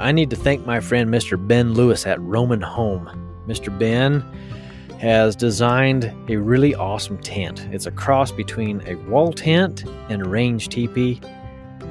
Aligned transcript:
I 0.00 0.12
need 0.12 0.30
to 0.30 0.36
thank 0.36 0.64
my 0.64 0.80
friend 0.80 1.10
Mr. 1.10 1.36
Ben 1.46 1.74
Lewis 1.74 2.06
at 2.06 2.18
Roamin 2.20 2.62
Home. 2.62 3.06
Mr. 3.46 3.76
Ben 3.78 4.22
has 4.98 5.36
designed 5.36 6.10
a 6.30 6.36
really 6.36 6.74
awesome 6.74 7.18
tent. 7.18 7.68
It's 7.70 7.84
a 7.84 7.90
cross 7.90 8.32
between 8.32 8.82
a 8.86 8.94
wall 9.10 9.30
tent 9.30 9.84
and 10.08 10.22
a 10.22 10.28
range 10.28 10.70
teepee. 10.70 11.20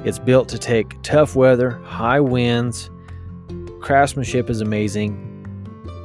It's 0.04 0.18
built 0.18 0.48
to 0.48 0.58
take 0.58 1.00
tough 1.02 1.36
weather, 1.36 1.70
high 1.84 2.18
winds. 2.18 2.90
Craftsmanship 3.80 4.50
is 4.50 4.60
amazing, 4.60 5.14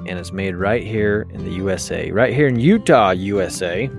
and 0.08 0.20
it's 0.20 0.32
made 0.32 0.56
right 0.56 0.84
here 0.84 1.26
in 1.32 1.44
the 1.44 1.54
USA, 1.54 2.12
right 2.12 2.36
here 2.36 2.48
in 2.48 2.60
Utah, 2.60 3.12
USA. 3.12 3.90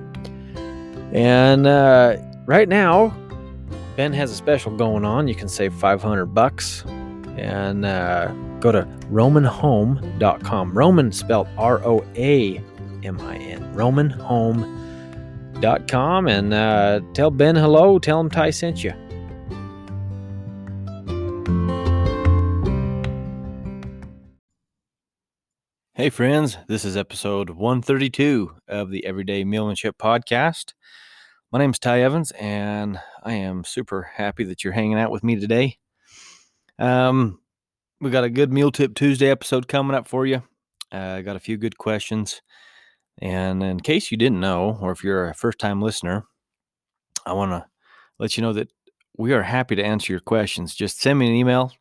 And 1.12 1.66
uh, 1.66 2.18
right 2.46 2.68
now, 2.68 3.16
Ben 3.96 4.12
has 4.12 4.30
a 4.30 4.36
special 4.36 4.76
going 4.76 5.04
on. 5.04 5.26
You 5.26 5.34
can 5.34 5.48
save 5.48 5.74
500 5.74 6.26
bucks 6.26 6.84
and 7.36 7.84
uh, 7.84 8.28
go 8.60 8.72
to 8.72 8.84
roaminhome.com. 9.10 10.72
Roamin 10.72 11.12
spelled 11.12 11.48
R 11.58 11.84
O 11.84 12.02
A 12.16 12.62
M 13.02 13.20
I 13.20 13.36
N. 13.36 13.74
Roaminhome.com 13.74 16.28
and 16.28 16.54
uh, 16.54 17.00
tell 17.14 17.30
Ben 17.30 17.56
hello. 17.56 17.98
Tell 17.98 18.20
him 18.20 18.30
Ty 18.30 18.50
sent 18.50 18.84
you. 18.84 18.92
Hey, 25.94 26.10
friends, 26.10 26.58
this 26.68 26.84
is 26.84 26.94
episode 26.94 27.48
132 27.48 28.54
of 28.68 28.90
the 28.90 29.06
Everyday 29.06 29.44
Mulemanship 29.44 29.92
Podcast. 29.98 30.74
My 31.50 31.58
name 31.58 31.70
is 31.70 31.78
Ty 31.78 32.02
Evans, 32.02 32.32
and 32.32 33.00
I 33.22 33.32
am 33.32 33.64
super 33.64 34.02
happy 34.02 34.44
that 34.44 34.62
you're 34.62 34.74
hanging 34.74 34.98
out 34.98 35.10
with 35.10 35.24
me 35.24 35.40
today. 35.40 35.78
Um, 36.78 37.40
we 38.00 38.10
got 38.10 38.24
a 38.24 38.30
good 38.30 38.52
Mule 38.52 38.70
Tip 38.70 38.94
Tuesday 38.94 39.30
episode 39.30 39.68
coming 39.68 39.96
up 39.96 40.06
for 40.06 40.26
you. 40.26 40.42
I 40.92 40.98
uh, 40.98 41.22
got 41.22 41.36
a 41.36 41.40
few 41.40 41.56
good 41.56 41.78
questions. 41.78 42.42
And 43.18 43.62
in 43.62 43.80
case 43.80 44.10
you 44.10 44.16
didn't 44.16 44.40
know, 44.40 44.78
or 44.80 44.92
if 44.92 45.02
you're 45.02 45.28
a 45.28 45.34
first 45.34 45.58
time 45.58 45.80
listener, 45.80 46.24
I 47.24 47.32
want 47.32 47.52
to 47.52 47.66
let 48.18 48.36
you 48.36 48.42
know 48.42 48.52
that 48.52 48.70
we 49.16 49.32
are 49.32 49.42
happy 49.42 49.74
to 49.76 49.84
answer 49.84 50.12
your 50.12 50.20
questions. 50.20 50.74
Just 50.74 51.00
send 51.00 51.18
me 51.18 51.28
an 51.28 51.34
email, 51.34 51.72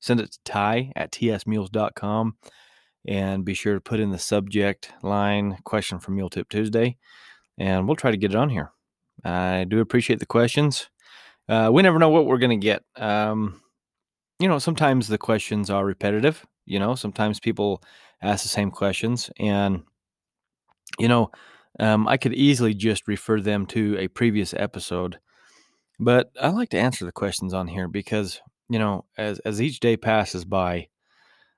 send 0.00 0.20
it 0.20 0.32
to 0.32 0.38
ty 0.44 0.92
at 0.96 1.12
tsmules.com 1.12 2.36
and 3.06 3.44
be 3.44 3.54
sure 3.54 3.74
to 3.74 3.80
put 3.80 4.00
in 4.00 4.10
the 4.10 4.18
subject 4.18 4.92
line 5.02 5.58
question 5.64 5.98
for 5.98 6.10
Mule 6.10 6.30
Tip 6.30 6.48
Tuesday, 6.48 6.96
and 7.58 7.86
we'll 7.86 7.96
try 7.96 8.10
to 8.10 8.16
get 8.16 8.32
it 8.32 8.36
on 8.36 8.48
here. 8.48 8.72
I 9.24 9.64
do 9.64 9.80
appreciate 9.80 10.20
the 10.20 10.26
questions. 10.26 10.88
Uh, 11.48 11.70
we 11.72 11.82
never 11.82 11.98
know 11.98 12.10
what 12.10 12.26
we're 12.26 12.38
going 12.38 12.58
to 12.58 12.64
get. 12.64 12.82
Um, 12.96 13.60
you 14.38 14.48
know, 14.48 14.58
sometimes 14.58 15.08
the 15.08 15.18
questions 15.18 15.70
are 15.70 15.84
repetitive. 15.84 16.46
You 16.66 16.78
know, 16.78 16.94
sometimes 16.94 17.40
people 17.40 17.82
ask 18.22 18.42
the 18.42 18.48
same 18.48 18.70
questions, 18.70 19.30
and 19.38 19.82
you 20.98 21.08
know, 21.08 21.30
um, 21.80 22.08
I 22.08 22.16
could 22.16 22.34
easily 22.34 22.74
just 22.74 23.08
refer 23.08 23.40
them 23.40 23.66
to 23.66 23.96
a 23.98 24.08
previous 24.08 24.54
episode. 24.54 25.18
But 26.00 26.30
I 26.40 26.48
like 26.48 26.68
to 26.70 26.78
answer 26.78 27.04
the 27.04 27.12
questions 27.12 27.52
on 27.54 27.68
here 27.68 27.88
because 27.88 28.40
you 28.68 28.78
know, 28.78 29.04
as 29.16 29.38
as 29.40 29.62
each 29.62 29.80
day 29.80 29.96
passes 29.96 30.44
by, 30.44 30.88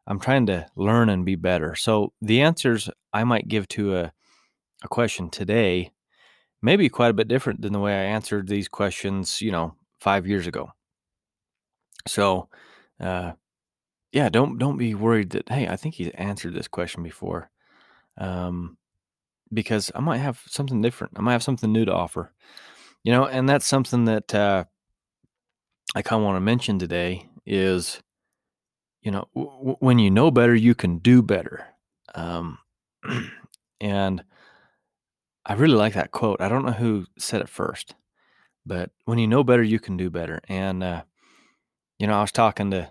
I'm 0.07 0.21
trying 0.21 0.47
to 0.47 0.67
learn 0.77 1.09
and 1.09 1.25
be 1.25 1.37
better. 1.37 1.75
So 1.75 2.13
the 2.23 2.41
answers 2.41 2.89
I 3.13 3.25
might 3.25 3.49
give 3.49 3.69
to 3.69 3.97
a, 3.97 4.13
a 4.83 4.89
question 4.89 5.31
today 5.31 5.91
may 6.63 6.77
be 6.77 6.89
quite 6.89 7.11
a 7.11 7.15
bit 7.15 7.29
different 7.29 7.63
than 7.63 7.73
the 7.73 7.81
way 7.81 7.93
I 7.95 8.05
answered 8.05 8.49
these 8.49 8.69
questions, 8.69 9.41
you 9.41 9.51
know, 9.51 9.75
five 10.01 10.27
years 10.27 10.47
ago. 10.47 10.71
So, 12.07 12.49
uh, 13.01 13.33
yeah, 14.13 14.29
don't 14.29 14.59
don't 14.59 14.77
be 14.77 14.95
worried 14.95 15.31
that 15.31 15.49
hey, 15.49 15.69
I 15.69 15.77
think 15.77 15.95
he's 15.95 16.11
answered 16.11 16.55
this 16.55 16.69
question 16.69 17.03
before, 17.03 17.51
um, 18.19 18.77
because 19.53 19.91
I 19.95 20.01
might 20.01 20.19
have 20.19 20.43
something 20.47 20.81
different. 20.83 21.15
I 21.17 21.23
might 21.23 21.33
have 21.33 21.43
something 21.43 21.73
new 21.73 21.85
to 21.85 21.95
offer, 21.95 22.33
you 23.05 23.13
know, 23.13 23.27
and 23.27 23.49
that's 23.49 23.67
something 23.67 24.05
that 24.07 24.35
uh, 24.35 24.65
I 25.95 26.03
kind 26.03 26.21
of 26.21 26.25
want 26.25 26.37
to 26.37 26.41
mention 26.41 26.79
today 26.79 27.29
is 27.47 28.01
you 29.03 29.11
know, 29.11 29.29
w- 29.35 29.77
when 29.81 29.99
you 29.99 30.11
know 30.11 30.31
better, 30.31 30.55
you 30.55 30.75
can 30.75 30.99
do 30.99 31.23
better. 31.23 31.67
Um, 32.15 32.59
and 33.81 34.23
I 35.47 35.55
really 35.55 35.75
like 35.75 35.95
that 35.95 36.11
quote. 36.11 36.41
I 36.41 36.49
don't 36.49 36.65
know 36.65 36.73
who 36.73 37.07
said 37.19 37.41
it 37.41 37.49
first, 37.49 37.95
but 38.67 38.91
when 39.05 39.19
you 39.19 39.27
know 39.27 39.43
better, 39.43 39.63
you 39.63 39.81
can 39.81 39.97
do 39.97 40.11
better. 40.11 40.41
And, 40.49 40.83
uh, 40.83 41.03
you 42.01 42.07
know, 42.07 42.17
I 42.17 42.23
was 42.23 42.33
talking 42.33 42.71
to 42.71 42.91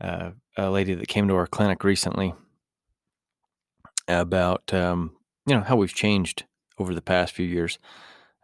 uh, 0.00 0.30
a 0.56 0.70
lady 0.70 0.94
that 0.94 1.08
came 1.08 1.28
to 1.28 1.36
our 1.36 1.46
clinic 1.46 1.84
recently 1.84 2.32
about, 4.08 4.72
um, 4.72 5.12
you 5.46 5.54
know, 5.54 5.60
how 5.60 5.76
we've 5.76 5.94
changed 5.94 6.44
over 6.78 6.94
the 6.94 7.02
past 7.02 7.34
few 7.34 7.46
years. 7.46 7.78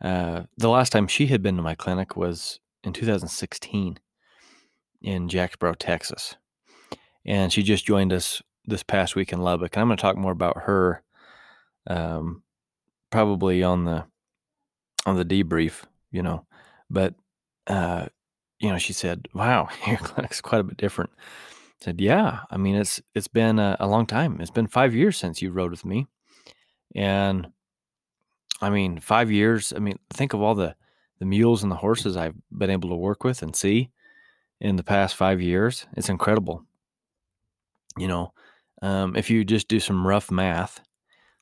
Uh, 0.05 0.43
the 0.59 0.69
last 0.69 0.91
time 0.91 1.09
she 1.09 1.29
had 1.29 1.43
been 1.43 1.57
to 1.57 1.63
my 1.63 1.75
clinic 1.75 2.15
was 2.15 2.61
in 2.85 2.93
2016 2.93 3.99
in 5.01 5.29
Jacksboro, 5.31 5.73
Texas. 5.75 6.37
And 7.25 7.51
she 7.51 7.63
just 7.63 7.87
joined 7.87 8.13
us 8.13 8.43
this 8.67 8.83
past 8.83 9.17
week 9.17 9.33
in 9.33 9.41
Lubbock. 9.41 9.75
And 9.75 9.81
I'm 9.81 9.89
going 9.89 9.97
to 9.97 10.03
talk 10.03 10.19
more 10.19 10.33
about 10.33 10.65
her 10.65 11.03
um, 11.87 12.43
probably 13.11 13.63
on 13.63 13.87
the 13.87 14.05
on 15.07 15.17
the 15.17 15.25
debrief, 15.25 15.85
you 16.13 16.23
know. 16.23 16.45
But 16.91 17.15
uh, 17.67 18.09
you 18.61 18.71
know, 18.71 18.79
she 18.79 18.93
said, 18.93 19.29
"Wow, 19.35 19.69
your 19.87 19.99
clinic's 19.99 20.41
quite 20.41 20.61
a 20.61 20.65
bit 20.65 20.77
different." 20.77 21.11
I 21.17 21.85
said, 21.85 22.01
"Yeah, 22.01 22.41
I 22.51 22.57
mean, 22.57 22.77
it's 22.77 23.01
it's 23.15 23.29
been 23.29 23.59
a, 23.59 23.77
a 23.81 23.87
long 23.87 24.07
time. 24.07 24.41
It's 24.41 24.51
been 24.51 24.67
five 24.67 24.95
years 24.95 25.17
since 25.17 25.43
you 25.43 25.51
rode 25.51 25.71
with 25.71 25.85
me, 25.85 26.07
and 26.95 27.49
I 28.61 28.71
mean, 28.71 29.01
five 29.01 29.31
years. 29.31 29.73
I 29.75 29.79
mean, 29.79 29.99
think 30.11 30.33
of 30.33 30.43
all 30.43 30.55
the 30.55 30.75
the 31.19 31.27
mules 31.27 31.63
and 31.63 31.73
the 31.73 31.77
horses 31.77 32.17
I've 32.17 32.37
been 32.51 32.71
able 32.71 32.91
to 32.91 32.95
work 32.95 33.25
with 33.25 33.43
and 33.43 33.55
see 33.55 33.91
in 34.61 34.77
the 34.77 34.85
past 34.85 35.17
five 35.17 35.41
years. 35.41 35.87
It's 35.97 36.09
incredible. 36.09 36.65
You 37.97 38.09
know, 38.09 38.33
um, 38.83 39.17
if 39.17 39.31
you 39.31 39.45
just 39.45 39.69
do 39.69 39.81
some 39.81 40.07
rough 40.07 40.31
math, 40.31 40.81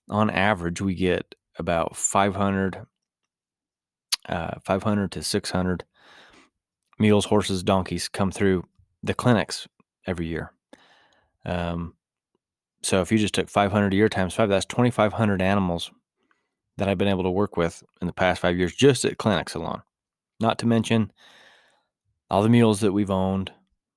on 0.09 0.31
average, 0.31 0.81
we 0.81 0.95
get 0.95 1.35
about 1.59 1.97
500, 1.97 2.87
uh, 4.29 4.55
500 4.65 5.13
to 5.13 5.23
600 5.23 5.85
mules, 6.99 7.27
horses, 7.27 7.63
donkeys 7.63 8.09
come 8.09 8.31
through 8.31 8.65
the 9.03 9.15
clinics 9.15 9.69
every 10.07 10.27
year. 10.27 10.53
Um, 11.45 11.95
so 12.83 13.01
if 13.01 13.11
you 13.11 13.19
just 13.19 13.35
took 13.35 13.49
500 13.49 13.93
a 13.93 13.97
year 13.97 14.09
times 14.09 14.35
five, 14.35 14.49
that's 14.49 14.67
2,500 14.67 15.43
animals 15.43 15.91
that 16.77 16.89
I've 16.89 16.99
been 16.99 17.09
able 17.09 17.25
to 17.25 17.31
work 17.31 17.57
with 17.57 17.83
in 18.01 18.07
the 18.07 18.13
past 18.13 18.41
five 18.41 18.57
years 18.57 18.75
just 18.75 19.05
at 19.05 19.19
clinics 19.19 19.55
alone. 19.55 19.83
Not 20.41 20.59
to 20.59 20.67
mention 20.67 21.11
all 22.31 22.43
the 22.43 22.49
mules 22.49 22.81
that 22.81 22.93
we've 22.93 23.11
owned. 23.11 23.51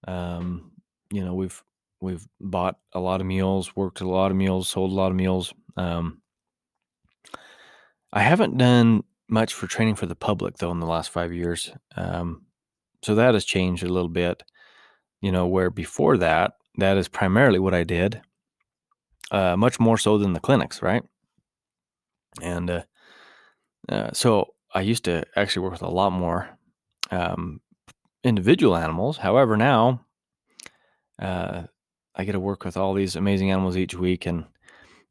Um, 0.07 0.71
you 1.11 1.23
know, 1.23 1.33
we've 1.33 1.61
we've 1.99 2.25
bought 2.39 2.77
a 2.93 2.99
lot 2.99 3.19
of 3.19 3.27
mules, 3.27 3.75
worked 3.75 4.01
a 4.01 4.07
lot 4.07 4.31
of 4.31 4.37
mules, 4.37 4.69
sold 4.69 4.91
a 4.91 4.95
lot 4.95 5.11
of 5.11 5.17
mules. 5.17 5.53
Um, 5.75 6.21
I 8.13 8.21
haven't 8.21 8.57
done 8.57 9.03
much 9.27 9.53
for 9.53 9.67
training 9.67 9.95
for 9.95 10.05
the 10.05 10.15
public 10.15 10.57
though 10.57 10.71
in 10.71 10.79
the 10.79 10.87
last 10.87 11.09
five 11.09 11.33
years. 11.33 11.71
Um, 11.95 12.45
so 13.01 13.15
that 13.15 13.33
has 13.33 13.45
changed 13.45 13.83
a 13.83 13.93
little 13.93 14.09
bit. 14.09 14.43
You 15.21 15.31
know, 15.31 15.47
where 15.47 15.69
before 15.69 16.17
that, 16.17 16.53
that 16.77 16.97
is 16.97 17.09
primarily 17.09 17.59
what 17.59 17.73
I 17.73 17.83
did, 17.83 18.21
uh, 19.31 19.57
much 19.57 19.79
more 19.79 19.97
so 19.97 20.17
than 20.17 20.33
the 20.33 20.39
clinics, 20.39 20.81
right? 20.81 21.03
And 22.41 22.69
uh, 22.69 22.83
uh, 23.89 24.11
so 24.13 24.53
I 24.73 24.81
used 24.81 25.03
to 25.05 25.25
actually 25.35 25.63
work 25.63 25.73
with 25.73 25.81
a 25.81 25.89
lot 25.89 26.11
more 26.11 26.57
um, 27.11 27.61
individual 28.23 28.75
animals. 28.75 29.17
However, 29.17 29.57
now 29.57 30.05
uh, 31.21 31.63
I 32.15 32.23
get 32.23 32.33
to 32.33 32.39
work 32.39 32.63
with 32.63 32.77
all 32.77 32.93
these 32.93 33.15
amazing 33.15 33.51
animals 33.51 33.77
each 33.77 33.95
week, 33.95 34.25
and 34.25 34.45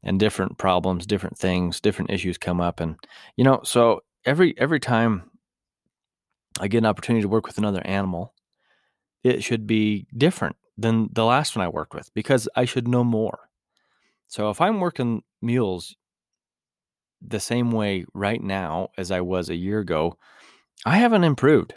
and 0.01 0.19
different 0.19 0.57
problems, 0.57 1.05
different 1.05 1.37
things, 1.37 1.81
different 1.81 2.11
issues 2.11 2.37
come 2.37 2.61
up, 2.61 2.79
and 2.79 2.95
you 3.35 3.43
know, 3.43 3.61
so 3.63 4.01
every 4.25 4.57
every 4.57 4.79
time 4.79 5.28
I 6.59 6.67
get 6.67 6.79
an 6.79 6.85
opportunity 6.85 7.21
to 7.21 7.29
work 7.29 7.47
with 7.47 7.57
another 7.57 7.81
animal, 7.85 8.33
it 9.23 9.43
should 9.43 9.67
be 9.67 10.07
different 10.15 10.55
than 10.77 11.09
the 11.11 11.25
last 11.25 11.55
one 11.55 11.65
I 11.65 11.69
worked 11.69 11.93
with 11.93 12.13
because 12.13 12.47
I 12.55 12.65
should 12.65 12.87
know 12.87 13.03
more. 13.03 13.49
So 14.27 14.49
if 14.49 14.61
I'm 14.61 14.79
working 14.79 15.23
mules 15.41 15.95
the 17.21 17.39
same 17.39 17.71
way 17.71 18.05
right 18.13 18.41
now 18.41 18.89
as 18.97 19.11
I 19.11 19.21
was 19.21 19.49
a 19.49 19.55
year 19.55 19.79
ago, 19.79 20.17
I 20.85 20.97
haven't 20.97 21.23
improved 21.23 21.73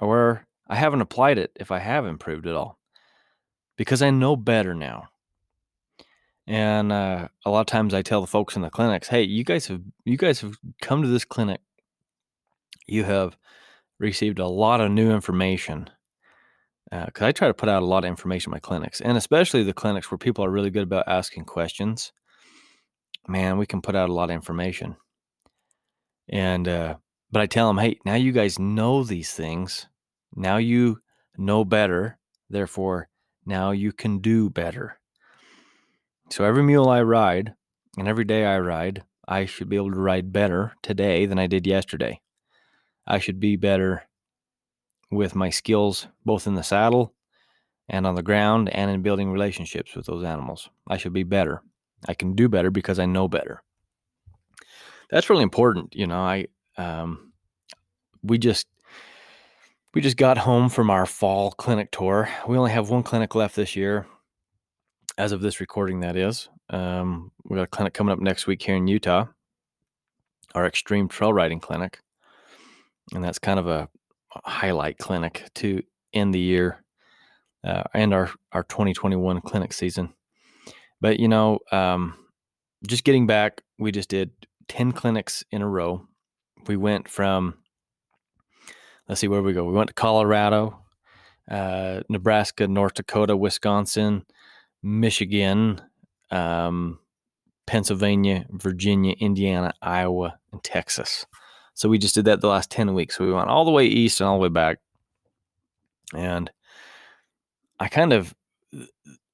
or 0.00 0.46
I 0.68 0.76
haven't 0.76 1.00
applied 1.00 1.38
it 1.38 1.50
if 1.56 1.72
I 1.72 1.80
have 1.80 2.06
improved 2.06 2.46
at 2.46 2.54
all 2.54 2.78
because 3.76 4.02
I 4.02 4.10
know 4.10 4.36
better 4.36 4.74
now. 4.74 5.08
And 6.46 6.92
uh, 6.92 7.28
a 7.44 7.50
lot 7.50 7.60
of 7.60 7.66
times 7.66 7.94
I 7.94 8.02
tell 8.02 8.20
the 8.20 8.26
folks 8.26 8.56
in 8.56 8.62
the 8.62 8.70
clinics, 8.70 9.08
"Hey, 9.08 9.22
you 9.22 9.44
guys 9.44 9.66
have 9.68 9.82
you 10.04 10.16
guys 10.16 10.40
have 10.40 10.56
come 10.80 11.02
to 11.02 11.08
this 11.08 11.24
clinic. 11.24 11.60
You 12.86 13.04
have 13.04 13.36
received 14.00 14.40
a 14.40 14.48
lot 14.48 14.80
of 14.80 14.90
new 14.90 15.12
information 15.12 15.88
because 16.90 17.22
uh, 17.22 17.26
I 17.26 17.32
try 17.32 17.46
to 17.46 17.54
put 17.54 17.68
out 17.68 17.84
a 17.84 17.86
lot 17.86 18.04
of 18.04 18.08
information 18.08 18.50
in 18.50 18.56
my 18.56 18.58
clinics, 18.58 19.00
and 19.00 19.16
especially 19.16 19.62
the 19.62 19.72
clinics 19.72 20.10
where 20.10 20.18
people 20.18 20.44
are 20.44 20.50
really 20.50 20.70
good 20.70 20.82
about 20.82 21.06
asking 21.06 21.44
questions. 21.44 22.12
Man, 23.28 23.58
we 23.58 23.66
can 23.66 23.80
put 23.80 23.94
out 23.94 24.08
a 24.08 24.12
lot 24.12 24.30
of 24.30 24.34
information. 24.34 24.96
And 26.28 26.66
uh, 26.66 26.96
but 27.30 27.42
I 27.42 27.46
tell 27.46 27.68
them, 27.68 27.78
hey, 27.78 27.98
now 28.04 28.16
you 28.16 28.32
guys 28.32 28.58
know 28.58 29.04
these 29.04 29.32
things. 29.32 29.86
Now 30.34 30.56
you 30.56 30.98
know 31.36 31.64
better. 31.64 32.18
Therefore, 32.48 33.08
now 33.46 33.70
you 33.70 33.92
can 33.92 34.18
do 34.18 34.50
better. 34.50 34.98
So 36.30 36.44
every 36.44 36.62
mule 36.62 36.88
I 36.88 37.02
ride 37.02 37.54
and 37.98 38.08
every 38.08 38.24
day 38.24 38.44
I 38.46 38.58
ride, 38.58 39.04
I 39.28 39.46
should 39.46 39.68
be 39.68 39.76
able 39.76 39.92
to 39.92 40.00
ride 40.00 40.32
better 40.32 40.72
today 40.82 41.26
than 41.26 41.38
I 41.38 41.46
did 41.46 41.66
yesterday. 41.66 42.20
I 43.10 43.18
should 43.18 43.40
be 43.40 43.56
better 43.56 44.04
with 45.10 45.34
my 45.34 45.50
skills 45.50 46.06
both 46.24 46.46
in 46.46 46.54
the 46.54 46.62
saddle 46.62 47.12
and 47.88 48.06
on 48.06 48.14
the 48.14 48.22
ground 48.22 48.68
and 48.68 48.88
in 48.88 49.02
building 49.02 49.32
relationships 49.32 49.96
with 49.96 50.06
those 50.06 50.24
animals. 50.24 50.70
I 50.88 50.96
should 50.96 51.12
be 51.12 51.24
better. 51.24 51.60
I 52.06 52.14
can 52.14 52.36
do 52.36 52.48
better 52.48 52.70
because 52.70 53.00
I 53.00 53.06
know 53.06 53.26
better. 53.26 53.64
That's 55.10 55.28
really 55.28 55.42
important. 55.42 55.96
You 55.96 56.06
know, 56.06 56.20
I, 56.20 56.46
um, 56.76 57.32
we 58.22 58.38
just, 58.38 58.68
we 59.92 60.00
just 60.00 60.16
got 60.16 60.38
home 60.38 60.68
from 60.68 60.88
our 60.88 61.04
fall 61.04 61.50
clinic 61.50 61.90
tour. 61.90 62.28
We 62.46 62.56
only 62.56 62.70
have 62.70 62.90
one 62.90 63.02
clinic 63.02 63.34
left 63.34 63.56
this 63.56 63.74
year, 63.74 64.06
as 65.18 65.32
of 65.32 65.40
this 65.40 65.58
recording, 65.58 65.98
that 66.00 66.16
is. 66.16 66.48
Um, 66.68 67.32
we 67.42 67.56
got 67.56 67.64
a 67.64 67.66
clinic 67.66 67.92
coming 67.92 68.12
up 68.12 68.20
next 68.20 68.46
week 68.46 68.62
here 68.62 68.76
in 68.76 68.86
Utah, 68.86 69.26
our 70.54 70.64
extreme 70.64 71.08
trail 71.08 71.32
riding 71.32 71.58
clinic. 71.58 71.98
And 73.14 73.24
that's 73.24 73.38
kind 73.38 73.58
of 73.58 73.66
a, 73.66 73.88
highlight 74.44 74.96
clinic 74.96 75.48
to 75.56 75.82
end 76.12 76.32
the 76.32 76.38
year 76.38 76.84
uh, 77.64 77.82
and 77.92 78.14
our 78.14 78.30
our 78.52 78.62
2021 78.62 79.40
clinic 79.40 79.72
season. 79.72 80.14
But 81.00 81.18
you 81.18 81.28
know, 81.28 81.58
um, 81.72 82.14
just 82.86 83.04
getting 83.04 83.26
back, 83.26 83.62
we 83.78 83.90
just 83.92 84.08
did 84.08 84.30
10 84.68 84.92
clinics 84.92 85.44
in 85.50 85.62
a 85.62 85.68
row. 85.68 86.06
We 86.66 86.76
went 86.76 87.08
from 87.08 87.54
let's 89.08 89.20
see 89.20 89.28
where 89.28 89.42
we 89.42 89.52
go. 89.52 89.64
We 89.64 89.72
went 89.72 89.88
to 89.88 89.94
Colorado, 89.94 90.78
uh, 91.50 92.02
Nebraska, 92.08 92.68
North 92.68 92.94
Dakota, 92.94 93.36
Wisconsin, 93.36 94.24
Michigan, 94.82 95.80
um, 96.30 97.00
Pennsylvania, 97.66 98.46
Virginia, 98.50 99.14
Indiana, 99.18 99.72
Iowa, 99.82 100.38
and 100.52 100.62
Texas. 100.62 101.26
So 101.80 101.88
we 101.88 101.96
just 101.96 102.14
did 102.14 102.26
that 102.26 102.42
the 102.42 102.46
last 102.46 102.70
10 102.70 102.92
weeks. 102.92 103.16
So 103.16 103.24
we 103.24 103.32
went 103.32 103.48
all 103.48 103.64
the 103.64 103.70
way 103.70 103.86
east 103.86 104.20
and 104.20 104.28
all 104.28 104.36
the 104.36 104.42
way 104.42 104.50
back. 104.50 104.80
And 106.14 106.50
I 107.78 107.88
kind 107.88 108.12
of 108.12 108.34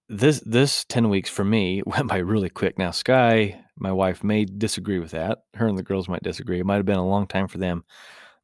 this 0.09 0.39
this 0.47 0.85
10 0.85 1.09
weeks 1.09 1.29
for 1.29 1.45
me 1.45 1.83
went 1.87 2.07
by 2.07 2.19
really 2.19 2.49
quick. 2.49 2.79
Now 2.79 2.93
Sky, 2.93 3.61
my 3.77 3.91
wife 3.91 4.23
may 4.23 4.45
disagree 4.45 5.01
with 5.01 5.11
that. 5.11 5.39
Her 5.55 5.67
and 5.67 5.77
the 5.77 5.83
girls 5.83 6.09
might 6.09 6.23
disagree. 6.23 6.61
It 6.61 6.67
might 6.67 6.77
have 6.77 6.87
been 6.87 6.99
a 6.99 7.09
long 7.09 7.27
time 7.27 7.49
for 7.49 7.59
them. 7.59 7.83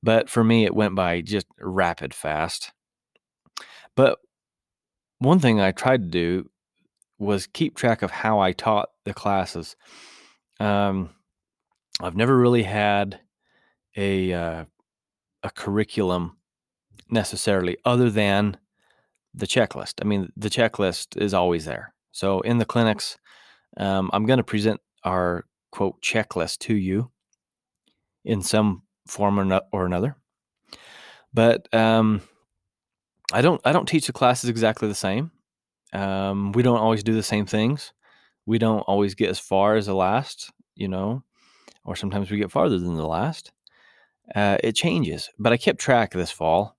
But 0.02 0.28
for 0.28 0.42
me 0.42 0.64
it 0.64 0.74
went 0.74 0.96
by 0.96 1.20
just 1.20 1.46
rapid 1.60 2.12
fast. 2.12 2.72
But 3.94 4.18
one 5.20 5.38
thing 5.38 5.60
I 5.60 5.70
tried 5.70 6.02
to 6.02 6.08
do 6.08 6.50
was 7.20 7.46
keep 7.46 7.76
track 7.76 8.02
of 8.02 8.10
how 8.10 8.40
I 8.40 8.50
taught 8.50 8.88
the 9.04 9.14
classes. 9.14 9.76
Um, 10.58 11.10
I've 12.00 12.16
never 12.16 12.36
really 12.36 12.64
had 12.64 13.20
a 13.96 14.32
uh, 14.32 14.64
a 15.42 15.50
curriculum 15.50 16.36
necessarily 17.10 17.76
other 17.84 18.10
than 18.10 18.56
the 19.34 19.46
checklist. 19.46 19.94
I 20.00 20.04
mean, 20.04 20.32
the 20.36 20.50
checklist 20.50 21.20
is 21.20 21.34
always 21.34 21.64
there. 21.64 21.94
So 22.12 22.40
in 22.40 22.58
the 22.58 22.64
clinics, 22.64 23.18
um, 23.76 24.10
I'm 24.12 24.26
going 24.26 24.38
to 24.38 24.44
present 24.44 24.80
our 25.04 25.46
quote 25.70 26.00
checklist 26.02 26.58
to 26.58 26.74
you 26.74 27.10
in 28.24 28.42
some 28.42 28.82
form 29.06 29.40
or, 29.40 29.44
no, 29.44 29.60
or 29.72 29.86
another. 29.86 30.16
But 31.32 31.72
um, 31.74 32.20
I 33.32 33.40
don't 33.40 33.60
I 33.64 33.72
don't 33.72 33.88
teach 33.88 34.06
the 34.06 34.12
classes 34.12 34.50
exactly 34.50 34.88
the 34.88 34.94
same. 34.94 35.30
Um, 35.92 36.52
we 36.52 36.62
don't 36.62 36.78
always 36.78 37.02
do 37.02 37.14
the 37.14 37.22
same 37.22 37.46
things. 37.46 37.92
We 38.44 38.58
don't 38.58 38.80
always 38.80 39.14
get 39.14 39.30
as 39.30 39.38
far 39.38 39.76
as 39.76 39.86
the 39.86 39.94
last, 39.94 40.50
you 40.74 40.88
know, 40.88 41.22
or 41.84 41.96
sometimes 41.96 42.30
we 42.30 42.38
get 42.38 42.50
farther 42.50 42.78
than 42.78 42.96
the 42.96 43.06
last 43.06 43.52
uh, 44.34 44.58
it 44.62 44.74
changes. 44.74 45.30
But 45.38 45.52
I 45.52 45.56
kept 45.56 45.80
track 45.80 46.12
this 46.12 46.30
fall, 46.30 46.76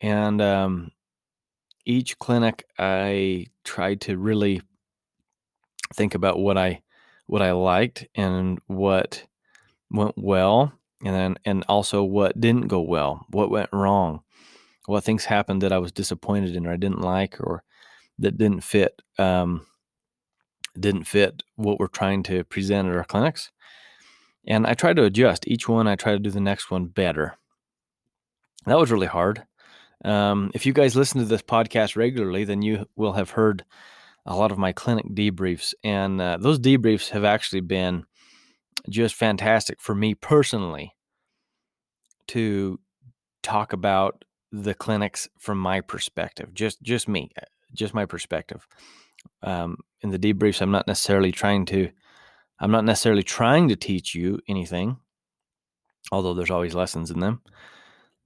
and 0.00 0.40
um, 0.40 0.90
each 1.84 2.18
clinic 2.18 2.64
I 2.78 3.46
tried 3.64 4.00
to 4.02 4.16
really 4.16 4.62
think 5.94 6.14
about 6.14 6.38
what 6.38 6.56
I 6.58 6.82
what 7.26 7.42
I 7.42 7.52
liked 7.52 8.06
and 8.14 8.58
what 8.66 9.24
went 9.90 10.14
well, 10.16 10.72
and 11.04 11.14
then 11.14 11.36
and 11.44 11.64
also 11.68 12.02
what 12.02 12.40
didn't 12.40 12.68
go 12.68 12.80
well, 12.80 13.26
what 13.30 13.50
went 13.50 13.70
wrong, 13.72 14.20
what 14.86 15.04
things 15.04 15.24
happened 15.24 15.62
that 15.62 15.72
I 15.72 15.78
was 15.78 15.92
disappointed 15.92 16.56
in 16.56 16.66
or 16.66 16.72
I 16.72 16.76
didn't 16.76 17.00
like 17.00 17.40
or 17.40 17.62
that 18.18 18.38
didn't 18.38 18.62
fit 18.62 19.00
um, 19.18 19.66
didn't 20.78 21.04
fit 21.04 21.42
what 21.56 21.78
we're 21.78 21.86
trying 21.86 22.22
to 22.24 22.44
present 22.44 22.88
at 22.88 22.96
our 22.96 23.04
clinics. 23.04 23.50
And 24.50 24.66
I 24.66 24.74
try 24.74 24.92
to 24.92 25.04
adjust 25.04 25.46
each 25.46 25.68
one. 25.68 25.86
I 25.86 25.94
try 25.94 26.10
to 26.10 26.18
do 26.18 26.28
the 26.28 26.40
next 26.40 26.72
one 26.72 26.86
better. 26.86 27.36
That 28.66 28.80
was 28.80 28.90
really 28.90 29.06
hard. 29.06 29.44
Um, 30.04 30.50
if 30.54 30.66
you 30.66 30.72
guys 30.72 30.96
listen 30.96 31.20
to 31.20 31.24
this 31.24 31.40
podcast 31.40 31.94
regularly, 31.94 32.42
then 32.42 32.60
you 32.60 32.86
will 32.96 33.12
have 33.12 33.30
heard 33.30 33.64
a 34.26 34.34
lot 34.34 34.50
of 34.50 34.58
my 34.58 34.72
clinic 34.72 35.06
debriefs. 35.14 35.72
And 35.84 36.20
uh, 36.20 36.38
those 36.40 36.58
debriefs 36.58 37.10
have 37.10 37.22
actually 37.22 37.60
been 37.60 38.06
just 38.88 39.14
fantastic 39.14 39.80
for 39.80 39.94
me 39.94 40.16
personally 40.16 40.96
to 42.28 42.80
talk 43.44 43.72
about 43.72 44.24
the 44.50 44.74
clinics 44.74 45.28
from 45.38 45.58
my 45.58 45.80
perspective, 45.80 46.52
just 46.54 46.82
just 46.82 47.06
me, 47.06 47.30
just 47.72 47.94
my 47.94 48.04
perspective. 48.04 48.66
Um, 49.44 49.76
in 50.00 50.10
the 50.10 50.18
debriefs, 50.18 50.60
I'm 50.60 50.72
not 50.72 50.88
necessarily 50.88 51.30
trying 51.30 51.66
to 51.66 51.90
I'm 52.60 52.70
not 52.70 52.84
necessarily 52.84 53.22
trying 53.22 53.68
to 53.68 53.76
teach 53.76 54.14
you 54.14 54.40
anything, 54.48 54.98
although 56.12 56.34
there's 56.34 56.50
always 56.50 56.74
lessons 56.74 57.10
in 57.10 57.20
them. 57.20 57.40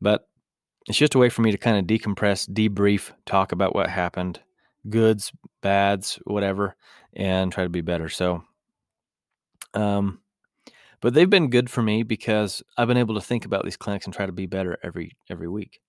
But 0.01 0.29
it's 0.89 0.99
just 0.99 1.15
a 1.15 1.19
way 1.19 1.29
for 1.29 1.43
me 1.43 1.53
to 1.53 1.59
kind 1.59 1.79
of 1.79 1.87
decompress, 1.87 2.51
debrief, 2.51 3.13
talk 3.25 3.53
about 3.53 3.75
what 3.75 3.89
happened, 3.89 4.41
goods, 4.91 5.33
bads, 5.63 6.19
whatever, 6.25 6.77
and 7.15 7.51
try 7.53 7.65
to 7.65 7.71
be 7.71 7.81
better. 7.81 8.09
So, 8.09 8.43
um, 9.73 10.21
but 11.01 11.15
they've 11.15 11.31
been 11.31 11.51
good 11.51 11.71
for 11.71 11.83
me 11.83 12.03
because 12.03 12.63
I've 12.77 12.89
been 12.89 12.97
able 12.97 13.15
to 13.15 13.21
think 13.21 13.45
about 13.45 13.65
these 13.65 13.77
clinics 13.77 14.05
and 14.05 14.15
try 14.15 14.27
to 14.27 14.33
be 14.33 14.47
better 14.47 14.79
every 14.83 15.17
every 15.31 15.49
week. 15.49 15.81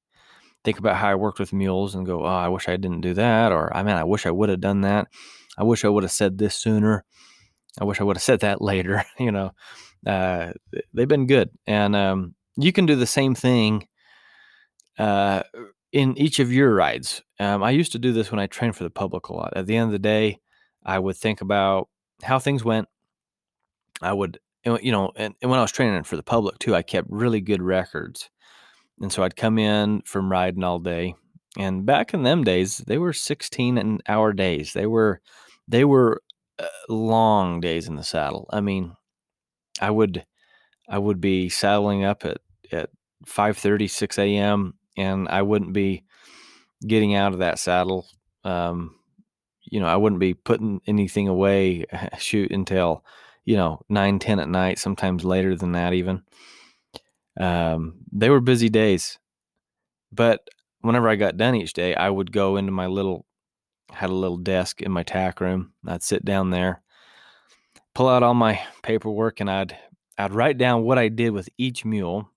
Think 0.63 0.79
about 0.79 0.95
how 0.95 1.09
I 1.09 1.15
worked 1.15 1.39
with 1.39 1.53
mules 1.53 1.93
and 1.95 2.05
go, 2.05 2.23
oh, 2.23 2.27
I 2.27 2.47
wish 2.47 2.67
I 2.67 2.75
didn't 2.75 3.01
do 3.01 3.13
that, 3.15 3.51
or 3.51 3.75
I 3.75 3.83
mean, 3.83 3.95
I 3.95 4.03
wish 4.03 4.25
I 4.25 4.31
would 4.31 4.49
have 4.49 4.61
done 4.61 4.81
that. 4.81 5.07
I 5.57 5.63
wish 5.63 5.85
I 5.85 5.89
would 5.89 6.03
have 6.03 6.11
said 6.11 6.37
this 6.37 6.55
sooner. 6.55 7.05
I 7.79 7.83
wish 7.83 7.99
I 7.99 8.03
would 8.03 8.17
have 8.17 8.23
said 8.23 8.41
that 8.41 8.61
later. 8.61 9.03
you 9.19 9.31
know, 9.31 9.51
uh, 10.05 10.53
they've 10.93 11.07
been 11.07 11.27
good, 11.27 11.49
and 11.67 11.95
um, 11.95 12.35
you 12.57 12.71
can 12.71 12.85
do 12.85 12.95
the 12.95 13.07
same 13.07 13.35
thing 13.35 13.87
uh, 14.97 15.43
in 15.91 16.17
each 16.17 16.39
of 16.39 16.51
your 16.51 16.73
rides. 16.73 17.21
Um, 17.39 17.63
I 17.63 17.71
used 17.71 17.91
to 17.93 17.99
do 17.99 18.13
this 18.13 18.31
when 18.31 18.39
I 18.39 18.47
trained 18.47 18.75
for 18.75 18.83
the 18.83 18.89
public 18.89 19.29
a 19.29 19.33
lot. 19.33 19.53
At 19.55 19.65
the 19.65 19.75
end 19.75 19.87
of 19.87 19.91
the 19.91 19.99
day, 19.99 20.39
I 20.85 20.99
would 20.99 21.17
think 21.17 21.41
about 21.41 21.89
how 22.23 22.39
things 22.39 22.63
went. 22.63 22.87
I 24.01 24.13
would, 24.13 24.39
you 24.65 24.91
know, 24.91 25.11
and, 25.15 25.33
and 25.41 25.49
when 25.49 25.59
I 25.59 25.63
was 25.63 25.71
training 25.71 26.03
for 26.03 26.17
the 26.17 26.23
public 26.23 26.59
too, 26.59 26.75
I 26.75 26.81
kept 26.81 27.07
really 27.09 27.41
good 27.41 27.61
records. 27.61 28.29
And 29.01 29.11
so 29.11 29.23
I'd 29.23 29.35
come 29.35 29.57
in 29.57 30.01
from 30.01 30.31
riding 30.31 30.63
all 30.63 30.79
day. 30.79 31.15
And 31.57 31.85
back 31.85 32.13
in 32.13 32.23
them 32.23 32.43
days, 32.43 32.79
they 32.79 32.97
were 32.97 33.13
16 33.13 33.77
and 33.77 34.01
hour 34.07 34.33
days. 34.33 34.73
They 34.73 34.85
were, 34.85 35.21
they 35.67 35.85
were 35.85 36.21
uh, 36.59 36.67
long 36.89 37.59
days 37.59 37.87
in 37.87 37.95
the 37.95 38.03
saddle. 38.03 38.47
I 38.51 38.61
mean, 38.61 38.95
I 39.81 39.91
would 39.91 40.25
I 40.89 40.99
would 40.99 41.21
be 41.21 41.49
saddling 41.49 42.03
up 42.03 42.25
at 42.25 42.37
at 42.71 42.89
5:30 43.25 43.89
6 43.89 44.19
a.m. 44.19 44.75
and 44.97 45.27
I 45.29 45.41
wouldn't 45.41 45.73
be 45.73 46.03
getting 46.87 47.15
out 47.15 47.33
of 47.33 47.39
that 47.39 47.59
saddle 47.59 48.07
um, 48.43 48.95
you 49.63 49.79
know, 49.79 49.87
I 49.87 49.95
wouldn't 49.95 50.19
be 50.19 50.33
putting 50.33 50.81
anything 50.87 51.27
away 51.27 51.85
shoot 52.17 52.51
until, 52.51 53.03
you 53.43 53.57
know, 53.57 53.81
9 53.89 54.19
10 54.19 54.39
at 54.39 54.49
night, 54.49 54.79
sometimes 54.79 55.25
later 55.25 55.55
than 55.55 55.73
that 55.73 55.93
even. 55.93 56.23
Um, 57.37 57.95
they 58.11 58.29
were 58.29 58.39
busy 58.39 58.69
days. 58.69 59.19
But 60.11 60.47
whenever 60.81 61.09
I 61.09 61.15
got 61.15 61.37
done 61.37 61.55
each 61.55 61.73
day, 61.73 61.95
I 61.95 62.09
would 62.09 62.31
go 62.31 62.55
into 62.55 62.71
my 62.71 62.87
little 62.87 63.25
had 63.95 64.09
a 64.09 64.13
little 64.13 64.37
desk 64.37 64.81
in 64.81 64.91
my 64.91 65.03
tack 65.03 65.39
room. 65.41 65.73
I'd 65.87 66.03
sit 66.03 66.25
down 66.25 66.49
there, 66.49 66.81
pull 67.93 68.09
out 68.09 68.23
all 68.23 68.33
my 68.33 68.61
paperwork, 68.83 69.39
and 69.39 69.49
I'd 69.49 69.77
I'd 70.17 70.33
write 70.33 70.57
down 70.57 70.83
what 70.83 70.97
I 70.97 71.09
did 71.09 71.31
with 71.31 71.49
each 71.57 71.85
mule, 71.85 72.29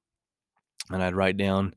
and 0.91 1.03
I'd 1.03 1.15
write 1.15 1.37
down 1.37 1.75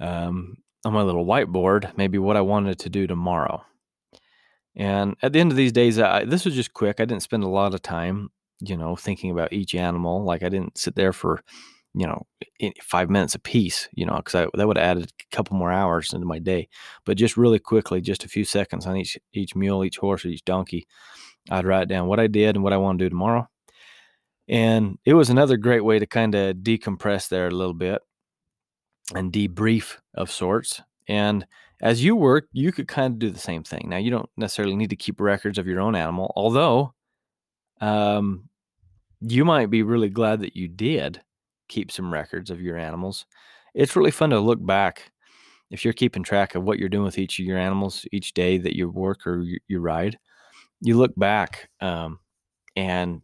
um, 0.00 0.56
on 0.84 0.92
my 0.92 1.02
little 1.02 1.26
whiteboard 1.26 1.96
maybe 1.96 2.18
what 2.18 2.36
I 2.36 2.40
wanted 2.40 2.78
to 2.80 2.90
do 2.90 3.06
tomorrow. 3.06 3.64
And 4.76 5.16
at 5.22 5.32
the 5.32 5.40
end 5.40 5.50
of 5.50 5.56
these 5.56 5.72
days, 5.72 5.98
I, 5.98 6.24
this 6.24 6.44
was 6.44 6.54
just 6.54 6.72
quick. 6.72 7.00
I 7.00 7.04
didn't 7.04 7.22
spend 7.22 7.44
a 7.44 7.48
lot 7.48 7.74
of 7.74 7.82
time, 7.82 8.30
you 8.60 8.76
know, 8.76 8.96
thinking 8.96 9.30
about 9.30 9.52
each 9.52 9.74
animal. 9.74 10.24
Like 10.24 10.42
I 10.42 10.48
didn't 10.48 10.78
sit 10.78 10.94
there 10.94 11.12
for, 11.12 11.42
you 11.94 12.06
know, 12.06 12.26
five 12.82 13.10
minutes 13.10 13.34
a 13.34 13.38
piece, 13.38 13.88
you 13.92 14.06
know, 14.06 14.16
because 14.16 14.48
that 14.54 14.66
would 14.66 14.76
have 14.76 14.84
added 14.84 15.10
a 15.10 15.36
couple 15.36 15.56
more 15.56 15.72
hours 15.72 16.12
into 16.12 16.26
my 16.26 16.38
day. 16.38 16.68
But 17.04 17.16
just 17.16 17.36
really 17.36 17.58
quickly, 17.58 18.00
just 18.00 18.24
a 18.24 18.28
few 18.28 18.44
seconds 18.44 18.86
on 18.86 18.96
each 18.96 19.18
each 19.32 19.56
mule, 19.56 19.84
each 19.84 19.98
horse, 19.98 20.24
each 20.24 20.44
donkey, 20.44 20.86
I'd 21.50 21.64
write 21.64 21.88
down 21.88 22.06
what 22.06 22.20
I 22.20 22.26
did 22.26 22.56
and 22.56 22.62
what 22.62 22.72
I 22.72 22.76
want 22.76 22.98
to 22.98 23.04
do 23.04 23.08
tomorrow. 23.08 23.48
And 24.48 24.98
it 25.04 25.14
was 25.14 25.30
another 25.30 25.56
great 25.56 25.84
way 25.84 25.98
to 25.98 26.06
kind 26.06 26.34
of 26.34 26.56
decompress 26.56 27.28
there 27.28 27.48
a 27.48 27.52
little 27.52 27.74
bit 27.74 28.02
and 29.14 29.32
debrief 29.32 29.96
of 30.14 30.30
sorts. 30.30 30.82
And 31.08 31.46
as 31.80 32.04
you 32.04 32.14
work, 32.14 32.48
you 32.52 32.72
could 32.72 32.88
kind 32.88 33.14
of 33.14 33.18
do 33.18 33.30
the 33.30 33.38
same 33.38 33.62
thing. 33.62 33.88
Now, 33.88 33.96
you 33.96 34.10
don't 34.10 34.28
necessarily 34.36 34.76
need 34.76 34.90
to 34.90 34.96
keep 34.96 35.20
records 35.20 35.58
of 35.58 35.66
your 35.66 35.80
own 35.80 35.94
animal, 35.94 36.32
although 36.36 36.94
um, 37.80 38.48
you 39.20 39.44
might 39.44 39.70
be 39.70 39.82
really 39.82 40.10
glad 40.10 40.40
that 40.40 40.56
you 40.56 40.68
did 40.68 41.20
keep 41.70 41.90
some 41.90 42.12
records 42.12 42.50
of 42.50 42.60
your 42.60 42.76
animals. 42.76 43.24
It's 43.74 43.96
really 43.96 44.10
fun 44.10 44.30
to 44.30 44.40
look 44.40 44.64
back 44.64 45.12
if 45.70 45.84
you're 45.84 45.94
keeping 45.94 46.22
track 46.22 46.54
of 46.54 46.64
what 46.64 46.78
you're 46.78 46.88
doing 46.88 47.04
with 47.04 47.18
each 47.18 47.38
of 47.38 47.46
your 47.46 47.58
animals 47.58 48.04
each 48.12 48.34
day 48.34 48.58
that 48.58 48.76
you 48.76 48.90
work 48.90 49.26
or 49.26 49.40
you, 49.40 49.58
you 49.68 49.80
ride. 49.80 50.18
You 50.82 50.98
look 50.98 51.12
back, 51.16 51.70
um, 51.80 52.18
and 52.74 53.22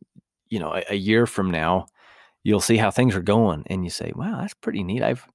you 0.48 0.60
know, 0.60 0.74
a, 0.74 0.84
a 0.90 0.94
year 0.94 1.26
from 1.26 1.50
now, 1.50 1.86
you'll 2.44 2.60
see 2.60 2.76
how 2.76 2.90
things 2.90 3.16
are 3.16 3.22
going, 3.22 3.64
and 3.66 3.82
you 3.82 3.90
say, 3.90 4.12
"Wow, 4.14 4.38
that's 4.40 4.54
pretty 4.54 4.84
neat." 4.84 5.02
I've 5.02 5.26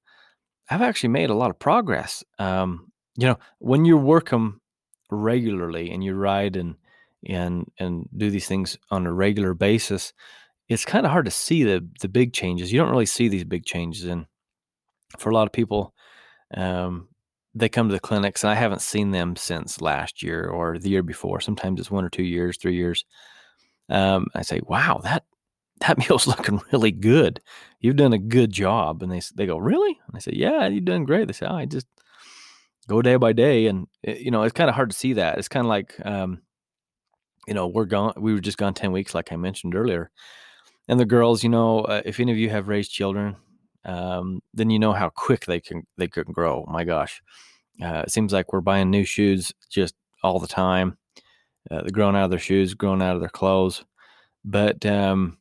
I've 0.70 0.82
actually 0.82 1.10
made 1.10 1.30
a 1.30 1.36
lot 1.36 1.50
of 1.50 1.60
progress. 1.60 2.24
Um, 2.40 2.92
you 3.18 3.28
know, 3.28 3.40
when 3.60 3.86
you 3.86 3.98
work 3.98 4.30
them 4.30 4.62
regularly 5.10 5.92
and 5.92 6.04
you 6.04 6.16
ride 6.16 6.56
and 6.56 6.76
and 7.28 7.70
and 7.80 8.08
do 8.16 8.30
these 8.30 8.48
things 8.48 8.78
on 8.90 9.06
a 9.06 9.14
regular 9.14 9.54
basis, 9.54 10.14
it's 10.72 10.86
kind 10.86 11.06
of 11.06 11.12
hard 11.12 11.26
to 11.26 11.32
see 11.32 11.64
the 11.64 11.88
the 12.00 12.10
big 12.10 12.34
changes. 12.34 12.72
You 12.72 12.80
don't 12.80 12.92
really 12.92 13.06
see 13.06 13.28
these 13.28 13.44
big 13.44 13.66
changes, 13.66 14.06
and 14.06 14.26
for 15.18 15.30
a 15.30 15.34
lot 15.34 15.48
of 15.48 15.54
people, 15.54 15.94
um, 16.56 17.10
they 17.54 17.70
come 17.70 17.90
to 17.90 17.94
the 17.94 18.00
clinics, 18.00 18.44
and 18.44 18.52
I 18.52 18.56
haven't 18.56 18.82
seen 18.82 19.12
them 19.12 19.36
since 19.36 19.82
last 19.82 20.24
year 20.24 20.48
or 20.48 20.78
the 20.80 20.90
year 20.90 21.04
before. 21.04 21.42
Sometimes 21.42 21.80
it's 21.80 21.92
one 21.92 22.06
or 22.06 22.10
two 22.10 22.24
years, 22.24 22.58
three 22.58 22.76
years. 22.76 23.06
Um, 23.90 24.28
I 24.36 24.44
say, 24.44 24.62
"Wow, 24.64 25.02
that 25.04 25.26
that 25.82 25.98
mule's 26.08 26.28
looking 26.28 26.62
really 26.72 26.92
good. 26.92 27.42
You've 27.82 27.98
done 27.98 28.14
a 28.14 28.18
good 28.18 28.52
job." 28.52 29.04
And 29.04 29.12
they 29.12 29.22
they 29.36 29.46
go, 29.46 29.58
"Really?" 29.58 30.00
And 30.08 30.16
I 30.16 30.20
say, 30.20 30.34
"Yeah, 30.34 30.68
you've 30.68 30.86
done 30.86 31.04
great." 31.06 31.28
They 31.28 31.34
say, 31.34 31.48
oh, 31.48 31.56
"I 31.56 31.66
just 31.66 31.88
go 32.88 33.02
day 33.02 33.18
by 33.18 33.34
day," 33.34 33.68
and 33.68 33.88
it, 34.04 34.20
you 34.22 34.32
know, 34.32 34.44
it's 34.44 34.54
kind 34.54 34.70
of 34.70 34.76
hard 34.76 34.92
to 34.92 34.98
see 34.98 35.14
that. 35.14 35.38
It's 35.38 35.50
kind 35.50 35.66
of 35.66 35.70
like, 35.70 35.96
um, 36.06 36.42
you 37.48 37.54
know, 37.54 37.68
we're 37.68 37.86
gone. 37.86 38.14
We 38.18 38.34
were 38.34 38.40
just 38.42 38.58
gone 38.58 38.74
ten 38.74 38.94
weeks, 38.94 39.14
like 39.14 39.34
I 39.34 39.36
mentioned 39.36 39.76
earlier, 39.76 40.12
and 40.92 41.00
the 41.00 41.06
girls, 41.06 41.42
you 41.42 41.50
know, 41.50 41.80
uh, 41.86 42.02
if 42.04 42.20
any 42.20 42.34
of 42.34 42.38
you 42.38 42.50
have 42.50 42.68
raised 42.68 42.92
children, 42.92 43.38
um, 43.86 44.42
then 44.54 44.70
you 44.70 44.78
know 44.78 44.92
how 44.92 45.08
quick 45.08 45.46
they 45.46 45.62
can 45.62 45.88
they 45.98 46.10
can 46.10 46.26
grow. 46.26 46.66
My 46.68 46.84
gosh, 46.84 47.24
uh, 47.82 48.04
it 48.06 48.12
seems 48.12 48.34
like 48.34 48.52
we're 48.52 48.60
buying 48.60 48.90
new 48.90 49.06
shoes 49.06 49.54
just 49.70 49.96
all 50.22 50.38
the 50.38 50.48
time. 50.48 50.98
Uh, 51.72 51.82
they're 51.82 51.92
growing 51.92 52.18
out 52.18 52.26
of 52.26 52.30
their 52.30 52.40
shoes, 52.40 52.74
growing 52.74 53.02
out 53.02 53.16
of 53.16 53.22
their 53.22 53.30
clothes, 53.30 53.86
but 54.44 54.86
um, 54.86 55.38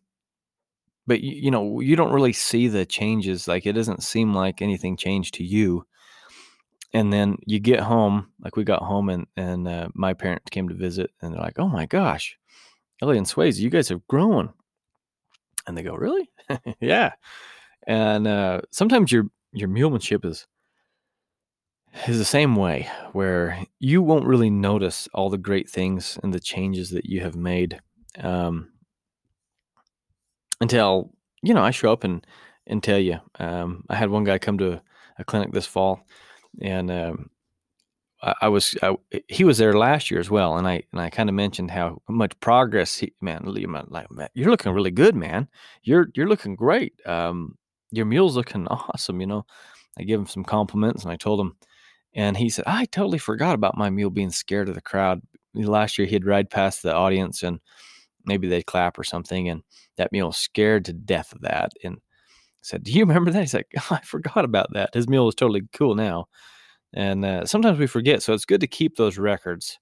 but 1.09 1.21
you, 1.21 1.33
you 1.33 1.50
know 1.50 1.80
you 1.80 1.97
don't 1.97 2.12
really 2.12 2.33
see 2.33 2.69
the 2.69 2.87
changes. 2.87 3.49
Like 3.49 3.66
it 3.66 3.73
doesn't 3.73 4.04
seem 4.04 4.33
like 4.33 4.62
anything 4.62 4.97
changed 4.97 5.35
to 5.35 5.45
you. 5.45 5.85
And 6.92 7.12
then 7.12 7.38
you 7.45 7.59
get 7.59 7.80
home, 7.80 8.28
like 8.40 8.54
we 8.54 8.62
got 8.62 8.83
home, 8.83 9.09
and 9.09 9.26
and 9.37 9.66
uh, 9.66 9.88
my 9.95 10.14
parents 10.14 10.50
came 10.50 10.69
to 10.69 10.75
visit, 10.76 11.11
and 11.21 11.35
they're 11.35 11.42
like, 11.42 11.59
"Oh 11.59 11.69
my 11.69 11.87
gosh, 11.87 12.38
Ellie 13.02 13.19
and 13.19 13.26
Swayze, 13.26 13.59
you 13.59 13.69
guys 13.69 13.88
have 13.88 14.07
grown." 14.07 14.52
And 15.70 15.78
they 15.78 15.82
go, 15.84 15.94
"Really? 15.94 16.28
yeah." 16.80 17.12
And 17.86 18.26
uh, 18.26 18.62
sometimes 18.72 19.12
your 19.12 19.26
your 19.52 19.68
mulemanship 19.68 20.24
is 20.24 20.48
is 22.08 22.18
the 22.18 22.24
same 22.24 22.56
way, 22.56 22.88
where 23.12 23.64
you 23.78 24.02
won't 24.02 24.26
really 24.26 24.50
notice 24.50 25.08
all 25.14 25.30
the 25.30 25.38
great 25.38 25.70
things 25.70 26.18
and 26.24 26.34
the 26.34 26.40
changes 26.40 26.90
that 26.90 27.06
you 27.06 27.20
have 27.20 27.36
made 27.36 27.80
um, 28.18 28.72
until 30.60 31.12
you 31.40 31.54
know 31.54 31.62
I 31.62 31.70
show 31.70 31.92
up 31.92 32.02
and 32.02 32.26
and 32.66 32.82
tell 32.82 32.98
you. 32.98 33.18
Um, 33.38 33.84
I 33.88 33.94
had 33.94 34.10
one 34.10 34.24
guy 34.24 34.38
come 34.38 34.58
to 34.58 34.72
a, 34.72 34.82
a 35.18 35.24
clinic 35.24 35.52
this 35.52 35.66
fall, 35.66 36.04
and 36.60 36.90
um, 36.90 37.30
I, 38.22 38.34
I, 38.42 38.48
was 38.48 38.76
I, 38.82 38.96
he 39.28 39.44
was 39.44 39.58
there 39.58 39.72
last 39.72 40.10
year 40.10 40.20
as 40.20 40.30
well, 40.30 40.56
and 40.56 40.66
I 40.66 40.82
and 40.92 41.00
I 41.00 41.10
kind 41.10 41.28
of 41.28 41.34
mentioned 41.34 41.70
how 41.70 42.02
much 42.08 42.38
progress 42.40 42.96
he 42.96 43.12
man, 43.20 43.42
like 43.44 44.10
man, 44.10 44.28
you're 44.34 44.50
looking 44.50 44.72
really 44.72 44.90
good, 44.90 45.14
man. 45.14 45.48
You're 45.82 46.08
you're 46.14 46.28
looking 46.28 46.56
great. 46.56 46.94
Um, 47.06 47.56
your 47.90 48.06
mule's 48.06 48.36
looking 48.36 48.66
awesome. 48.68 49.20
You 49.20 49.26
know, 49.26 49.46
I 49.98 50.02
give 50.02 50.20
him 50.20 50.26
some 50.26 50.44
compliments, 50.44 51.02
and 51.02 51.12
I 51.12 51.16
told 51.16 51.40
him, 51.40 51.56
and 52.14 52.36
he 52.36 52.50
said, 52.50 52.64
I 52.66 52.86
totally 52.86 53.18
forgot 53.18 53.54
about 53.54 53.78
my 53.78 53.90
mule 53.90 54.10
being 54.10 54.30
scared 54.30 54.68
of 54.68 54.74
the 54.74 54.80
crowd. 54.80 55.22
Last 55.54 55.98
year, 55.98 56.06
he'd 56.06 56.26
ride 56.26 56.50
past 56.50 56.82
the 56.82 56.94
audience, 56.94 57.42
and 57.42 57.60
maybe 58.24 58.48
they'd 58.48 58.66
clap 58.66 58.98
or 58.98 59.04
something, 59.04 59.48
and 59.48 59.62
that 59.96 60.12
mule 60.12 60.28
was 60.28 60.36
scared 60.36 60.84
to 60.86 60.92
death 60.92 61.32
of 61.32 61.40
that. 61.42 61.72
And 61.82 61.98
said, 62.62 62.84
"Do 62.84 62.92
you 62.92 63.04
remember 63.04 63.30
that?" 63.30 63.40
He's 63.40 63.54
like, 63.54 63.68
oh, 63.78 63.88
"I 63.90 64.00
forgot 64.02 64.44
about 64.44 64.72
that." 64.74 64.94
His 64.94 65.08
mule 65.08 65.28
is 65.28 65.34
totally 65.34 65.62
cool 65.72 65.94
now, 65.94 66.26
and 66.94 67.25
uh, 67.25 67.47
sometimes 67.47 67.78
we 67.78 67.87
forget. 67.87 68.23
So 68.23 68.32
it's 68.32 68.44
good 68.44 68.61
to 68.61 68.66
keep 68.66 68.97
those 68.97 69.18
records 69.18 69.78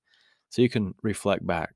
so 0.50 0.62
you 0.62 0.68
can 0.68 0.94
reflect 1.02 1.46
back. 1.46 1.74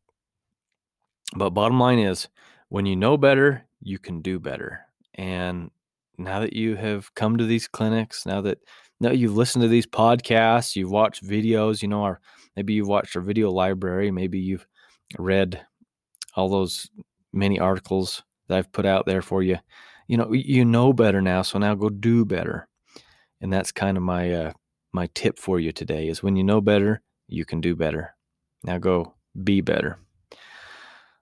But 1.37 1.51
bottom 1.51 1.81
line 1.81 1.99
is, 1.99 2.29
when 2.69 2.87
you 2.87 2.97
know 2.97 3.17
better, 3.17 3.65
you 3.83 3.99
can 3.99 4.21
do 4.21 4.39
better. 4.39 4.81
And 5.15 5.71
now 6.19 6.41
that 6.41 6.53
you 6.53 6.77
have 6.77 7.15
come 7.15 7.37
to 7.37 7.45
these 7.45 7.69
clinics, 7.69 8.27
now 8.27 8.41
that 8.43 8.59
now 9.01 9.11
you've 9.11 9.37
listened 9.37 9.62
to 9.62 9.69
these 9.69 9.87
podcasts, 9.87 10.77
you've 10.77 10.91
watched 10.91 11.25
videos, 11.25 11.83
you 11.83 11.89
know, 11.89 12.03
or 12.03 12.21
maybe 12.57 12.73
you've 12.75 12.89
watched 12.89 13.17
our 13.17 13.23
video 13.23 13.51
library, 13.51 14.11
maybe 14.11 14.39
you've 14.39 14.67
read 15.19 15.61
all 16.35 16.49
those 16.49 16.89
many 17.33 17.59
articles 17.59 18.23
that 18.49 18.59
I've 18.59 18.73
put 18.73 18.87
out 18.87 19.07
there 19.07 19.23
for 19.23 19.43
you. 19.43 19.59
You 20.09 20.19
know, 20.19 20.33
you 20.33 20.65
know 20.65 20.93
better 20.93 21.23
now, 21.23 21.43
so 21.43 21.59
now 21.59 21.75
go 21.75 21.89
do 21.89 22.25
better. 22.25 22.69
And 23.41 23.53
that's 23.53 23.73
kind 23.73 23.97
of 23.97 24.03
my 24.03 24.33
uh, 24.33 24.53
my 24.93 25.09
tip 25.15 25.39
for 25.39 25.59
you 25.59 25.73
today 25.73 26.09
is 26.09 26.23
when 26.23 26.37
you 26.37 26.45
know 26.45 26.61
better, 26.61 27.03
you 27.29 27.45
can 27.45 27.61
do 27.61 27.75
better. 27.75 28.15
Now 28.63 28.79
go 28.79 29.15
be 29.43 29.61
better. 29.61 29.99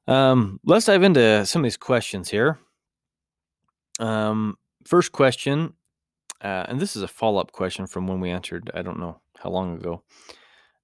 Um, 0.07 0.59
let's 0.65 0.87
dive 0.87 1.03
into 1.03 1.47
some 1.47 1.61
of 1.61 1.65
these 1.65 1.77
questions 1.77 2.29
here. 2.31 2.59
Um, 4.01 4.57
first 4.85 5.13
question, 5.13 5.75
uh, 6.41 6.65
and 6.69 6.81
this 6.81 6.97
is 6.97 7.03
a 7.03 7.09
follow 7.09 7.41
up 7.41 7.53
question 7.53 7.87
from 7.87 8.07
when 8.07 8.21
we 8.21 8.31
answered, 8.31 8.71
I 8.75 8.83
don't 8.83 8.99
know 8.99 9.21
how 9.39 9.51
long 9.51 9.77
ago, 9.77 10.03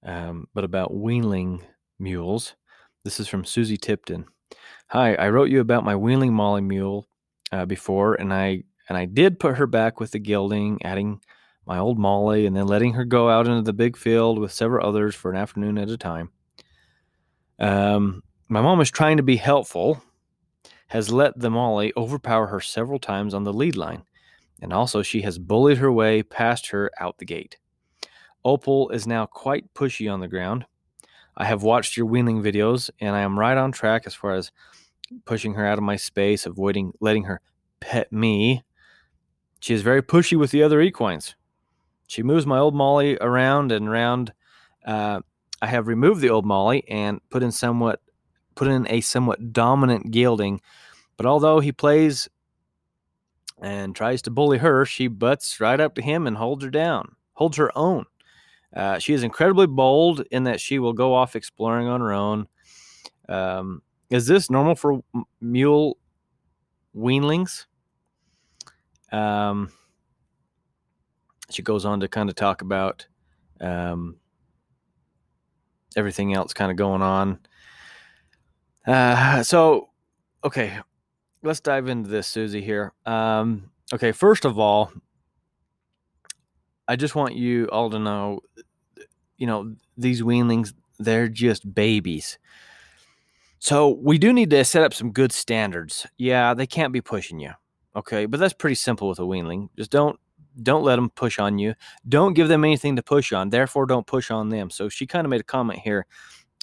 um, 0.05 0.47
but 0.53 0.63
about 0.63 0.93
weanling 0.93 1.61
mules. 1.99 2.55
This 3.03 3.19
is 3.19 3.27
from 3.27 3.43
Susie 3.43 3.77
Tipton. 3.77 4.25
Hi, 4.89 5.15
I 5.15 5.29
wrote 5.29 5.49
you 5.49 5.59
about 5.59 5.83
my 5.83 5.95
weanling 5.95 6.31
Molly 6.31 6.61
mule 6.61 7.07
uh, 7.51 7.65
before, 7.65 8.15
and 8.15 8.33
I 8.33 8.63
and 8.87 8.97
I 8.97 9.05
did 9.05 9.39
put 9.39 9.57
her 9.57 9.67
back 9.67 9.99
with 9.99 10.11
the 10.11 10.19
gelding, 10.19 10.79
adding 10.83 11.19
my 11.67 11.77
old 11.77 11.99
Molly, 11.99 12.45
and 12.45 12.55
then 12.55 12.65
letting 12.65 12.93
her 12.93 13.05
go 13.05 13.29
out 13.29 13.45
into 13.45 13.61
the 13.61 13.73
big 13.73 13.97
field 13.97 14.39
with 14.39 14.51
several 14.51 14.87
others 14.87 15.13
for 15.13 15.29
an 15.29 15.37
afternoon 15.37 15.77
at 15.77 15.89
a 15.89 15.97
time. 15.97 16.31
Um, 17.59 18.23
my 18.47 18.61
mom 18.61 18.79
is 18.79 18.89
trying 18.89 19.17
to 19.17 19.23
be 19.23 19.35
helpful, 19.35 20.01
has 20.87 21.11
let 21.11 21.37
the 21.37 21.49
Molly 21.49 21.91
overpower 21.97 22.47
her 22.47 22.61
several 22.61 22.99
times 22.99 23.33
on 23.33 23.43
the 23.43 23.53
lead 23.53 23.75
line, 23.75 24.03
and 24.61 24.71
also 24.71 25.01
she 25.01 25.21
has 25.21 25.37
bullied 25.37 25.79
her 25.79 25.91
way 25.91 26.23
past 26.23 26.67
her 26.67 26.89
out 26.99 27.17
the 27.17 27.25
gate. 27.25 27.57
Opal 28.45 28.89
is 28.89 29.05
now 29.05 29.25
quite 29.25 29.73
pushy 29.73 30.11
on 30.11 30.21
the 30.21 30.27
ground. 30.29 30.65
I 31.35 31.45
have 31.45 31.63
watched 31.63 31.97
your 31.97 32.05
weaning 32.05 32.41
videos 32.41 32.89
and 32.99 33.15
I 33.15 33.19
am 33.19 33.37
right 33.37 33.57
on 33.57 33.71
track 33.71 34.03
as 34.05 34.15
far 34.15 34.33
as 34.33 34.51
pushing 35.25 35.53
her 35.55 35.65
out 35.65 35.77
of 35.77 35.83
my 35.83 35.97
space, 35.97 36.45
avoiding 36.45 36.93
letting 37.01 37.25
her 37.25 37.41
pet 37.79 38.11
me. 38.11 38.63
She 39.59 39.73
is 39.73 39.81
very 39.81 40.01
pushy 40.01 40.37
with 40.37 40.51
the 40.51 40.63
other 40.63 40.79
equines. 40.81 41.35
She 42.07 42.23
moves 42.23 42.45
my 42.45 42.57
old 42.57 42.73
Molly 42.73 43.17
around 43.19 43.71
and 43.71 43.87
around. 43.87 44.33
Uh, 44.85 45.21
I 45.61 45.67
have 45.67 45.87
removed 45.87 46.21
the 46.21 46.29
old 46.29 46.45
Molly 46.45 46.87
and 46.89 47.19
put 47.29 47.43
in 47.43 47.51
somewhat 47.51 48.01
put 48.55 48.67
in 48.67 48.87
a 48.89 49.01
somewhat 49.01 49.53
dominant 49.53 50.09
gelding, 50.09 50.59
but 51.15 51.27
although 51.27 51.59
he 51.59 51.71
plays 51.71 52.27
and 53.61 53.95
tries 53.95 54.21
to 54.23 54.31
bully 54.31 54.57
her, 54.57 54.85
she 54.85 55.07
butts 55.07 55.59
right 55.59 55.79
up 55.79 55.93
to 55.95 56.01
him 56.01 56.25
and 56.25 56.37
holds 56.37 56.63
her 56.63 56.71
down, 56.71 57.15
holds 57.33 57.57
her 57.57 57.75
own. 57.77 58.05
Uh, 58.75 58.99
she 58.99 59.13
is 59.13 59.23
incredibly 59.23 59.67
bold 59.67 60.23
in 60.31 60.43
that 60.43 60.59
she 60.59 60.79
will 60.79 60.93
go 60.93 61.13
off 61.13 61.35
exploring 61.35 61.87
on 61.87 62.01
her 62.01 62.13
own. 62.13 62.47
Um, 63.29 63.81
is 64.09 64.27
this 64.27 64.49
normal 64.49 64.75
for 64.75 65.03
mule 65.41 65.97
weanlings? 66.95 67.65
Um, 69.11 69.71
she 71.57 71.63
goes 71.63 71.85
on 71.85 71.99
to 72.01 72.07
kind 72.07 72.29
of 72.29 72.35
talk 72.35 72.61
about 72.61 73.07
um, 73.59 74.17
everything 75.95 76.35
else 76.35 76.53
kind 76.53 76.69
of 76.69 76.77
going 76.77 77.01
on. 77.01 77.39
Uh, 78.85 79.41
so, 79.41 79.89
okay, 80.43 80.77
let's 81.41 81.59
dive 81.59 81.87
into 81.87 82.11
this, 82.11 82.27
Susie. 82.27 82.61
Here. 82.61 82.93
Um, 83.07 83.71
okay, 83.91 84.11
first 84.11 84.45
of 84.45 84.59
all, 84.59 84.91
I 86.87 86.95
just 86.95 87.15
want 87.15 87.33
you 87.33 87.65
all 87.71 87.89
to 87.89 87.97
know, 87.97 88.41
you 89.39 89.47
know, 89.47 89.73
these 89.97 90.21
weanlings, 90.21 90.73
they're 90.99 91.27
just 91.27 91.73
babies. 91.73 92.37
So 93.57 93.97
we 93.99 94.19
do 94.19 94.31
need 94.31 94.51
to 94.51 94.63
set 94.63 94.83
up 94.83 94.93
some 94.93 95.11
good 95.11 95.31
standards. 95.31 96.05
Yeah, 96.19 96.53
they 96.53 96.67
can't 96.67 96.93
be 96.93 97.01
pushing 97.01 97.39
you. 97.39 97.53
Okay, 97.95 98.27
but 98.27 98.39
that's 98.39 98.53
pretty 98.53 98.75
simple 98.75 99.09
with 99.09 99.17
a 99.17 99.23
weanling. 99.23 99.69
Just 99.75 99.89
don't 99.89 100.19
don't 100.61 100.83
let 100.83 100.95
them 100.95 101.09
push 101.09 101.39
on 101.39 101.57
you. 101.57 101.73
Don't 102.07 102.33
give 102.33 102.47
them 102.47 102.63
anything 102.63 102.95
to 102.95 103.03
push 103.03 103.31
on. 103.33 103.49
Therefore, 103.49 103.85
don't 103.85 104.07
push 104.07 104.31
on 104.31 104.49
them. 104.49 104.69
So 104.69 104.89
she 104.89 105.05
kind 105.05 105.25
of 105.25 105.29
made 105.29 105.41
a 105.41 105.45
comment 105.45 105.79
here 105.79 106.05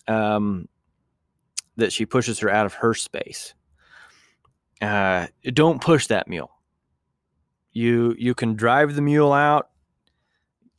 um, 0.09 0.69
that 1.77 1.93
she 1.93 2.07
pushes 2.07 2.39
her 2.41 2.51
out 2.51 2.67
of 2.67 2.75
her 2.75 2.95
space. 2.95 3.55
Uh, 4.81 5.27
don't 5.53 5.81
push 5.81 6.09
that 6.09 6.29
mule. 6.29 6.51
You 7.73 8.15
you 8.19 8.35
can 8.35 8.55
drive 8.55 8.95
the 8.95 9.03
mule 9.03 9.33
out. 9.33 9.71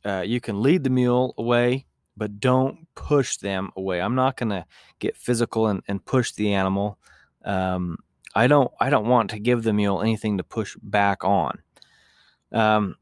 Uh, 0.04 0.22
you 0.24 0.40
can 0.40 0.62
lead 0.62 0.84
the 0.84 0.90
mule 0.90 1.34
away, 1.36 1.86
but 2.16 2.38
don't 2.40 2.86
push 2.94 3.36
them 3.38 3.70
away. 3.76 4.00
I'm 4.00 4.14
not 4.14 4.36
going 4.36 4.50
to 4.50 4.64
get 5.00 5.16
physical 5.16 5.66
and, 5.66 5.82
and 5.88 6.04
push 6.04 6.32
the 6.32 6.54
animal. 6.54 6.98
Um, 7.44 7.98
I 8.34 8.46
don't 8.46 8.70
I 8.80 8.90
don't 8.90 9.08
want 9.08 9.30
to 9.30 9.38
give 9.38 9.62
the 9.62 9.72
mule 9.72 10.02
anything 10.02 10.36
to 10.38 10.44
push 10.44 10.76
back 10.82 11.24
on. 11.24 11.58
Um, 12.52 12.96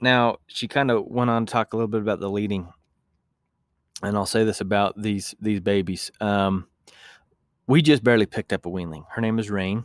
now 0.00 0.36
she 0.46 0.68
kind 0.68 0.90
of 0.90 1.06
went 1.06 1.30
on 1.30 1.46
to 1.46 1.52
talk 1.52 1.72
a 1.72 1.76
little 1.76 1.88
bit 1.88 2.00
about 2.00 2.20
the 2.20 2.30
leading, 2.30 2.72
and 4.02 4.16
I'll 4.16 4.26
say 4.26 4.44
this 4.44 4.60
about 4.60 5.00
these 5.00 5.34
these 5.40 5.60
babies. 5.60 6.10
Um, 6.20 6.66
we 7.66 7.82
just 7.82 8.02
barely 8.02 8.26
picked 8.26 8.52
up 8.52 8.66
a 8.66 8.68
weanling. 8.68 9.04
Her 9.10 9.20
name 9.20 9.38
is 9.38 9.50
Rain. 9.50 9.84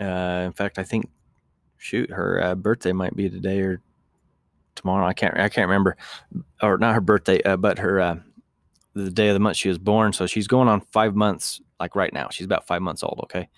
Uh, 0.00 0.42
in 0.46 0.52
fact, 0.52 0.78
I 0.78 0.82
think 0.82 1.08
shoot 1.76 2.10
her 2.10 2.42
uh, 2.42 2.54
birthday 2.54 2.92
might 2.92 3.14
be 3.14 3.30
today 3.30 3.60
or 3.60 3.80
tomorrow. 4.74 5.06
I 5.06 5.12
can't 5.12 5.38
I 5.38 5.48
can't 5.48 5.68
remember, 5.68 5.96
or 6.62 6.78
not 6.78 6.94
her 6.94 7.00
birthday, 7.00 7.42
uh, 7.42 7.56
but 7.56 7.78
her 7.78 8.00
uh, 8.00 8.16
the 8.94 9.10
day 9.10 9.28
of 9.28 9.34
the 9.34 9.40
month 9.40 9.56
she 9.56 9.68
was 9.68 9.78
born. 9.78 10.12
So 10.12 10.26
she's 10.26 10.46
going 10.46 10.68
on 10.68 10.80
five 10.92 11.14
months, 11.14 11.60
like 11.78 11.94
right 11.94 12.12
now. 12.12 12.28
She's 12.30 12.46
about 12.46 12.66
five 12.66 12.82
months 12.82 13.02
old. 13.02 13.20
Okay, 13.24 13.48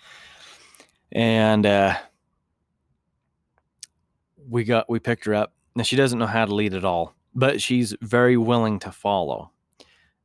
and 1.11 1.65
uh, 1.65 1.95
we 4.49 4.63
got 4.63 4.89
we 4.89 4.99
picked 4.99 5.25
her 5.25 5.33
up. 5.33 5.53
Now 5.75 5.83
she 5.83 5.95
doesn't 5.95 6.19
know 6.19 6.27
how 6.27 6.45
to 6.45 6.53
lead 6.53 6.73
at 6.73 6.85
all, 6.85 7.15
but 7.33 7.61
she's 7.61 7.95
very 8.01 8.37
willing 8.37 8.79
to 8.79 8.91
follow. 8.91 9.51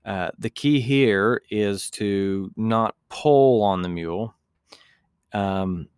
Uh, 0.04 0.30
the 0.38 0.50
key 0.50 0.80
here 0.80 1.42
is 1.50 1.90
to 1.90 2.52
not 2.56 2.94
pull 3.08 3.62
on 3.62 3.82
the 3.82 3.88
mule. 3.88 4.34
Um, 5.32 5.88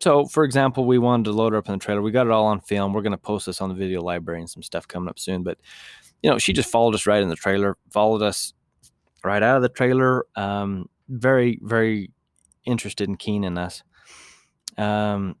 so, 0.00 0.26
for 0.26 0.44
example, 0.44 0.84
we 0.84 0.98
wanted 0.98 1.24
to 1.24 1.32
load 1.32 1.52
her 1.52 1.58
up 1.58 1.68
in 1.68 1.72
the 1.72 1.78
trailer. 1.78 2.00
We 2.00 2.10
got 2.12 2.26
it 2.26 2.32
all 2.32 2.46
on 2.46 2.60
film. 2.60 2.92
We're 2.92 3.02
going 3.02 3.12
to 3.12 3.18
post 3.18 3.46
this 3.46 3.60
on 3.60 3.68
the 3.68 3.74
video 3.74 4.00
library 4.00 4.40
and 4.40 4.48
some 4.48 4.62
stuff 4.62 4.88
coming 4.88 5.08
up 5.08 5.18
soon. 5.18 5.42
But, 5.42 5.58
you 6.22 6.30
know, 6.30 6.38
she 6.38 6.52
just 6.52 6.70
followed 6.70 6.94
us 6.94 7.06
right 7.06 7.22
in 7.22 7.28
the 7.28 7.36
trailer, 7.36 7.76
followed 7.90 8.22
us 8.22 8.54
right 9.24 9.42
out 9.42 9.56
of 9.56 9.62
the 9.62 9.68
trailer. 9.68 10.24
Um, 10.36 10.88
very, 11.08 11.58
very 11.62 12.10
interested 12.64 13.08
and 13.08 13.18
keen 13.18 13.44
in 13.44 13.58
us. 13.58 13.82
Um, 14.76 15.36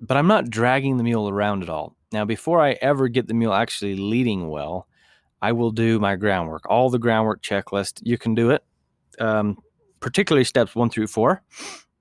but 0.00 0.16
I'm 0.16 0.28
not 0.28 0.50
dragging 0.50 0.96
the 0.96 1.04
mule 1.04 1.28
around 1.28 1.62
at 1.62 1.68
all. 1.68 1.96
Now, 2.16 2.24
before 2.24 2.62
I 2.62 2.78
ever 2.80 3.08
get 3.08 3.26
the 3.26 3.34
mule 3.34 3.52
actually 3.52 3.94
leading 3.94 4.48
well, 4.48 4.88
I 5.42 5.52
will 5.52 5.70
do 5.70 5.98
my 5.98 6.16
groundwork, 6.16 6.64
all 6.66 6.88
the 6.88 6.98
groundwork 6.98 7.42
checklist. 7.42 8.00
You 8.02 8.16
can 8.16 8.34
do 8.34 8.48
it, 8.48 8.64
um, 9.18 9.58
particularly 10.00 10.44
steps 10.44 10.74
one 10.74 10.88
through 10.88 11.08
four. 11.08 11.42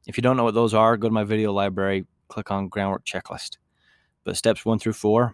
If 0.07 0.15
you 0.15 0.21
don't 0.21 0.37
know 0.37 0.45
what 0.45 0.53
those 0.53 0.73
are, 0.73 0.95
go 0.95 1.09
to 1.09 1.13
my 1.13 1.25
video 1.25 1.51
library, 1.51 2.05
click 2.29 2.49
on 2.49 2.69
groundwork 2.69 3.03
checklist. 3.03 3.57
But 4.23 4.37
steps 4.37 4.63
one 4.63 4.79
through 4.79 4.93
four, 4.93 5.33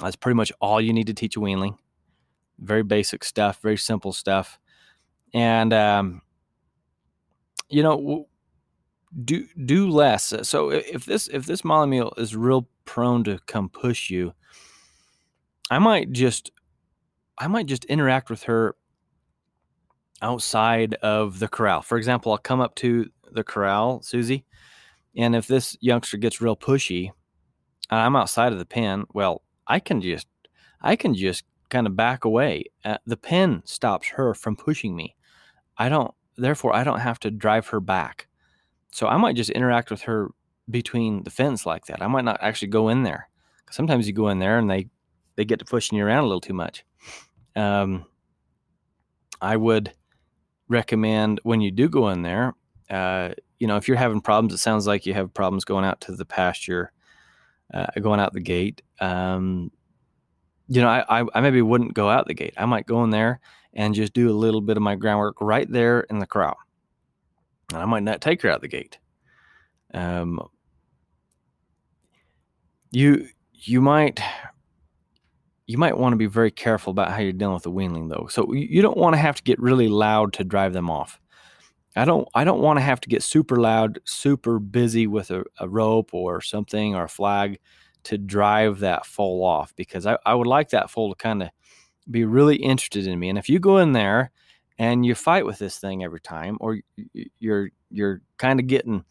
that's 0.00 0.14
pretty 0.14 0.36
much 0.36 0.52
all 0.60 0.80
you 0.80 0.92
need 0.92 1.08
to 1.08 1.14
teach 1.14 1.36
a 1.36 1.40
weanling. 1.40 1.76
Very 2.60 2.84
basic 2.84 3.24
stuff, 3.24 3.60
very 3.62 3.76
simple 3.76 4.12
stuff. 4.12 4.60
And, 5.34 5.72
um, 5.72 6.22
you 7.68 7.82
know, 7.82 8.28
do 9.24 9.44
do 9.64 9.90
less. 9.90 10.32
So 10.42 10.70
if 10.70 11.04
this 11.04 11.26
if 11.26 11.46
this 11.46 11.64
molly 11.64 11.88
mule 11.88 12.14
is 12.16 12.36
real 12.36 12.68
prone 12.84 13.24
to 13.24 13.38
come 13.46 13.68
push 13.68 14.10
you, 14.10 14.32
I 15.70 15.78
might 15.78 16.12
just 16.12 16.50
I 17.38 17.48
might 17.48 17.66
just 17.66 17.84
interact 17.86 18.30
with 18.30 18.44
her 18.44 18.76
outside 20.20 20.94
of 21.02 21.38
the 21.38 21.48
corral. 21.48 21.82
For 21.82 21.98
example, 21.98 22.32
I'll 22.32 22.38
come 22.38 22.60
up 22.60 22.74
to 22.76 23.10
the 23.32 23.42
corral, 23.42 24.02
Susie. 24.02 24.44
And 25.16 25.34
if 25.34 25.46
this 25.46 25.76
youngster 25.80 26.16
gets 26.16 26.40
real 26.40 26.56
pushy, 26.56 27.10
I'm 27.90 28.16
outside 28.16 28.52
of 28.52 28.58
the 28.58 28.64
pen. 28.64 29.04
Well, 29.12 29.42
I 29.66 29.80
can 29.80 30.00
just, 30.00 30.28
I 30.80 30.96
can 30.96 31.14
just 31.14 31.44
kind 31.68 31.86
of 31.86 31.96
back 31.96 32.24
away. 32.24 32.64
Uh, 32.84 32.98
the 33.06 33.16
pen 33.16 33.62
stops 33.64 34.08
her 34.08 34.34
from 34.34 34.56
pushing 34.56 34.94
me. 34.94 35.16
I 35.76 35.88
don't, 35.88 36.14
therefore, 36.36 36.74
I 36.74 36.84
don't 36.84 37.00
have 37.00 37.18
to 37.20 37.30
drive 37.30 37.68
her 37.68 37.80
back. 37.80 38.28
So 38.92 39.06
I 39.08 39.16
might 39.16 39.36
just 39.36 39.50
interact 39.50 39.90
with 39.90 40.02
her 40.02 40.28
between 40.72 41.22
the 41.22 41.30
fence 41.30 41.64
like 41.66 41.86
that. 41.86 42.02
I 42.02 42.08
might 42.08 42.24
not 42.24 42.38
actually 42.42 42.68
go 42.68 42.88
in 42.88 43.04
there. 43.04 43.28
Sometimes 43.70 44.06
you 44.06 44.12
go 44.12 44.28
in 44.28 44.38
there 44.38 44.58
and 44.58 44.70
they, 44.70 44.88
they 45.36 45.44
get 45.44 45.58
to 45.60 45.64
pushing 45.64 45.98
you 45.98 46.04
around 46.04 46.24
a 46.24 46.26
little 46.26 46.40
too 46.40 46.54
much. 46.54 46.84
Um, 47.54 48.06
I 49.40 49.56
would 49.56 49.92
recommend 50.68 51.40
when 51.42 51.60
you 51.60 51.70
do 51.70 51.88
go 51.88 52.08
in 52.08 52.22
there, 52.22 52.54
uh, 52.90 53.30
you 53.58 53.66
know, 53.66 53.76
if 53.76 53.88
you're 53.88 53.96
having 53.96 54.20
problems, 54.20 54.52
it 54.52 54.58
sounds 54.58 54.86
like 54.86 55.06
you 55.06 55.14
have 55.14 55.32
problems 55.32 55.64
going 55.64 55.84
out 55.84 56.00
to 56.02 56.16
the 56.16 56.24
pasture, 56.24 56.92
uh, 57.72 57.86
going 58.00 58.20
out 58.20 58.32
the 58.32 58.40
gate. 58.40 58.82
Um, 59.00 59.70
you 60.68 60.80
know, 60.80 60.88
I, 60.88 61.20
I, 61.20 61.24
I 61.34 61.40
maybe 61.40 61.62
wouldn't 61.62 61.94
go 61.94 62.08
out 62.08 62.26
the 62.26 62.34
gate. 62.34 62.54
I 62.56 62.66
might 62.66 62.86
go 62.86 63.04
in 63.04 63.10
there 63.10 63.40
and 63.72 63.94
just 63.94 64.12
do 64.12 64.30
a 64.30 64.32
little 64.32 64.60
bit 64.60 64.76
of 64.76 64.82
my 64.82 64.94
groundwork 64.94 65.40
right 65.40 65.70
there 65.70 66.00
in 66.00 66.18
the 66.18 66.26
corral. 66.26 66.56
And 67.72 67.80
I 67.80 67.84
might 67.84 68.02
not 68.02 68.20
take 68.20 68.42
her 68.42 68.50
out 68.50 68.60
the 68.60 68.68
gate. 68.68 68.98
Um, 69.94 70.40
you 72.92 73.28
you 73.54 73.80
might 73.80 74.20
you 75.66 75.78
might 75.78 75.96
want 75.96 76.12
to 76.12 76.16
be 76.18 76.26
very 76.26 76.50
careful 76.50 76.90
about 76.90 77.10
how 77.10 77.18
you're 77.18 77.32
dealing 77.32 77.54
with 77.54 77.62
the 77.62 77.70
weanling 77.70 78.10
though. 78.10 78.26
So 78.30 78.52
you 78.52 78.82
don't 78.82 78.96
want 78.96 79.14
to 79.14 79.18
have 79.18 79.36
to 79.36 79.42
get 79.42 79.58
really 79.58 79.88
loud 79.88 80.32
to 80.34 80.44
drive 80.44 80.72
them 80.72 80.90
off. 80.90 81.18
I 81.96 82.04
don't 82.04 82.28
I 82.34 82.44
don't 82.44 82.60
want 82.60 82.78
to 82.78 82.82
have 82.82 83.00
to 83.00 83.08
get 83.08 83.22
super 83.22 83.56
loud, 83.56 83.98
super 84.04 84.58
busy 84.58 85.06
with 85.06 85.30
a, 85.30 85.44
a 85.58 85.68
rope 85.68 86.10
or 86.12 86.40
something 86.40 86.94
or 86.94 87.04
a 87.04 87.08
flag 87.08 87.58
to 88.04 88.18
drive 88.18 88.80
that 88.80 89.06
foal 89.06 89.44
off 89.44 89.74
because 89.76 90.06
I, 90.06 90.18
I 90.26 90.34
would 90.34 90.46
like 90.46 90.70
that 90.70 90.90
foal 90.90 91.14
to 91.14 91.22
kind 91.22 91.42
of 91.42 91.50
be 92.10 92.24
really 92.24 92.56
interested 92.56 93.06
in 93.06 93.18
me. 93.18 93.28
And 93.28 93.38
if 93.38 93.48
you 93.48 93.58
go 93.58 93.78
in 93.78 93.92
there 93.92 94.32
and 94.78 95.06
you 95.06 95.14
fight 95.14 95.46
with 95.46 95.58
this 95.58 95.78
thing 95.78 96.02
every 96.02 96.20
time, 96.20 96.58
or 96.60 96.80
you're 97.38 97.70
you're 97.90 98.20
kind 98.38 98.58
of 98.58 98.66
getting 98.66 99.04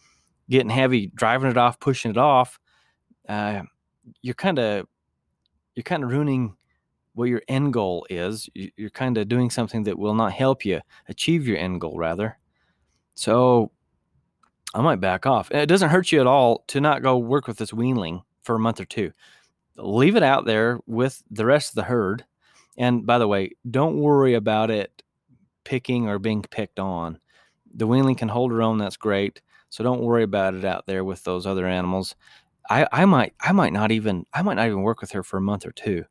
getting 0.49 0.69
heavy, 0.69 1.07
driving 1.07 1.49
it 1.49 1.57
off, 1.57 1.79
pushing 1.79 2.11
it 2.11 2.17
off, 2.17 2.59
uh, 3.27 3.63
you're 4.21 4.35
kind 4.35 4.59
of 4.59 4.87
you're 5.75 5.83
kind 5.83 6.03
of 6.03 6.11
ruining 6.11 6.55
what 7.13 7.29
your 7.29 7.41
end 7.47 7.73
goal 7.73 8.05
is. 8.09 8.49
You're 8.53 8.89
kind 8.89 9.17
of 9.17 9.27
doing 9.27 9.49
something 9.49 9.83
that 9.83 9.97
will 9.97 10.15
not 10.15 10.33
help 10.33 10.65
you 10.65 10.81
achieve 11.09 11.47
your 11.47 11.57
end 11.57 11.81
goal, 11.81 11.97
rather. 11.97 12.37
So 13.15 13.71
I 14.73 14.81
might 14.81 15.01
back 15.01 15.25
off. 15.25 15.51
It 15.51 15.67
doesn't 15.67 15.89
hurt 15.89 16.11
you 16.11 16.21
at 16.21 16.27
all 16.27 16.63
to 16.67 16.79
not 16.79 17.03
go 17.03 17.17
work 17.17 17.47
with 17.47 17.57
this 17.57 17.71
weanling 17.71 18.23
for 18.43 18.55
a 18.55 18.59
month 18.59 18.79
or 18.79 18.85
two. 18.85 19.11
Leave 19.77 20.15
it 20.15 20.23
out 20.23 20.45
there 20.45 20.79
with 20.87 21.21
the 21.29 21.45
rest 21.45 21.71
of 21.71 21.75
the 21.75 21.83
herd. 21.83 22.25
And 22.77 23.05
by 23.05 23.17
the 23.17 23.27
way, 23.27 23.51
don't 23.69 23.99
worry 23.99 24.33
about 24.33 24.71
it 24.71 25.03
picking 25.63 26.07
or 26.07 26.19
being 26.19 26.41
picked 26.41 26.79
on. 26.79 27.19
The 27.73 27.87
weanling 27.87 28.17
can 28.17 28.29
hold 28.29 28.51
her 28.51 28.61
own. 28.61 28.77
That's 28.77 28.97
great. 28.97 29.41
So 29.69 29.83
don't 29.83 30.01
worry 30.01 30.23
about 30.23 30.53
it 30.53 30.65
out 30.65 30.85
there 30.85 31.03
with 31.03 31.23
those 31.23 31.45
other 31.45 31.65
animals. 31.65 32.15
I, 32.71 32.87
I 32.93 33.05
might 33.05 33.33
I 33.41 33.51
might 33.51 33.73
not 33.73 33.91
even 33.91 34.25
I 34.33 34.41
might 34.43 34.53
not 34.53 34.67
even 34.67 34.81
work 34.81 35.01
with 35.01 35.11
her 35.11 35.23
for 35.23 35.37
a 35.37 35.41
month 35.41 35.65
or 35.65 35.73
two. 35.73 36.05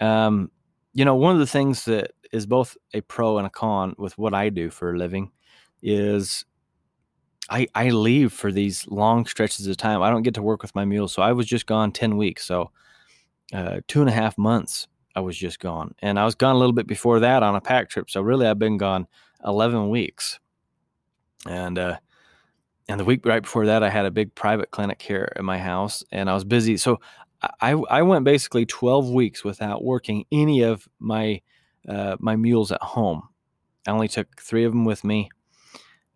Um, 0.00 0.52
you 0.92 1.04
know, 1.04 1.16
one 1.16 1.34
of 1.34 1.40
the 1.40 1.48
things 1.48 1.84
that 1.86 2.12
is 2.32 2.46
both 2.46 2.76
a 2.92 3.00
pro 3.00 3.38
and 3.38 3.46
a 3.46 3.50
con 3.50 3.94
with 3.98 4.16
what 4.16 4.34
I 4.34 4.50
do 4.50 4.70
for 4.70 4.92
a 4.92 4.98
living 4.98 5.32
is 5.82 6.44
I 7.50 7.66
I 7.74 7.90
leave 7.90 8.32
for 8.32 8.52
these 8.52 8.86
long 8.86 9.26
stretches 9.26 9.66
of 9.66 9.76
time. 9.76 10.00
I 10.00 10.10
don't 10.10 10.22
get 10.22 10.34
to 10.34 10.42
work 10.42 10.62
with 10.62 10.76
my 10.76 10.84
mules, 10.84 11.12
so 11.12 11.22
I 11.22 11.32
was 11.32 11.46
just 11.46 11.66
gone 11.66 11.90
ten 11.90 12.16
weeks. 12.16 12.46
So 12.46 12.70
uh, 13.52 13.80
two 13.88 14.00
and 14.00 14.08
a 14.08 14.12
half 14.12 14.38
months 14.38 14.86
I 15.16 15.20
was 15.20 15.36
just 15.36 15.58
gone, 15.58 15.96
and 15.98 16.20
I 16.20 16.24
was 16.24 16.36
gone 16.36 16.54
a 16.54 16.58
little 16.58 16.72
bit 16.72 16.86
before 16.86 17.18
that 17.18 17.42
on 17.42 17.56
a 17.56 17.60
pack 17.60 17.90
trip. 17.90 18.10
So 18.10 18.22
really, 18.22 18.46
I've 18.46 18.60
been 18.60 18.78
gone 18.78 19.08
eleven 19.44 19.90
weeks, 19.90 20.38
and 21.48 21.80
uh, 21.80 21.98
and 22.88 23.00
the 23.00 23.04
week 23.04 23.24
right 23.24 23.42
before 23.42 23.66
that, 23.66 23.82
I 23.82 23.88
had 23.88 24.06
a 24.06 24.10
big 24.10 24.34
private 24.34 24.70
clinic 24.70 25.00
here 25.00 25.32
at 25.36 25.44
my 25.44 25.58
house, 25.58 26.04
and 26.12 26.28
I 26.28 26.34
was 26.34 26.44
busy. 26.44 26.76
So 26.76 27.00
I, 27.60 27.72
I 27.72 28.02
went 28.02 28.24
basically 28.24 28.66
12 28.66 29.10
weeks 29.10 29.44
without 29.44 29.84
working 29.84 30.24
any 30.32 30.62
of 30.62 30.88
my 30.98 31.40
uh, 31.88 32.16
my 32.18 32.36
mules 32.36 32.72
at 32.72 32.82
home. 32.82 33.22
I 33.86 33.90
only 33.90 34.08
took 34.08 34.40
three 34.40 34.64
of 34.64 34.72
them 34.72 34.86
with 34.86 35.04
me. 35.04 35.28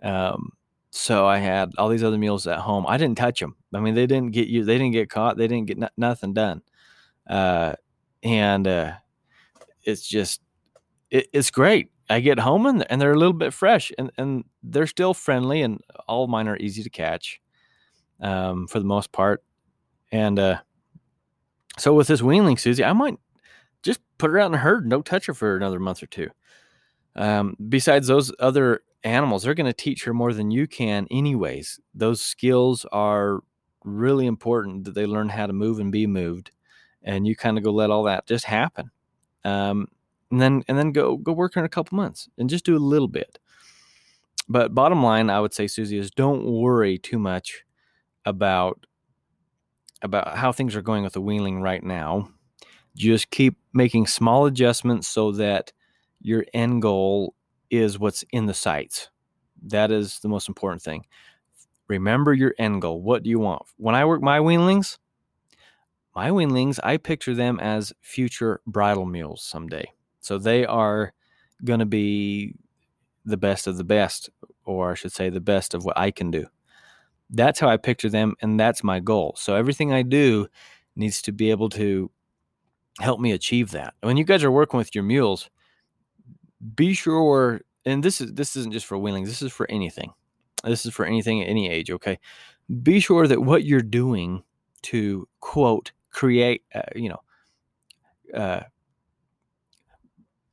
Um, 0.03 0.53
so 0.91 1.27
I 1.27 1.39
had 1.39 1.73
all 1.77 1.91
these 1.91 2.03
other 2.03 2.17
mules 2.17 2.47
at 2.47 2.61
home. 2.61 2.87
I 2.89 2.97
didn't 2.97 3.19
touch 3.19 3.41
them. 3.41 3.57
I 3.75 3.81
mean, 3.81 3.95
they 3.95 4.07
didn't 4.07 4.33
get 4.33 4.49
you. 4.49 4.65
They 4.65 4.79
didn't 4.79 4.93
get 4.93 5.11
caught. 5.11 5.37
They 5.37 5.47
didn't 5.47 5.67
get 5.67 5.83
n- 5.83 5.91
nothing 5.97 6.33
done. 6.33 6.63
Uh, 7.29 7.75
and 8.23 8.67
uh, 8.67 8.93
it's 9.83 10.07
just 10.07 10.41
it, 11.11 11.29
it's 11.33 11.51
great. 11.51 11.91
I 12.11 12.21
get 12.21 12.39
home 12.39 12.67
and, 12.67 12.91
and 12.91 13.01
they're 13.01 13.13
a 13.13 13.19
little 13.19 13.35
bit 13.35 13.53
fresh 13.53 13.93
and, 13.99 14.11
and 14.17 14.45
they're 14.63 14.87
still 14.87 15.15
friendly 15.15 15.63
and 15.63 15.81
all 16.07 16.27
mine 16.27 16.49
are 16.49 16.57
easy 16.57 16.83
to 16.83 16.91
catch 16.91 17.41
um, 18.21 18.67
for 18.67 18.79
the 18.79 18.87
most 18.87 19.13
part. 19.13 19.43
And 20.11 20.39
uh, 20.39 20.59
so 21.77 21.95
with 21.95 22.09
this 22.09 22.23
weanling, 22.23 22.59
Susie, 22.59 22.85
I 22.85 22.93
might 22.93 23.19
just 23.83 24.01
put 24.17 24.31
her 24.31 24.39
out 24.39 24.47
in 24.47 24.53
the 24.53 24.59
herd 24.59 24.85
and 24.85 24.91
don't 24.91 25.05
touch 25.05 25.27
her 25.27 25.35
for 25.35 25.57
another 25.57 25.79
month 25.79 26.03
or 26.03 26.07
two. 26.07 26.31
Um, 27.15 27.57
besides 27.69 28.07
those 28.07 28.33
other 28.39 28.83
animals, 29.05 29.43
they're 29.43 29.55
going 29.55 29.67
to 29.67 29.73
teach 29.73 30.05
her 30.05 30.15
more 30.15 30.33
than 30.33 30.51
you 30.51 30.67
can, 30.67 31.07
anyways. 31.11 31.81
Those 31.95 32.21
skills 32.21 32.87
are 32.93 33.41
really 33.85 34.27
important 34.27 34.85
that 34.85 34.95
they 34.95 35.07
learn 35.07 35.29
how 35.29 35.47
to 35.47 35.53
move 35.53 35.79
and 35.79 35.93
be 35.93 36.07
moved, 36.07 36.51
and 37.03 37.27
you 37.27 37.37
kind 37.37 37.59
of 37.59 37.65
go 37.65 37.73
let 37.73 37.91
all 37.91 38.05
that 38.05 38.27
just 38.27 38.45
happen. 38.45 38.91
Um, 39.45 39.89
and 40.31 40.41
then 40.41 40.63
and 40.69 40.79
then 40.79 40.93
go 40.93 41.17
go 41.17 41.33
work 41.33 41.57
in 41.57 41.65
a 41.65 41.69
couple 41.69 41.97
months 41.97 42.29
and 42.39 42.51
just 42.51 42.65
do 42.65 42.77
a 42.77 42.79
little 42.79 43.09
bit. 43.09 43.39
But 44.49 44.75
bottom 44.75 45.03
line, 45.03 45.29
I 45.29 45.41
would 45.41 45.53
say, 45.53 45.67
Susie, 45.67 45.99
is 45.99 46.11
don't 46.11 46.45
worry 46.45 46.99
too 46.99 47.19
much 47.19 47.65
about 48.25 48.87
about 50.03 50.37
how 50.37 50.53
things 50.53 50.77
are 50.77 50.83
going 50.83 51.03
with 51.03 51.13
the 51.13 51.21
wheeling 51.21 51.61
right 51.61 51.83
now. 51.83 52.31
Just 52.97 53.31
keep 53.31 53.57
making 53.73 54.07
small 54.07 54.47
adjustments 54.47 55.09
so 55.09 55.33
that 55.33 55.73
your 56.21 56.45
end 56.55 56.83
goal 56.83 57.35
is 57.71 57.99
what's 57.99 58.25
in 58.31 58.47
the 58.47 58.55
sights. 58.55 59.11
That 59.63 59.91
is 59.91 60.21
the 60.21 60.29
most 60.29 60.49
important 60.49 60.83
thing. 60.83 61.05
Remember 61.89 62.33
your 62.33 62.55
end 62.59 62.83
goal. 62.83 63.03
What 63.03 63.23
do 63.23 63.31
you 63.31 63.39
want? 63.39 63.63
When 63.77 63.95
I 63.95 64.05
work 64.05 64.23
my 64.23 64.39
weanlings, 64.39 64.99
my 66.15 66.31
weanlings, 66.31 66.79
I 66.83 66.97
picture 66.97 67.35
them 67.35 67.61
as 67.61 67.93
future 68.01 68.61
bridle 68.67 69.07
mules 69.07 69.43
someday. 69.43 69.93
So 70.21 70.39
they 70.39 70.65
are 70.67 71.13
going 71.65 71.81
to 71.81 71.87
be 71.87 72.55
the 73.25 73.37
best 73.37 73.67
of 73.67 73.77
the 73.77 73.85
best, 73.85 74.31
or 74.65 74.93
I 74.93 74.95
should 74.95 75.13
say, 75.13 75.29
the 75.29 75.41
best 75.41 75.75
of 75.75 75.85
what 75.85 75.99
I 75.99 76.11
can 76.11 76.31
do. 76.31 76.47
That's 77.31 77.61
how 77.61 77.69
I 77.69 77.77
picture 77.77 78.09
them, 78.09 78.35
and 78.41 78.59
that's 78.59 78.83
my 78.83 79.01
goal. 79.01 79.35
So 79.37 79.55
everything 79.55 79.93
I 79.93 80.03
do 80.03 80.49
needs 80.97 81.21
to 81.23 81.33
be 81.33 81.51
able 81.51 81.69
to 81.71 82.11
help 83.01 83.21
me 83.21 83.33
achieve 83.33 83.71
that. 83.73 83.95
When 84.01 84.17
you 84.17 84.25
guys 84.25 84.43
are 84.45 84.51
working 84.51 84.79
with 84.79 84.95
your 84.95 85.05
mules, 85.05 85.51
be 86.75 86.95
sure, 86.95 87.61
and 87.85 88.03
this 88.03 88.21
is 88.21 88.33
this 88.33 88.57
isn't 88.57 88.73
just 88.73 88.87
for 88.87 88.97
weanlings. 88.97 89.27
This 89.27 89.43
is 89.43 89.53
for 89.53 89.71
anything. 89.71 90.13
This 90.65 90.87
is 90.87 90.95
for 90.95 91.05
anything 91.05 91.43
at 91.43 91.49
any 91.49 91.71
age. 91.71 91.91
Okay, 91.91 92.19
be 92.83 92.99
sure 92.99 93.27
that 93.27 93.43
what 93.43 93.65
you're 93.65 93.81
doing 93.81 94.43
to 94.83 95.29
quote 95.41 95.93
create, 96.11 96.63
uh, 96.75 96.83
you 96.97 97.11
know, 97.11 97.21
uh, 98.35 98.61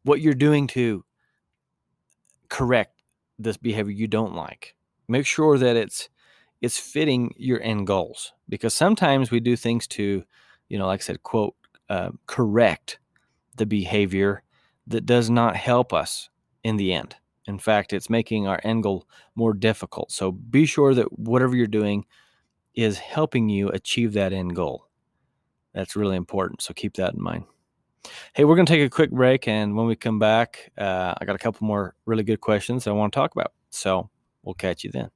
what 0.06 0.22
you're 0.22 0.34
doing 0.34 0.68
to 0.68 1.04
correct 2.50 3.02
this 3.38 3.58
behavior 3.58 3.92
you 3.92 4.08
don't 4.08 4.36
like. 4.36 4.76
Make 5.08 5.26
sure 5.26 5.58
that 5.58 5.76
it's 5.76 6.10
it's 6.62 6.80
fitting 6.80 7.34
your 7.38 7.62
end 7.62 7.86
goals 7.86 8.32
because 8.48 8.74
sometimes 8.74 9.30
we 9.30 9.40
do 9.40 9.56
things 9.56 9.88
to, 9.88 10.24
you 10.70 10.78
know, 10.80 10.88
like 10.88 11.02
I 11.02 11.04
said, 11.04 11.24
quote, 11.24 11.56
uh, 11.90 12.12
correct 12.28 12.98
the 13.56 13.66
behavior 13.66 14.42
that 14.88 15.06
does 15.06 15.30
not 15.30 15.56
help 15.56 15.94
us 15.94 16.30
in 16.64 16.78
the 16.78 16.94
end. 16.94 17.16
In 17.48 17.60
fact, 17.60 17.94
it's 17.94 18.10
making 18.10 18.48
our 18.48 18.60
end 18.64 18.84
goal 18.84 19.08
more 19.36 19.54
difficult. 19.54 20.12
So 20.12 20.32
be 20.32 20.66
sure 20.66 20.94
that 20.94 21.20
whatever 21.20 21.56
you're 21.56 21.68
doing 21.68 22.06
is 22.74 22.98
helping 22.98 23.50
you 23.50 23.70
achieve 23.70 24.14
that 24.14 24.34
end 24.34 24.56
goal. 24.56 24.88
That's 25.74 25.96
really 25.96 26.16
important. 26.16 26.62
So 26.62 26.74
keep 26.74 26.96
that 26.96 27.14
in 27.14 27.22
mind. 27.22 27.46
Hey, 28.34 28.44
we're 28.46 28.56
going 28.56 28.66
to 28.66 28.74
take 28.74 28.86
a 28.86 28.90
quick 28.90 29.12
break. 29.12 29.48
And 29.48 29.76
when 29.76 29.86
we 29.88 29.96
come 29.96 30.20
back, 30.20 30.72
uh, 30.78 31.14
I 31.18 31.26
got 31.26 31.36
a 31.36 31.40
couple 31.40 31.66
more 31.66 31.96
really 32.06 32.24
good 32.24 32.42
questions 32.42 32.88
I 32.88 32.92
want 32.92 33.14
to 33.14 33.18
talk 33.18 33.34
about. 33.34 33.54
So 33.70 34.10
we'll 34.44 34.56
catch 34.56 34.84
you 34.84 34.92
then. 34.92 35.10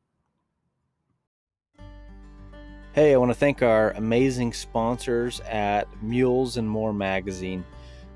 Hey, 2.94 3.14
I 3.14 3.18
want 3.18 3.30
to 3.30 3.36
thank 3.36 3.62
our 3.62 3.92
amazing 3.92 4.52
sponsors 4.52 5.42
at 5.42 5.88
Mules 6.02 6.58
and 6.58 6.70
More 6.70 6.92
magazine. 6.92 7.64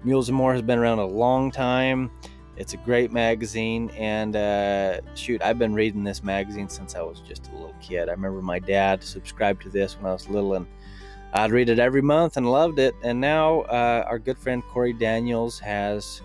Mules 0.03 0.29
and 0.29 0.37
More 0.37 0.51
has 0.51 0.61
been 0.61 0.79
around 0.79 0.99
a 0.99 1.05
long 1.05 1.51
time. 1.51 2.09
It's 2.55 2.73
a 2.73 2.77
great 2.77 3.11
magazine, 3.11 3.89
and 3.97 4.35
uh, 4.35 5.01
shoot, 5.15 5.41
I've 5.41 5.57
been 5.57 5.73
reading 5.73 6.03
this 6.03 6.23
magazine 6.23 6.69
since 6.69 6.95
I 6.95 7.01
was 7.01 7.19
just 7.19 7.47
a 7.47 7.51
little 7.51 7.75
kid. 7.81 8.09
I 8.09 8.11
remember 8.11 8.41
my 8.41 8.59
dad 8.59 9.03
subscribed 9.03 9.63
to 9.63 9.69
this 9.69 9.95
when 9.97 10.05
I 10.05 10.13
was 10.13 10.29
little, 10.29 10.53
and 10.53 10.67
I'd 11.33 11.51
read 11.51 11.69
it 11.69 11.79
every 11.79 12.01
month 12.01 12.37
and 12.37 12.49
loved 12.49 12.77
it. 12.77 12.95
And 13.01 13.19
now 13.19 13.61
uh, 13.61 14.05
our 14.07 14.19
good 14.19 14.37
friend 14.37 14.63
Corey 14.69 14.93
Daniels 14.93 15.59
has 15.59 16.21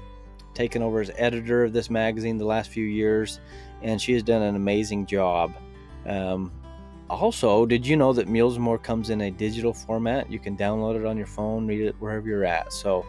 taken 0.53 0.83
over 0.83 1.01
as 1.01 1.11
editor 1.17 1.65
of 1.65 1.73
this 1.73 1.89
magazine 1.89 2.37
the 2.37 2.45
last 2.45 2.71
few 2.71 2.85
years, 2.85 3.41
and 3.81 4.01
she 4.01 4.13
has 4.13 4.23
done 4.23 4.43
an 4.43 4.55
amazing 4.55 5.07
job. 5.07 5.55
Um, 6.05 6.53
also, 7.09 7.65
did 7.65 7.87
you 7.87 7.97
know 7.97 8.13
that 8.13 8.29
Mules 8.29 8.59
More 8.59 8.77
comes 8.77 9.09
in 9.09 9.23
a 9.23 9.31
digital 9.31 9.73
format? 9.73 10.31
You 10.31 10.39
can 10.39 10.57
download 10.57 11.01
it 11.01 11.07
on 11.07 11.17
your 11.17 11.27
phone, 11.27 11.67
read 11.67 11.81
it 11.81 11.97
wherever 12.01 12.27
you're 12.27 12.45
at. 12.45 12.73
So, 12.73 13.07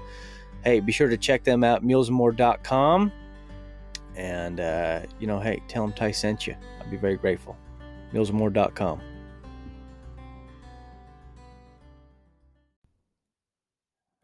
hey, 0.64 0.80
be 0.80 0.94
sure 0.94 1.10
to 1.10 1.18
check 1.18 1.44
them 1.44 1.66
out, 1.66 1.84
mulesmore.com. 1.84 3.12
And, 4.16 4.60
uh, 4.60 5.02
you 5.20 5.28
know, 5.28 5.40
hey, 5.40 5.62
tell 5.68 5.86
them 5.86 5.94
Ty 5.94 6.12
sent 6.12 6.48
you. 6.48 6.56
I'd 6.80 6.90
be 6.90 6.98
very 6.98 7.18
grateful. 7.18 7.58
Mulesmore.com. 8.14 9.02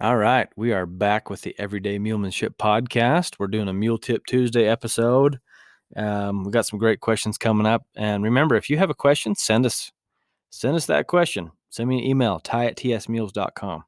All 0.06 0.18
right, 0.18 0.48
we 0.56 0.72
are 0.72 0.86
back 0.86 1.32
with 1.32 1.42
the 1.42 1.56
Everyday 1.58 1.98
Mulemanship 1.98 2.58
podcast. 2.58 3.40
We're 3.40 3.48
doing 3.48 3.68
a 3.68 3.74
Mule 3.74 3.98
Tip 3.98 4.24
Tuesday 4.28 4.68
episode. 4.68 5.40
Um, 5.96 6.44
we 6.44 6.52
got 6.52 6.68
some 6.68 6.78
great 6.78 7.00
questions 7.00 7.40
coming 7.40 7.66
up, 7.66 7.88
and 7.96 8.24
remember, 8.24 8.54
if 8.54 8.70
you 8.70 8.78
have 8.78 8.92
a 8.92 8.94
question, 8.94 9.34
send 9.34 9.66
us 9.66 9.92
send 10.52 10.76
us 10.76 10.86
that 10.86 11.08
question. 11.08 11.50
Send 11.72 11.90
me 11.90 11.98
an 11.98 12.06
email, 12.06 12.40
ty 12.40 12.68
at 12.68 12.78
tsmules.com. 12.78 13.84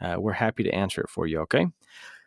Uh, 0.00 0.16
we're 0.20 0.34
happy 0.34 0.62
to 0.62 0.72
answer 0.72 1.00
it 1.00 1.10
for 1.10 1.26
you. 1.26 1.40
Okay, 1.40 1.66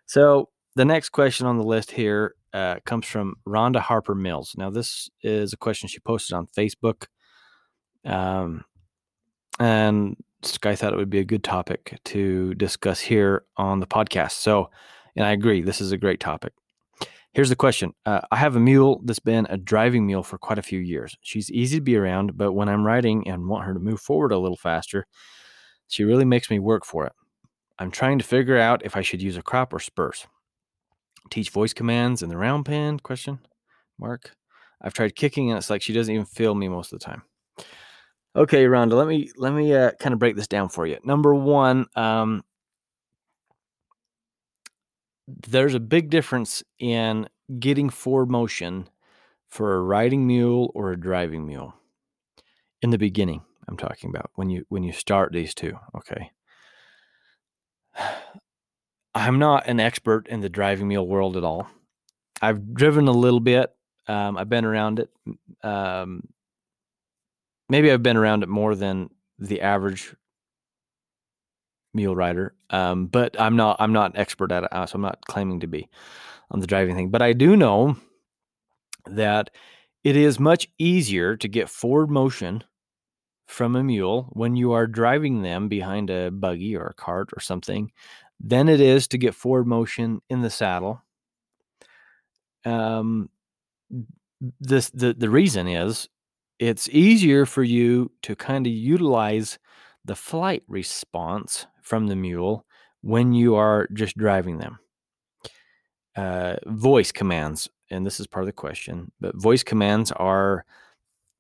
so 0.06 0.50
the 0.76 0.84
next 0.84 1.12
question 1.12 1.48
on 1.48 1.58
the 1.58 1.64
list 1.64 1.92
here 1.92 2.36
uh, 2.52 2.80
comes 2.86 3.06
from 3.06 3.36
Rhonda 3.48 3.80
Harper 3.80 4.16
Mills. 4.16 4.54
Now, 4.58 4.70
this 4.70 5.10
is 5.22 5.54
a 5.54 5.58
question 5.58 5.88
she 5.88 6.00
posted 6.00 6.36
on 6.36 6.48
Facebook, 6.48 7.06
um, 8.04 8.66
and 9.62 10.18
Sky 10.46 10.76
thought 10.76 10.94
it 10.94 10.98
would 10.98 11.10
be 11.10 11.20
a 11.20 11.26
good 11.26 11.44
topic 11.44 12.00
to 12.06 12.54
discuss 12.56 13.00
here 13.00 13.46
on 13.58 13.80
the 13.80 13.88
podcast. 13.88 14.34
So, 14.34 14.70
and 15.16 15.26
I 15.26 15.32
agree, 15.32 15.62
this 15.62 15.82
is 15.82 15.92
a 15.92 15.98
great 15.98 16.20
topic. 16.20 16.54
Here's 17.34 17.50
the 17.50 17.56
question 17.56 17.94
uh, 18.06 18.22
I 18.32 18.36
have 18.38 18.56
a 18.56 18.60
mule 18.60 19.02
that's 19.04 19.20
been 19.20 19.48
a 19.50 19.58
driving 19.58 20.06
mule 20.06 20.24
for 20.24 20.38
quite 20.38 20.60
a 20.60 20.64
few 20.64 20.80
years. 20.80 21.18
She's 21.22 21.52
easy 21.52 21.78
to 21.78 21.82
be 21.82 21.96
around, 21.96 22.38
but 22.38 22.54
when 22.54 22.70
I'm 22.70 22.86
riding 22.86 23.28
and 23.28 23.48
want 23.48 23.66
her 23.66 23.74
to 23.74 23.80
move 23.80 24.00
forward 24.00 24.32
a 24.32 24.38
little 24.38 24.58
faster, 24.58 25.08
she 25.88 26.04
really 26.04 26.26
makes 26.26 26.50
me 26.50 26.60
work 26.60 26.86
for 26.86 27.06
it. 27.08 27.14
I'm 27.80 27.90
trying 27.90 28.20
to 28.20 28.26
figure 28.26 28.58
out 28.58 28.86
if 28.86 28.96
I 28.96 29.02
should 29.02 29.22
use 29.22 29.36
a 29.36 29.42
crop 29.42 29.74
or 29.74 29.80
spurs. 29.80 30.28
Teach 31.32 31.50
voice 31.50 31.74
commands 31.74 32.22
in 32.22 32.30
the 32.30 32.38
round 32.38 32.66
pen? 32.66 33.00
Question 33.00 33.40
mark. 34.00 34.36
I've 34.82 34.94
tried 34.94 35.16
kicking 35.16 35.50
and 35.50 35.58
it's 35.58 35.70
like 35.70 35.82
she 35.82 35.94
doesn't 35.94 36.14
even 36.14 36.26
feel 36.26 36.54
me 36.54 36.68
most 36.68 36.94
of 36.94 37.00
the 37.00 37.06
time. 37.06 37.24
Okay, 38.36 38.66
Rhonda, 38.66 38.94
let 38.94 39.08
me 39.08 39.30
let 39.38 39.54
me 39.54 39.74
uh, 39.74 39.92
kind 40.00 40.12
of 40.12 40.20
break 40.20 40.36
this 40.36 40.48
down 40.48 40.70
for 40.70 40.88
you. 40.88 40.98
Number 41.04 41.36
one, 41.36 41.86
um, 41.96 42.44
there's 45.28 45.76
a 45.76 45.80
big 45.80 46.10
difference 46.10 46.64
in 46.80 47.30
getting 47.60 47.90
forward 47.90 48.32
motion 48.32 48.90
for 49.50 49.76
a 49.76 49.82
riding 49.82 50.26
mule 50.26 50.72
or 50.74 50.92
a 50.92 51.00
driving 51.00 51.46
mule. 51.46 51.76
In 52.82 52.90
the 52.90 52.98
beginning, 52.98 53.42
I'm 53.68 53.78
talking 53.78 54.10
about 54.10 54.32
when 54.34 54.50
you 54.50 54.66
when 54.70 54.82
you 54.82 54.94
start 54.94 55.32
these 55.32 55.54
two. 55.54 55.78
Okay, 55.96 56.32
I'm 59.14 59.38
not 59.38 59.68
an 59.68 59.80
expert 59.80 60.28
in 60.28 60.42
the 60.42 60.50
driving 60.50 60.88
mule 60.88 61.08
world 61.08 61.38
at 61.38 61.44
all. 61.44 61.68
I've 62.42 62.74
driven 62.74 63.08
a 63.08 63.12
little 63.12 63.40
bit. 63.40 63.70
Um, 64.08 64.38
I've 64.38 64.50
been 64.50 64.66
around 64.66 65.00
it. 65.00 65.10
Um, 65.64 66.24
maybe 67.70 67.92
I've 67.92 68.04
been 68.04 68.18
around 68.18 68.44
it 68.44 68.50
more 68.50 68.76
than 68.76 69.10
the 69.40 69.62
average 69.62 70.16
mule 71.94 72.16
rider. 72.16 72.56
Um, 72.70 73.08
but 73.08 73.40
I'm 73.40 73.56
not 73.56 73.78
I'm 73.80 73.94
not 73.94 74.12
an 74.12 74.18
expert 74.18 74.52
at 74.52 74.64
it, 74.64 74.74
uh, 74.74 74.86
so 74.86 74.96
I'm 74.96 75.02
not 75.02 75.26
claiming 75.28 75.60
to 75.62 75.68
be 75.68 75.90
on 76.52 76.60
the 76.60 76.68
driving 76.68 76.96
thing. 76.96 77.10
But 77.10 77.22
I 77.22 77.34
do 77.34 77.56
know 77.56 77.98
that 79.06 79.52
it 80.04 80.16
is 80.16 80.40
much 80.40 80.68
easier 80.78 81.38
to 81.38 81.48
get 81.48 81.70
forward 81.70 82.10
motion 82.10 82.64
from 83.48 83.76
a 83.76 83.84
mule 83.84 84.30
when 84.32 84.56
you 84.56 84.72
are 84.72 84.88
driving 84.88 85.42
them 85.42 85.68
behind 85.68 86.10
a 86.10 86.32
buggy 86.32 86.76
or 86.76 86.88
a 86.88 86.94
cart 86.94 87.30
or 87.36 87.40
something 87.40 87.92
than 88.40 88.68
it 88.68 88.82
is 88.82 89.08
to 89.08 89.18
get 89.18 89.36
forward 89.36 89.68
motion 89.68 90.22
in 90.30 90.42
the 90.42 90.50
saddle. 90.50 91.02
Um, 92.66 93.30
this 94.60 94.90
the 94.90 95.14
the 95.14 95.30
reason 95.30 95.68
is 95.68 96.10
it's 96.60 96.90
easier 96.90 97.46
for 97.46 97.64
you 97.64 98.12
to 98.22 98.36
kind 98.36 98.66
of 98.68 98.74
utilize 98.74 99.60
the 100.06 100.16
flight 100.16 100.64
response 100.68 101.66
from 101.82 102.08
the 102.08 102.16
mule 102.16 102.66
when 103.02 103.34
you 103.34 103.56
are 103.56 103.88
just 103.94 104.18
driving 104.18 104.58
them. 104.58 104.80
Uh, 106.16 106.56
voice 106.66 107.12
commands, 107.12 107.70
and 107.90 108.06
this 108.06 108.20
is 108.20 108.28
part 108.28 108.44
of 108.44 108.48
the 108.48 108.54
question, 108.54 109.12
but 109.20 109.36
voice 109.36 109.64
commands 109.64 110.12
are 110.12 110.66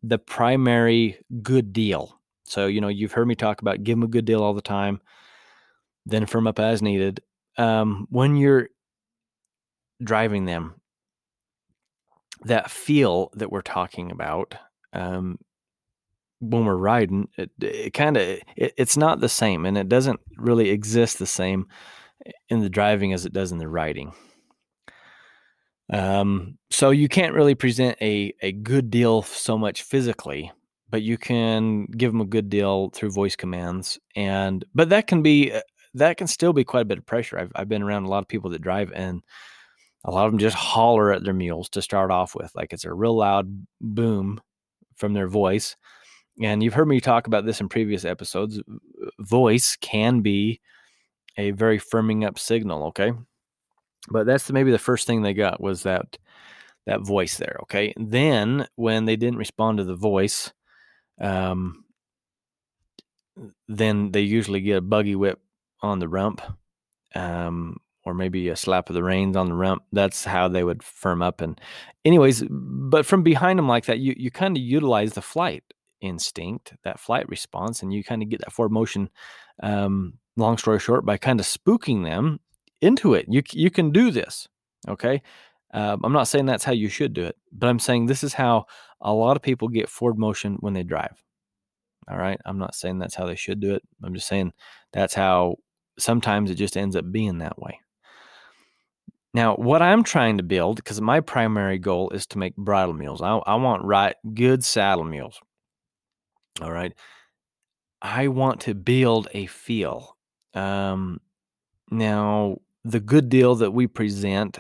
the 0.02 0.18
primary 0.18 1.18
good 1.42 1.72
deal. 1.72 2.20
So, 2.46 2.68
you 2.68 2.82
know, 2.82 2.90
you've 2.90 3.14
heard 3.14 3.28
me 3.28 3.36
talk 3.36 3.62
about 3.62 3.84
give 3.84 3.98
them 3.98 4.04
a 4.04 4.12
good 4.12 4.26
deal 4.26 4.44
all 4.44 4.54
the 4.54 4.62
time, 4.62 5.00
then 6.06 6.26
firm 6.26 6.48
up 6.48 6.60
as 6.60 6.82
needed. 6.82 7.22
Um, 7.58 8.08
when 8.10 8.36
you're 8.36 8.70
driving 10.04 10.46
them, 10.46 10.76
that 12.46 12.70
feel 12.70 13.32
that 13.36 13.52
we're 13.52 13.62
talking 13.62 14.12
about 14.12 14.56
um, 14.94 15.38
when 16.40 16.66
we're 16.66 16.76
riding, 16.76 17.30
it, 17.38 17.52
it 17.62 17.94
kind 17.94 18.18
of 18.18 18.24
it, 18.56 18.74
it's 18.78 18.98
not 18.98 19.20
the 19.20 19.30
same, 19.30 19.66
and 19.66 19.78
it 19.78 19.90
doesn't 19.90 20.20
really 20.38 20.70
exist 20.70 21.20
the 21.20 21.26
same 21.26 21.68
in 22.50 22.60
the 22.60 22.70
driving 22.70 23.14
as 23.14 23.26
it 23.26 23.34
does 23.34 23.52
in 23.52 23.58
the 23.58 23.68
riding. 23.68 24.14
Um, 25.92 26.58
so 26.70 26.92
you 26.92 27.08
can't 27.08 27.34
really 27.34 27.56
present 27.56 27.98
a 28.02 28.34
a 28.42 28.52
good 28.52 28.90
deal 28.90 29.22
so 29.22 29.58
much 29.58 29.84
physically, 29.84 30.52
but 30.90 31.02
you 31.02 31.18
can 31.18 31.86
give 31.86 32.12
them 32.12 32.22
a 32.22 32.26
good 32.26 32.50
deal 32.50 32.90
through 32.92 33.12
voice 33.12 33.36
commands, 33.36 34.00
and 34.16 34.66
but 34.76 34.90
that 34.90 35.08
can 35.08 35.22
be 35.22 35.52
uh, 35.52 35.62
that 35.94 36.18
can 36.18 36.28
still 36.28 36.54
be 36.54 36.64
quite 36.64 36.82
a 36.82 36.86
bit 36.86 36.98
of 36.98 37.06
pressure. 37.06 37.40
I've 37.40 37.52
I've 37.56 37.70
been 37.70 37.84
around 37.84 38.04
a 38.04 38.10
lot 38.10 38.24
of 38.24 38.28
people 38.28 38.50
that 38.52 38.62
drive 38.62 38.92
and 38.94 39.22
a 40.06 40.12
lot 40.12 40.26
of 40.26 40.34
them 40.34 40.40
just 40.40 40.56
holler 40.56 41.14
at 41.14 41.24
their 41.24 41.34
mules 41.34 41.70
to 41.70 41.82
start 41.82 42.12
off 42.12 42.36
with, 42.36 42.52
like 42.56 42.74
it's 42.74 42.84
a 42.84 42.94
real 42.94 43.16
loud 43.16 43.66
boom 43.80 44.42
from 44.98 45.14
their 45.14 45.28
voice. 45.28 45.76
And 46.42 46.64
you've 46.64 46.74
heard 46.74 46.88
me 46.88 47.00
talk 47.00 47.28
about 47.28 47.46
this 47.46 47.62
in 47.62 47.70
previous 47.70 48.06
episodes. 48.06 48.60
Voice 49.20 49.78
can 49.80 50.22
be 50.22 50.62
a 51.38 51.52
very 51.52 51.80
firming 51.80 52.26
up 52.26 52.40
signal, 52.40 52.86
okay? 52.86 53.12
But 54.10 54.26
that's 54.26 54.52
maybe 54.52 54.72
the 54.72 54.80
first 54.80 55.08
thing 55.08 55.22
they 55.22 55.34
got 55.34 55.62
was 55.62 55.84
that 55.84 56.18
that 56.86 57.02
voice 57.02 57.38
there, 57.38 57.60
okay? 57.64 57.94
Then 57.98 58.68
when 58.76 59.06
they 59.06 59.16
didn't 59.16 59.38
respond 59.38 59.78
to 59.78 59.86
the 59.86 59.96
voice, 59.96 60.52
um, 61.22 61.86
then 63.68 64.12
they 64.12 64.22
usually 64.22 64.60
get 64.60 64.78
a 64.78 64.82
buggy 64.82 65.16
whip 65.16 65.40
on 65.82 66.00
the 66.00 66.10
rump. 66.10 66.42
Um, 67.16 67.78
or 68.06 68.14
maybe 68.14 68.50
a 68.50 68.56
slap 68.56 68.90
of 68.90 68.96
the 68.96 69.04
reins 69.04 69.36
on 69.36 69.48
the 69.48 69.56
rump. 69.56 69.84
That's 69.92 70.26
how 70.26 70.48
they 70.48 70.64
would 70.64 70.84
firm 70.84 71.22
up. 71.22 71.42
And, 71.42 71.60
anyways, 72.04 72.44
but 72.50 73.06
from 73.06 73.24
behind 73.24 73.60
them 73.60 73.68
like 73.68 73.86
that, 73.86 74.00
you 74.00 74.14
you 74.18 74.32
kind 74.32 74.58
of 74.58 74.64
utilize 74.64 75.14
the 75.14 75.22
flight 75.22 75.64
instinct, 76.02 76.74
that 76.84 77.00
flight 77.00 77.28
response, 77.30 77.82
and 77.82 77.94
you 77.94 78.04
kind 78.04 78.22
of 78.22 78.30
get 78.30 78.42
that 78.42 78.52
forward 78.52 78.74
motion. 78.74 79.10
Um, 79.62 80.20
long 80.36 80.58
story 80.58 80.80
short, 80.80 81.06
by 81.06 81.18
kind 81.18 81.40
of 81.40 81.46
spooking 81.46 82.04
them 82.04 82.40
into 82.82 83.14
it, 83.14 83.26
you 83.30 83.42
you 83.52 83.70
can 83.70 83.92
do 83.92 84.12
this. 84.12 84.48
Okay, 84.88 85.22
um, 85.74 86.02
I'm 86.04 86.14
not 86.14 86.28
saying 86.28 86.46
that's 86.46 86.66
how 86.66 86.74
you 86.74 86.90
should 86.90 87.14
do 87.14 87.24
it, 87.24 87.38
but 87.52 87.68
I'm 87.68 87.80
saying 87.80 88.06
this 88.06 88.24
is 88.24 88.34
how 88.34 88.66
a 89.00 89.14
lot 89.14 89.38
of 89.38 89.44
people 89.44 89.68
get 89.68 89.90
forward 89.90 90.18
motion 90.18 90.58
when 90.60 90.74
they 90.74 90.84
drive. 90.84 91.24
All 92.10 92.18
right, 92.18 92.40
I'm 92.46 92.58
not 92.58 92.76
saying 92.76 93.00
that's 93.00 93.16
how 93.16 93.26
they 93.26 93.36
should 93.36 93.62
do 93.62 93.74
it. 93.74 93.84
I'm 94.04 94.14
just 94.14 94.28
saying 94.28 94.52
that's 94.92 95.14
how 95.14 95.56
sometimes 95.98 96.52
it 96.52 96.56
just 96.56 96.76
ends 96.76 96.96
up 96.98 97.10
being 97.12 97.38
that 97.38 97.58
way. 97.58 97.80
Now, 99.34 99.56
what 99.56 99.82
I'm 99.82 100.04
trying 100.04 100.38
to 100.38 100.44
build, 100.44 100.78
because 100.78 101.02
my 101.02 101.20
primary 101.20 101.80
goal 101.80 102.12
is 102.12 102.28
to 102.28 102.38
make 102.38 102.56
bridle 102.56 102.94
mules. 102.94 103.22
I, 103.22 103.38
I 103.38 103.56
want 103.56 103.84
right 103.84 104.16
good 104.34 104.64
saddle 104.64 105.06
mules. 105.06 105.40
All 106.62 106.72
right. 106.72 106.94
I 108.02 108.28
want 108.28 108.62
to 108.62 108.76
build 108.76 109.28
a 109.34 109.48
feel. 109.48 110.18
Um, 110.54 111.20
now, 111.90 112.58
the 112.84 113.00
good 113.00 113.30
deal 113.30 113.56
that 113.56 113.72
we 113.72 113.88
present 113.88 114.60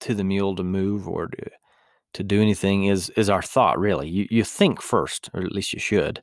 to 0.00 0.14
the 0.14 0.24
mule 0.24 0.56
to 0.56 0.64
move 0.64 1.08
or 1.08 1.28
to 1.28 1.50
to 2.14 2.24
do 2.24 2.40
anything 2.40 2.86
is 2.86 3.10
is 3.10 3.28
our 3.28 3.42
thought. 3.42 3.78
Really, 3.78 4.08
you 4.08 4.26
you 4.30 4.42
think 4.42 4.80
first, 4.80 5.28
or 5.34 5.42
at 5.42 5.52
least 5.52 5.74
you 5.74 5.78
should. 5.78 6.22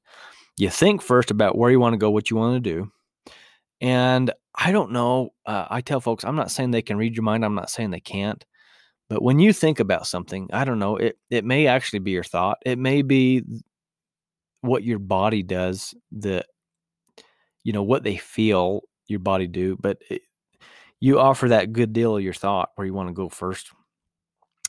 You 0.58 0.70
think 0.70 1.02
first 1.02 1.30
about 1.32 1.58
where 1.58 1.72
you 1.72 1.80
want 1.80 1.94
to 1.94 1.98
go, 1.98 2.10
what 2.10 2.32
you 2.32 2.38
want 2.38 2.56
to 2.64 2.70
do, 2.74 2.92
and 3.80 4.32
I 4.56 4.72
don't 4.72 4.92
know. 4.92 5.34
Uh, 5.46 5.66
I 5.70 5.82
tell 5.82 6.00
folks, 6.00 6.24
I'm 6.24 6.36
not 6.36 6.52
saying 6.52 6.72
they 6.72 6.82
can 6.82 6.98
read 6.98 7.16
your 7.16 7.24
mind. 7.24 7.44
I'm 7.44 7.56
not 7.56 7.70
saying 7.70 7.92
they 7.92 8.00
can't. 8.00 8.44
But 9.10 9.22
when 9.22 9.40
you 9.40 9.54
think 9.54 9.80
about 9.80 10.08
something, 10.08 10.50
I 10.54 10.64
don't 10.66 10.80
know, 10.80 10.98
it, 10.98 11.18
it 11.30 11.44
may 11.44 11.68
actually 11.68 12.00
be 12.00 12.12
your 12.12 12.24
thought. 12.24 12.58
It 12.66 12.80
may 12.80 13.02
be 13.02 13.44
what 14.62 14.84
your 14.84 15.00
body 15.00 15.44
does, 15.44 15.94
the, 16.12 16.46
you 17.64 17.74
know, 17.74 17.84
what 17.84 18.04
they 18.04 18.18
feel 18.18 18.82
your 19.08 19.20
body 19.20 19.48
do. 19.48 19.78
But 19.80 19.98
it, 20.10 20.22
you 21.00 21.20
offer 21.20 21.50
that 21.50 21.74
good 21.74 21.92
deal 21.92 22.16
of 22.16 22.24
your 22.24 22.34
thought 22.34 22.70
where 22.76 22.88
you 22.88 22.94
want 22.94 23.10
to 23.10 23.14
go 23.14 23.30
first. 23.30 23.72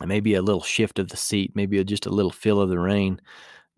And 0.00 0.08
maybe 0.08 0.34
a 0.34 0.42
little 0.42 0.62
shift 0.62 0.98
of 0.98 1.08
the 1.08 1.16
seat, 1.16 1.52
maybe 1.54 1.82
just 1.84 2.06
a 2.06 2.10
little 2.10 2.32
feel 2.32 2.60
of 2.60 2.68
the 2.68 2.80
rein. 2.80 3.20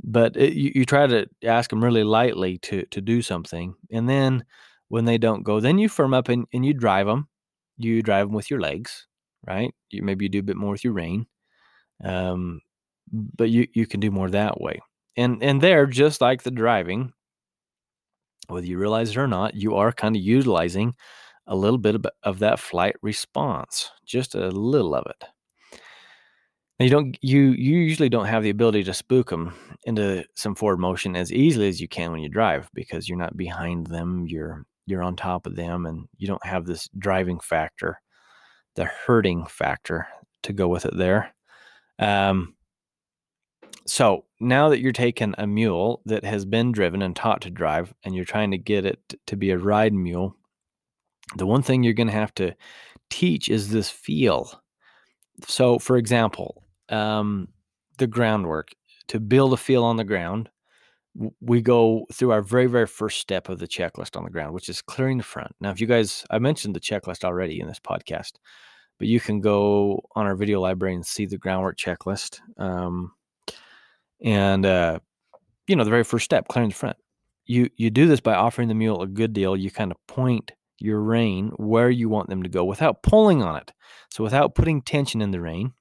But 0.02 0.36
it, 0.36 0.54
you, 0.54 0.72
you 0.74 0.84
try 0.86 1.06
to 1.06 1.26
ask 1.44 1.68
them 1.68 1.84
really 1.84 2.04
lightly 2.04 2.56
to 2.58 2.86
to 2.86 3.00
do 3.02 3.20
something, 3.20 3.74
and 3.90 4.08
then 4.08 4.44
when 4.88 5.04
they 5.04 5.18
don't 5.18 5.42
go, 5.42 5.60
then 5.60 5.78
you 5.78 5.88
firm 5.88 6.14
up 6.14 6.28
and, 6.28 6.46
and 6.52 6.64
you 6.64 6.74
drive 6.74 7.06
them. 7.06 7.28
You 7.78 8.02
drive 8.02 8.28
them 8.28 8.34
with 8.34 8.50
your 8.50 8.60
legs, 8.60 9.06
right? 9.46 9.74
You 9.90 10.02
maybe 10.02 10.24
you 10.24 10.28
do 10.28 10.38
a 10.38 10.44
bit 10.44 10.56
more 10.56 10.72
with 10.72 10.84
your 10.84 10.94
rein, 10.94 11.26
um, 12.02 12.60
but 13.12 13.50
you 13.50 13.68
you 13.74 13.86
can 13.86 14.00
do 14.00 14.10
more 14.10 14.30
that 14.30 14.60
way. 14.60 14.80
And 15.16 15.42
and 15.42 15.60
there, 15.60 15.86
just 15.86 16.20
like 16.20 16.42
the 16.42 16.50
driving, 16.50 17.12
whether 18.48 18.66
you 18.66 18.78
realize 18.78 19.10
it 19.10 19.18
or 19.18 19.28
not, 19.28 19.54
you 19.54 19.74
are 19.76 19.92
kind 19.92 20.16
of 20.16 20.22
utilizing 20.22 20.94
a 21.46 21.56
little 21.56 21.78
bit 21.78 21.94
of, 21.94 22.06
of 22.22 22.38
that 22.40 22.58
flight 22.58 22.96
response, 23.02 23.90
just 24.04 24.34
a 24.34 24.48
little 24.48 24.94
of 24.94 25.06
it. 25.06 25.24
Now 26.78 26.84
you 26.84 26.90
don't 26.90 27.18
you 27.22 27.52
you 27.52 27.78
usually 27.78 28.08
don't 28.08 28.26
have 28.26 28.42
the 28.42 28.50
ability 28.50 28.84
to 28.84 28.94
spook 28.94 29.30
them 29.30 29.54
into 29.84 30.24
some 30.34 30.54
forward 30.54 30.78
motion 30.78 31.16
as 31.16 31.32
easily 31.32 31.68
as 31.68 31.80
you 31.80 31.88
can 31.88 32.12
when 32.12 32.20
you 32.20 32.28
drive 32.28 32.68
because 32.74 33.08
you're 33.08 33.18
not 33.18 33.36
behind 33.36 33.86
them. 33.86 34.26
You're 34.26 34.66
you're 34.86 35.02
on 35.02 35.16
top 35.16 35.46
of 35.46 35.56
them 35.56 35.86
and 35.86 36.08
you 36.16 36.26
don't 36.26 36.44
have 36.46 36.64
this 36.64 36.88
driving 36.98 37.40
factor, 37.40 38.00
the 38.76 38.84
hurting 38.84 39.46
factor 39.46 40.06
to 40.44 40.52
go 40.52 40.68
with 40.68 40.86
it 40.86 40.96
there. 40.96 41.34
Um, 41.98 42.54
so 43.86 44.24
now 44.40 44.68
that 44.68 44.80
you're 44.80 44.92
taking 44.92 45.34
a 45.38 45.46
mule 45.46 46.02
that 46.06 46.24
has 46.24 46.44
been 46.44 46.72
driven 46.72 47.02
and 47.02 47.14
taught 47.14 47.42
to 47.42 47.50
drive 47.50 47.94
and 48.04 48.14
you're 48.14 48.24
trying 48.24 48.50
to 48.50 48.58
get 48.58 48.84
it 48.84 49.14
to 49.26 49.36
be 49.36 49.50
a 49.50 49.58
ride 49.58 49.92
mule, 49.92 50.36
the 51.36 51.46
one 51.46 51.62
thing 51.62 51.82
you're 51.82 51.92
going 51.92 52.06
to 52.08 52.12
have 52.12 52.34
to 52.36 52.54
teach 53.10 53.48
is 53.48 53.70
this 53.70 53.90
feel. 53.90 54.62
So, 55.46 55.78
for 55.78 55.96
example, 55.96 56.62
um, 56.88 57.48
the 57.98 58.06
groundwork 58.06 58.70
to 59.08 59.20
build 59.20 59.52
a 59.52 59.56
feel 59.56 59.84
on 59.84 59.96
the 59.96 60.04
ground 60.04 60.48
we 61.40 61.62
go 61.62 62.06
through 62.12 62.30
our 62.30 62.42
very 62.42 62.66
very 62.66 62.86
first 62.86 63.20
step 63.20 63.48
of 63.48 63.58
the 63.58 63.68
checklist 63.68 64.16
on 64.16 64.24
the 64.24 64.30
ground 64.30 64.52
which 64.52 64.68
is 64.68 64.82
clearing 64.82 65.18
the 65.18 65.24
front. 65.24 65.54
Now 65.60 65.70
if 65.70 65.80
you 65.80 65.86
guys 65.86 66.24
i 66.30 66.38
mentioned 66.38 66.74
the 66.74 66.80
checklist 66.80 67.24
already 67.24 67.60
in 67.60 67.66
this 67.66 67.80
podcast 67.80 68.32
but 68.98 69.08
you 69.08 69.20
can 69.20 69.40
go 69.40 70.00
on 70.14 70.26
our 70.26 70.34
video 70.34 70.60
library 70.60 70.94
and 70.94 71.06
see 71.06 71.26
the 71.26 71.38
groundwork 71.38 71.78
checklist 71.78 72.40
um, 72.58 73.12
and 74.22 74.64
uh, 74.64 74.98
you 75.66 75.76
know 75.76 75.84
the 75.84 75.90
very 75.90 76.04
first 76.04 76.24
step 76.24 76.48
clearing 76.48 76.70
the 76.70 76.76
front. 76.76 76.96
You 77.44 77.70
you 77.76 77.90
do 77.90 78.06
this 78.06 78.20
by 78.20 78.34
offering 78.34 78.68
the 78.68 78.74
mule 78.74 79.02
a 79.02 79.06
good 79.06 79.32
deal. 79.32 79.56
You 79.56 79.70
kind 79.70 79.92
of 79.92 79.98
point 80.06 80.52
your 80.78 81.00
rein 81.00 81.52
where 81.56 81.90
you 81.90 82.08
want 82.08 82.28
them 82.28 82.42
to 82.42 82.48
go 82.48 82.64
without 82.64 83.02
pulling 83.02 83.42
on 83.42 83.56
it. 83.56 83.72
So 84.10 84.22
without 84.22 84.54
putting 84.54 84.82
tension 84.82 85.22
in 85.22 85.30
the 85.30 85.40
rein 85.40 85.72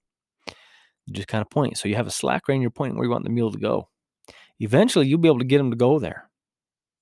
you 1.05 1.13
just 1.13 1.27
kind 1.27 1.41
of 1.41 1.49
point. 1.49 1.77
So 1.77 1.87
you 1.87 1.95
have 1.95 2.07
a 2.07 2.11
slack 2.11 2.47
rein 2.47 2.61
you're 2.61 2.71
pointing 2.71 2.97
where 2.97 3.05
you 3.05 3.11
want 3.11 3.23
the 3.23 3.29
mule 3.29 3.51
to 3.51 3.59
go 3.59 3.89
eventually 4.59 5.07
you'll 5.07 5.19
be 5.19 5.27
able 5.27 5.39
to 5.39 5.45
get 5.45 5.57
them 5.57 5.71
to 5.71 5.77
go 5.77 5.99
there. 5.99 6.29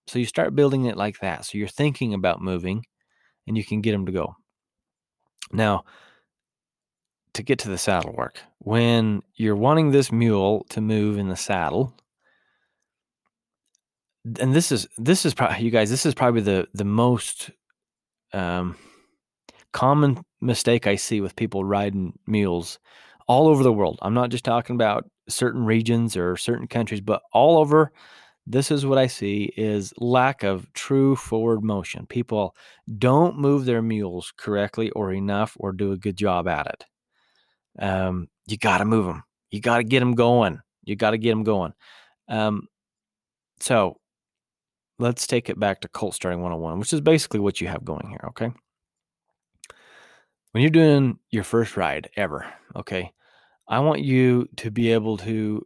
So 0.08 0.20
you 0.20 0.26
start 0.26 0.56
building 0.56 0.86
it 0.86 0.98
like 0.98 1.20
that. 1.20 1.46
So 1.46 1.58
you're 1.58 1.68
thinking 1.68 2.14
about 2.14 2.42
moving 2.42 2.86
and 3.48 3.58
you 3.58 3.64
can 3.64 3.82
get 3.82 3.92
them 3.92 4.06
to 4.06 4.12
go. 4.12 4.36
Now, 5.52 5.86
to 7.34 7.44
get 7.44 7.60
to 7.60 7.70
the 7.70 7.78
saddle 7.78 8.14
work, 8.14 8.40
when 8.60 9.24
you're 9.36 9.56
wanting 9.56 9.92
this 9.92 10.12
mule 10.12 10.66
to 10.70 10.82
move 10.82 11.18
in 11.18 11.30
the 11.30 11.36
saddle, 11.36 11.94
and 14.40 14.54
this 14.54 14.72
is 14.72 14.88
this 14.98 15.26
is 15.26 15.34
probably 15.34 15.64
you 15.64 15.72
guys 15.72 15.90
this 15.90 16.06
is 16.06 16.14
probably 16.14 16.42
the 16.42 16.68
the 16.74 16.86
most 16.86 17.50
um, 18.32 18.78
common 19.74 20.24
mistake 20.42 20.88
I 20.88 20.96
see 20.96 21.22
with 21.22 21.36
people 21.36 21.66
riding 21.66 22.18
mules 22.26 22.80
all 23.28 23.48
over 23.48 23.64
the 23.64 23.74
world. 23.74 24.00
I'm 24.02 24.14
not 24.14 24.30
just 24.30 24.46
talking 24.46 24.76
about 24.76 25.10
certain 25.30 25.66
regions 25.66 26.18
or 26.18 26.36
certain 26.38 26.68
countries, 26.68 27.02
but 27.02 27.22
all 27.32 27.58
over 27.58 27.92
this 28.46 28.72
is 28.72 28.86
what 28.86 28.98
I 28.98 29.08
see 29.08 29.54
is 29.56 29.94
lack 29.98 30.44
of 30.44 30.72
true 30.74 31.16
forward 31.16 31.64
motion. 31.64 32.06
People 32.06 32.56
don't 32.98 33.38
move 33.38 33.66
their 33.66 33.82
mules 33.82 34.34
correctly 34.36 34.90
or 34.92 35.14
enough 35.14 35.56
or 35.60 35.72
do 35.72 35.94
a 35.94 35.98
good 35.98 36.18
job 36.18 36.48
at 36.48 36.68
it. 36.68 36.86
Um, 37.80 38.28
you 38.48 38.58
got 38.58 38.80
to 38.80 38.86
move 38.86 39.06
them. 39.06 39.24
You 39.50 39.62
got 39.62 39.78
to 39.78 39.84
get 39.84 40.02
them 40.02 40.16
going. 40.16 40.60
You 40.84 40.96
got 40.96 41.12
to 41.12 41.18
get 41.18 41.30
them 41.30 41.44
going. 41.44 41.74
Um, 42.28 42.68
so 43.62 43.98
let's 45.00 45.26
take 45.26 45.50
it 45.50 45.60
back 45.60 45.82
to 45.82 45.88
colt 45.88 46.14
starting 46.14 46.42
101, 46.42 46.80
which 46.80 46.92
is 46.92 47.02
basically 47.02 47.40
what 47.40 47.62
you 47.62 47.68
have 47.70 47.86
going 47.86 48.08
here. 48.10 48.26
Okay. 48.30 48.52
When 50.52 50.62
you're 50.62 50.70
doing 50.70 51.18
your 51.30 51.44
first 51.44 51.78
ride 51.78 52.10
ever, 52.16 52.46
okay, 52.76 53.12
I 53.74 53.80
want 53.80 54.04
you 54.04 54.48
to 54.58 54.70
be 54.70 54.92
able 54.92 55.18
to 55.18 55.66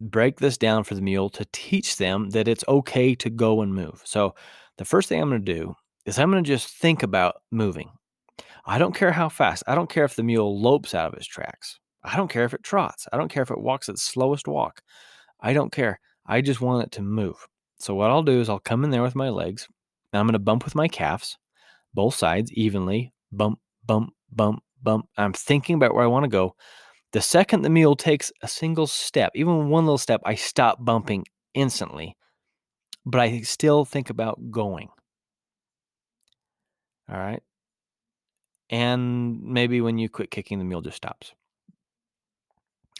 break 0.00 0.40
this 0.40 0.58
down 0.58 0.82
for 0.82 0.96
the 0.96 1.00
mule 1.00 1.30
to 1.30 1.46
teach 1.52 1.96
them 1.96 2.30
that 2.30 2.48
it's 2.48 2.64
okay 2.66 3.14
to 3.14 3.30
go 3.30 3.62
and 3.62 3.72
move. 3.72 4.02
So, 4.04 4.34
the 4.78 4.84
first 4.84 5.08
thing 5.08 5.22
I'm 5.22 5.28
going 5.28 5.44
to 5.44 5.54
do 5.54 5.72
is 6.06 6.18
I'm 6.18 6.32
going 6.32 6.42
to 6.42 6.48
just 6.48 6.76
think 6.76 7.04
about 7.04 7.36
moving. 7.52 7.90
I 8.64 8.78
don't 8.78 8.96
care 8.96 9.12
how 9.12 9.28
fast. 9.28 9.62
I 9.68 9.76
don't 9.76 9.88
care 9.88 10.04
if 10.04 10.16
the 10.16 10.24
mule 10.24 10.60
lopes 10.60 10.92
out 10.92 11.12
of 11.12 11.14
its 11.14 11.28
tracks. 11.28 11.78
I 12.02 12.16
don't 12.16 12.28
care 12.28 12.44
if 12.44 12.52
it 12.52 12.64
trots. 12.64 13.06
I 13.12 13.16
don't 13.16 13.30
care 13.30 13.44
if 13.44 13.52
it 13.52 13.60
walks 13.60 13.88
its 13.88 14.02
slowest 14.02 14.48
walk. 14.48 14.82
I 15.40 15.52
don't 15.52 15.70
care. 15.70 16.00
I 16.26 16.40
just 16.40 16.60
want 16.60 16.84
it 16.84 16.90
to 16.96 17.02
move. 17.02 17.36
So, 17.78 17.94
what 17.94 18.10
I'll 18.10 18.24
do 18.24 18.40
is 18.40 18.48
I'll 18.48 18.58
come 18.58 18.82
in 18.82 18.90
there 18.90 19.04
with 19.04 19.14
my 19.14 19.28
legs 19.28 19.68
and 20.12 20.18
I'm 20.18 20.26
going 20.26 20.32
to 20.32 20.40
bump 20.40 20.64
with 20.64 20.74
my 20.74 20.88
calves, 20.88 21.38
both 21.94 22.16
sides 22.16 22.52
evenly, 22.54 23.12
bump, 23.30 23.60
bump, 23.86 24.14
bump, 24.32 24.64
bump. 24.82 25.06
I'm 25.16 25.32
thinking 25.32 25.76
about 25.76 25.94
where 25.94 26.02
I 26.02 26.08
want 26.08 26.24
to 26.24 26.28
go. 26.28 26.56
The 27.12 27.20
second 27.20 27.62
the 27.62 27.70
mule 27.70 27.96
takes 27.96 28.32
a 28.42 28.48
single 28.48 28.86
step, 28.86 29.32
even 29.34 29.68
one 29.68 29.84
little 29.84 29.98
step, 29.98 30.20
I 30.24 30.34
stop 30.34 30.84
bumping 30.84 31.24
instantly, 31.54 32.16
but 33.04 33.20
I 33.20 33.40
still 33.40 33.84
think 33.84 34.10
about 34.10 34.50
going. 34.50 34.88
All 37.08 37.18
right. 37.18 37.42
And 38.68 39.42
maybe 39.42 39.80
when 39.80 39.98
you 39.98 40.08
quit 40.08 40.30
kicking, 40.30 40.58
the 40.58 40.64
mule 40.64 40.82
just 40.82 40.96
stops. 40.96 41.32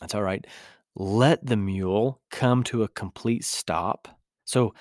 That's 0.00 0.14
all 0.14 0.22
right. 0.22 0.46
Let 0.94 1.44
the 1.44 1.56
mule 1.56 2.20
come 2.30 2.62
to 2.64 2.84
a 2.84 2.88
complete 2.88 3.44
stop. 3.44 4.08
So 4.44 4.74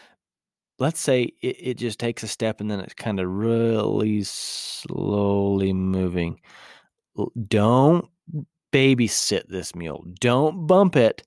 let's 0.77 0.99
say 0.99 1.33
it, 1.41 1.57
it 1.59 1.73
just 1.77 1.99
takes 1.99 2.23
a 2.23 2.27
step 2.27 2.61
and 2.61 2.69
then 2.69 2.79
it's 2.79 2.93
kind 2.93 3.19
of 3.19 3.29
really 3.29 4.23
slowly 4.23 5.73
moving. 5.73 6.39
Don't 7.47 8.07
babysit 8.75 9.47
this 9.47 9.73
mule. 9.73 10.03
Don't 10.19 10.67
bump 10.67 10.97
it 10.97 11.23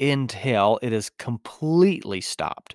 until 0.00 0.80
it 0.82 0.92
is 0.92 1.08
completely 1.08 2.20
stopped. 2.20 2.74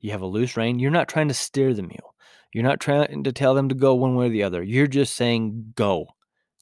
You 0.00 0.12
have 0.12 0.22
a 0.22 0.26
loose 0.26 0.56
rein. 0.56 0.78
You're 0.78 0.90
not 0.90 1.06
trying 1.06 1.28
to 1.28 1.34
steer 1.34 1.74
the 1.74 1.82
mule. 1.82 2.14
You're 2.54 2.64
not 2.64 2.80
trying 2.80 3.22
to 3.22 3.32
tell 3.32 3.54
them 3.54 3.68
to 3.68 3.74
go 3.74 3.94
one 3.94 4.14
way 4.14 4.26
or 4.26 4.30
the 4.30 4.44
other. 4.44 4.62
You're 4.62 4.86
just 4.86 5.14
saying 5.14 5.74
go. 5.76 6.06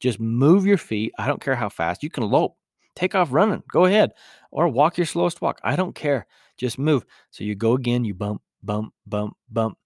Just 0.01 0.19
move 0.19 0.67
your 0.67 0.77
feet. 0.77 1.13
I 1.21 1.29
don't 1.29 1.41
care 1.41 1.55
how 1.55 1.69
fast. 1.69 2.03
You 2.03 2.11
can 2.11 2.25
lope, 2.25 2.57
take 2.97 3.15
off 3.15 3.33
running, 3.33 3.63
go 3.71 3.85
ahead, 3.85 4.11
or 4.51 4.67
walk 4.67 4.99
your 4.99 5.07
slowest 5.07 5.41
walk. 5.41 5.61
I 5.63 5.77
don't 5.77 5.95
care. 5.95 6.27
Just 6.57 6.81
move. 6.81 7.05
So 7.31 7.45
you 7.45 7.55
go 7.55 7.75
again, 7.75 8.05
you 8.05 8.15
bump, 8.15 8.43
bump, 8.61 8.93
bump, 9.07 9.37
bump. 9.49 9.79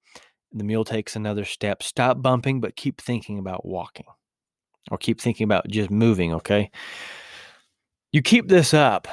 The 0.51 0.65
mule 0.65 0.85
takes 0.85 1.15
another 1.15 1.45
step. 1.45 1.83
Stop 1.83 2.23
bumping, 2.23 2.63
but 2.63 2.75
keep 2.75 3.03
thinking 3.03 3.39
about 3.39 3.67
walking 3.67 4.07
or 4.91 4.99
keep 4.99 5.21
thinking 5.21 5.45
about 5.45 5.69
just 5.69 5.91
moving, 5.91 6.35
okay? 6.35 6.71
You 8.13 8.23
keep 8.23 8.49
this 8.49 8.75
up. 8.75 9.09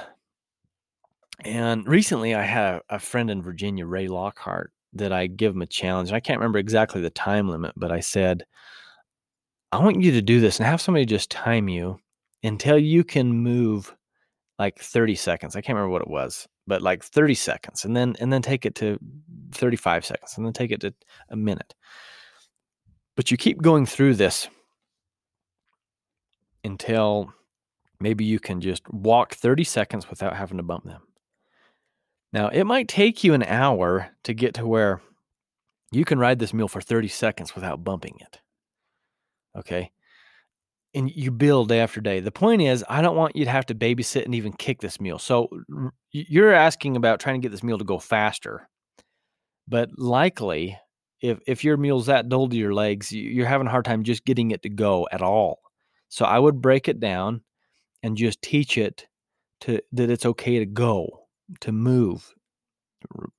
And 1.46 1.88
recently 1.88 2.36
I 2.36 2.44
had 2.44 2.82
a 2.90 3.00
friend 3.00 3.30
in 3.30 3.42
Virginia, 3.42 3.86
Ray 3.86 4.08
Lockhart, 4.08 4.72
that 4.94 5.14
I 5.14 5.28
give 5.28 5.54
him 5.54 5.62
a 5.62 5.68
challenge. 5.68 6.12
I 6.12 6.20
can't 6.20 6.40
remember 6.40 6.60
exactly 6.60 7.02
the 7.02 7.10
time 7.10 7.48
limit, 7.48 7.74
but 7.78 7.92
I 7.92 8.00
said, 8.00 8.44
I 9.72 9.78
want 9.78 10.02
you 10.02 10.12
to 10.12 10.22
do 10.22 10.42
this 10.42 10.58
and 10.58 10.66
have 10.66 10.82
somebody 10.82 11.06
just 11.06 11.30
time 11.30 11.70
you 11.70 12.00
until 12.44 12.78
you 12.78 13.04
can 13.04 13.32
move 13.32 13.96
like 14.58 14.80
30 14.80 15.16
seconds. 15.16 15.56
I 15.56 15.62
can't 15.62 15.76
remember 15.76 15.92
what 15.92 16.02
it 16.02 16.10
was, 16.10 16.48
but 16.68 16.82
like 16.82 17.04
30 17.04 17.36
seconds 17.36 17.86
and 17.86 17.96
then 17.96 18.16
and 18.20 18.34
then 18.34 18.42
take 18.42 18.66
it 18.66 18.76
to 18.76 19.00
35 19.54 20.06
seconds 20.06 20.34
and 20.36 20.46
then 20.46 20.54
take 20.54 20.72
it 20.72 20.82
to 20.82 20.94
a 21.30 21.36
minute. 21.36 21.76
But 23.16 23.32
you 23.32 23.38
keep 23.38 23.62
going 23.62 23.86
through 23.86 24.16
this 24.16 24.50
until 26.64 27.34
maybe 28.00 28.26
you 28.26 28.40
can 28.40 28.62
just 28.62 28.88
walk 28.92 29.34
30 29.36 29.64
seconds 29.64 30.10
without 30.10 30.36
having 30.36 30.58
to 30.58 30.64
bump 30.64 30.86
them. 30.86 31.02
Now, 32.32 32.50
it 32.50 32.64
might 32.64 32.88
take 32.88 33.24
you 33.24 33.34
an 33.34 33.44
hour 33.44 34.10
to 34.24 34.34
get 34.34 34.54
to 34.56 34.68
where 34.68 35.02
you 35.92 36.06
can 36.06 36.20
ride 36.20 36.40
this 36.40 36.54
mule 36.54 36.68
for 36.68 36.82
30 36.82 37.08
seconds 37.08 37.56
without 37.56 37.84
bumping 37.84 38.18
it. 38.20 38.40
Okay. 39.58 39.92
And 40.94 41.10
you 41.10 41.32
build 41.32 41.70
day 41.70 41.80
after 41.80 42.02
day. 42.02 42.20
The 42.20 42.32
point 42.32 42.62
is, 42.62 42.84
I 42.88 43.02
don't 43.02 43.16
want 43.16 43.36
you 43.36 43.46
to 43.46 43.52
have 43.52 43.66
to 43.68 43.76
babysit 43.76 44.26
and 44.26 44.36
even 44.36 44.54
kick 44.54 44.82
this 44.82 45.00
mule. 45.00 45.20
So 45.20 45.50
you're 46.12 46.54
asking 46.54 46.96
about 46.96 47.20
trying 47.20 47.42
to 47.42 47.46
get 47.46 47.52
this 47.52 47.64
mule 47.64 47.78
to 47.78 47.86
go 47.86 48.00
faster. 48.00 48.70
But 49.68 49.90
likely, 49.98 50.78
if, 51.22 51.40
if 51.46 51.64
your 51.64 51.78
mule's 51.78 52.08
that 52.08 52.30
dull 52.30 52.50
to 52.50 52.56
your 52.56 52.74
legs, 52.74 53.12
you're 53.12 53.46
having 53.46 53.68
a 53.68 53.72
hard 53.72 53.86
time 53.86 54.04
just 54.04 54.26
getting 54.26 54.52
it 54.52 54.64
to 54.64 54.70
go 54.70 55.08
at 55.12 55.22
all. 55.22 55.60
So 56.10 56.26
I 56.26 56.40
would 56.40 56.62
break 56.62 56.88
it 56.88 57.00
down 57.00 57.42
and 58.04 58.18
just 58.18 58.42
teach 58.42 58.78
it 58.78 59.08
to 59.62 59.82
that 59.94 60.10
it's 60.10 60.26
okay 60.26 60.60
to 60.60 60.66
go, 60.66 61.28
to 61.62 61.72
move. 61.72 62.34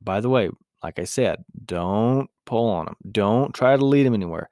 By 0.01 0.21
the 0.21 0.29
way, 0.29 0.51
like 0.83 0.99
I 0.99 1.05
said, 1.05 1.45
don't 1.65 2.29
pull 2.47 2.69
on 2.71 2.87
them. 2.87 2.97
Don't 3.11 3.55
try 3.55 3.77
to 3.77 3.85
lead 3.85 4.07
them 4.07 4.15
anywhere. 4.15 4.49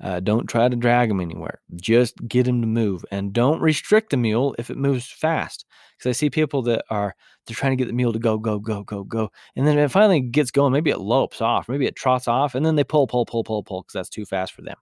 Uh, 0.00 0.20
don't 0.20 0.46
try 0.46 0.68
to 0.68 0.76
drag 0.76 1.08
them 1.08 1.20
anywhere. 1.20 1.60
Just 1.74 2.16
get 2.28 2.46
them 2.46 2.60
to 2.60 2.68
move, 2.68 3.04
and 3.10 3.32
don't 3.32 3.60
restrict 3.60 4.10
the 4.10 4.16
mule 4.16 4.54
if 4.58 4.70
it 4.70 4.76
moves 4.76 5.10
fast. 5.10 5.64
Because 5.96 6.10
I 6.10 6.12
see 6.12 6.30
people 6.30 6.62
that 6.62 6.84
are 6.90 7.16
they're 7.46 7.56
trying 7.56 7.72
to 7.72 7.76
get 7.76 7.88
the 7.88 7.94
mule 7.94 8.12
to 8.12 8.18
go, 8.20 8.38
go, 8.38 8.60
go, 8.60 8.84
go, 8.84 9.02
go, 9.02 9.30
and 9.56 9.66
then 9.66 9.76
it 9.76 9.90
finally 9.90 10.20
gets 10.20 10.52
going. 10.52 10.72
Maybe 10.72 10.90
it 10.90 11.00
lopes 11.00 11.40
off, 11.40 11.68
maybe 11.68 11.86
it 11.86 11.96
trots 11.96 12.28
off, 12.28 12.54
and 12.54 12.64
then 12.64 12.76
they 12.76 12.84
pull, 12.84 13.08
pull, 13.08 13.26
pull, 13.26 13.42
pull, 13.42 13.64
pull 13.64 13.82
because 13.82 13.94
that's 13.94 14.08
too 14.08 14.24
fast 14.24 14.52
for 14.52 14.62
them. 14.62 14.76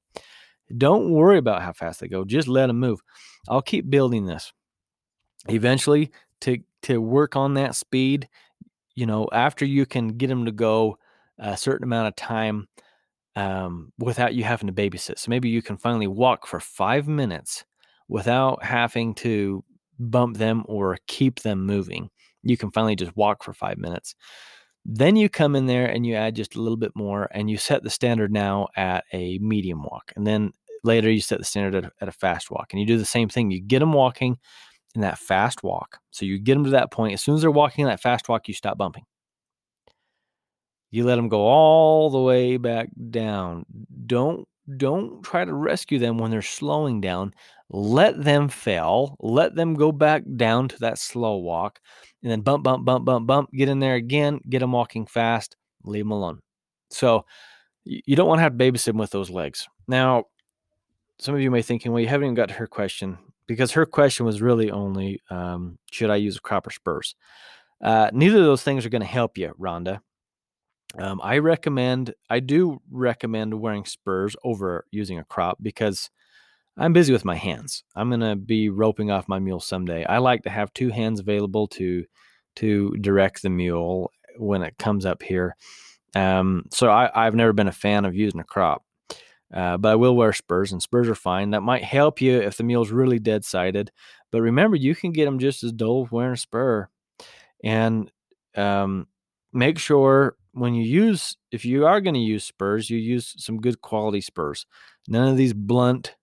Don't 0.77 1.11
worry 1.11 1.39
about 1.39 1.63
how 1.63 1.73
fast 1.73 2.01
they 2.01 2.09
go. 2.09 2.25
Just 2.25 2.49
let 2.49 2.67
them 2.67 2.81
move. 2.81 3.01
I'll 3.49 3.63
keep 3.63 3.89
building 3.91 4.27
this. 4.27 4.53
Eventually, 5.49 6.11
to 6.43 6.59
to 6.83 7.01
work 7.01 7.37
on 7.37 7.55
that 7.55 7.75
speed, 7.75 8.29
you 8.95 9.07
know, 9.07 9.29
after 9.33 9.65
you 9.65 9.87
can 9.87 10.09
get 10.09 10.29
them 10.29 10.45
to 10.47 10.53
go 10.53 10.99
a 11.39 11.57
certain 11.57 11.85
amount 11.85 12.09
of 12.09 12.17
time 12.17 12.69
um, 13.37 13.93
without 13.99 14.35
you 14.35 14.45
having 14.45 14.67
to 14.67 14.73
babysit. 14.73 15.19
So 15.19 15.31
maybe 15.31 15.49
you 15.49 15.63
can 15.63 15.77
finally 15.77 16.07
walk 16.07 16.47
for 16.47 16.59
five 16.59 17.07
minutes 17.07 17.65
without 18.09 18.65
having 18.65 19.15
to 19.17 19.63
bump 19.99 20.39
them 20.39 20.65
or 20.67 20.99
keep 21.07 21.41
them 21.41 21.67
moving. 21.67 22.11
You 22.43 22.57
can 22.57 22.71
finally 22.71 22.97
just 22.97 23.17
walk 23.17 23.43
for 23.45 23.53
five 23.53 23.79
minutes. 23.79 24.15
Then 24.89 25.17
you 25.17 25.29
come 25.29 25.57
in 25.57 25.67
there 25.67 25.87
and 25.87 26.07
you 26.07 26.15
add 26.15 26.37
just 26.37 26.55
a 26.55 26.61
little 26.61 26.77
bit 26.77 26.93
more 26.95 27.29
and 27.33 27.51
you 27.51 27.59
set 27.59 27.83
the 27.83 27.91
standard 27.91 28.31
now 28.31 28.69
at 28.77 29.05
a 29.13 29.39
medium 29.39 29.83
walk. 29.83 30.13
And 30.15 30.25
then 30.25 30.53
later 30.85 31.11
you 31.11 31.21
set 31.21 31.39
the 31.39 31.45
standard 31.45 31.85
at, 31.85 31.93
at 32.01 32.09
a 32.09 32.13
fast 32.13 32.53
walk. 32.53 32.69
And 32.71 32.81
you 32.81 32.87
do 32.87 32.97
the 32.97 33.05
same 33.05 33.29
thing. 33.29 33.51
You 33.51 33.61
get 33.61 33.81
them 33.81 33.93
walking 33.93 34.39
in 34.95 35.01
that 35.01 35.19
fast 35.19 35.65
walk. 35.65 35.99
So 36.13 36.25
you 36.25 36.39
get 36.39 36.55
them 36.55 36.65
to 36.65 36.71
that 36.71 36.93
point. 36.93 37.15
As 37.15 37.23
soon 37.23 37.35
as 37.35 37.41
they're 37.41 37.51
walking 37.51 37.83
in 37.83 37.89
that 37.89 38.01
fast 38.01 38.29
walk, 38.29 38.47
you 38.47 38.55
stop 38.55 38.79
bumping. 38.79 39.05
You 40.93 41.05
let 41.05 41.17
them 41.17 41.29
go 41.29 41.41
all 41.41 42.09
the 42.09 42.21
way 42.21 42.57
back 42.57 42.89
down. 43.11 43.67
Don't 44.07 44.47
don't 44.77 45.23
try 45.23 45.45
to 45.45 45.53
rescue 45.53 45.99
them 45.99 46.19
when 46.19 46.31
they're 46.31 46.43
slowing 46.43 47.01
down. 47.01 47.35
Let 47.69 48.23
them 48.23 48.49
fail. 48.49 49.17
Let 49.21 49.55
them 49.55 49.75
go 49.75 49.91
back 49.93 50.23
down 50.37 50.69
to 50.69 50.79
that 50.81 50.99
slow 50.99 51.39
walk 51.39 51.81
and 52.23 52.31
then 52.31 52.41
bump, 52.41 52.63
bump, 52.63 52.85
bump, 52.85 53.05
bump, 53.05 53.27
bump, 53.27 53.51
get 53.53 53.69
in 53.69 53.81
there 53.81 53.97
again, 53.97 54.41
get 54.49 54.61
them 54.61 54.73
walking 54.73 55.07
fast, 55.07 55.57
leave 55.85 56.05
them 56.05 56.13
alone. 56.13 56.41
So 56.91 57.25
you 57.85 58.17
don't 58.17 58.29
want 58.29 58.39
to 58.39 58.43
have 58.43 58.57
to 58.57 58.65
babysit 58.65 58.87
them 58.87 58.99
with 58.99 59.11
those 59.11 59.31
legs. 59.31 59.69
Now, 59.89 60.25
some 61.19 61.35
of 61.35 61.41
you 61.41 61.51
may 61.51 61.59
be 61.59 61.63
thinking, 61.63 61.93
well, 61.93 62.01
you 62.01 62.09
haven't 62.09 62.27
even 62.27 62.35
got 62.35 62.49
to 62.49 62.55
her 62.55 62.67
question 62.67 63.19
because 63.47 63.73
her 63.73 63.87
question 63.87 64.27
was 64.27 64.43
really 64.43 64.71
only, 64.71 65.21
um, 65.31 65.79
should 65.91 66.11
I 66.11 66.17
use 66.17 66.37
a 66.37 66.41
crop 66.41 66.67
or 66.67 66.71
spurs? 66.71 67.15
Uh, 67.81 68.11
neither 68.13 68.39
of 68.39 68.45
those 68.45 68.63
things 68.63 68.85
are 68.85 68.91
going 68.91 69.03
to 69.03 69.07
help 69.07 69.39
you, 69.39 69.55
Rhonda. 69.59 70.01
Um, 70.99 71.21
I 71.23 71.39
recommend, 71.39 72.15
I 72.31 72.41
do 72.41 72.81
recommend 72.91 73.55
wearing 73.55 73.85
spurs 73.85 74.37
over 74.45 74.87
using 74.91 75.19
a 75.19 75.25
crop 75.25 75.59
because 75.61 76.11
I'm 76.77 76.93
busy 76.93 77.13
with 77.13 77.25
my 77.25 77.37
hands. 77.37 77.85
I'm 77.95 78.11
gonna 78.11 78.37
be 78.37 78.69
roping 78.69 79.11
off 79.11 79.29
my 79.29 79.39
mule 79.39 79.61
someday. 79.61 80.05
I 80.05 80.19
like 80.19 80.43
to 80.43 80.51
have 80.51 80.73
two 80.75 80.91
hands 80.91 81.21
available 81.21 81.67
to 81.69 82.05
to 82.57 82.91
direct 83.01 83.43
the 83.43 83.51
mule 83.51 84.11
when 84.37 84.63
it 84.63 84.79
comes 84.79 85.07
up 85.07 85.23
here. 85.23 85.57
Um, 86.15 86.65
so 86.73 86.89
I, 86.91 87.11
I've 87.15 87.35
never 87.35 87.53
been 87.53 87.69
a 87.69 87.73
fan 87.73 88.05
of 88.05 88.15
using 88.15 88.41
a 88.41 88.45
crop. 88.45 88.83
Uh, 89.53 89.77
but 89.77 89.91
I 89.91 89.95
will 89.95 90.17
wear 90.17 90.33
spurs, 90.33 90.73
and 90.73 90.83
spurs 90.83 91.09
are 91.09 91.15
fine. 91.15 91.51
That 91.51 91.61
might 91.61 91.85
help 91.85 92.21
you 92.21 92.41
if 92.41 92.57
the 92.57 92.65
mule's 92.65 92.91
really 92.91 93.19
dead 93.19 93.45
sided. 93.45 93.93
But 94.33 94.43
remember, 94.43 94.77
you 94.77 94.95
can 94.95 95.13
get 95.13 95.25
them 95.25 95.39
just 95.39 95.63
as 95.63 95.73
dull 95.73 96.09
wearing 96.11 96.33
a 96.33 96.37
spur. 96.37 96.89
And 97.63 98.11
um, 98.57 99.07
make 99.53 99.79
sure 99.79 100.37
when 100.53 100.75
you 100.75 100.85
use, 100.85 101.37
if 101.53 101.65
you 101.65 101.87
are 101.87 102.01
going 102.01 102.15
to 102.15 102.21
use 102.21 102.45
spurs, 102.45 102.91
you 102.91 102.99
use 102.99 103.35
some 103.39 103.61
good 103.61 103.81
quality 103.81 104.21
spurs. 104.21 104.67
None 105.07 105.29
of 105.29 105.37
these 105.37 105.55
blunt, 105.55 106.17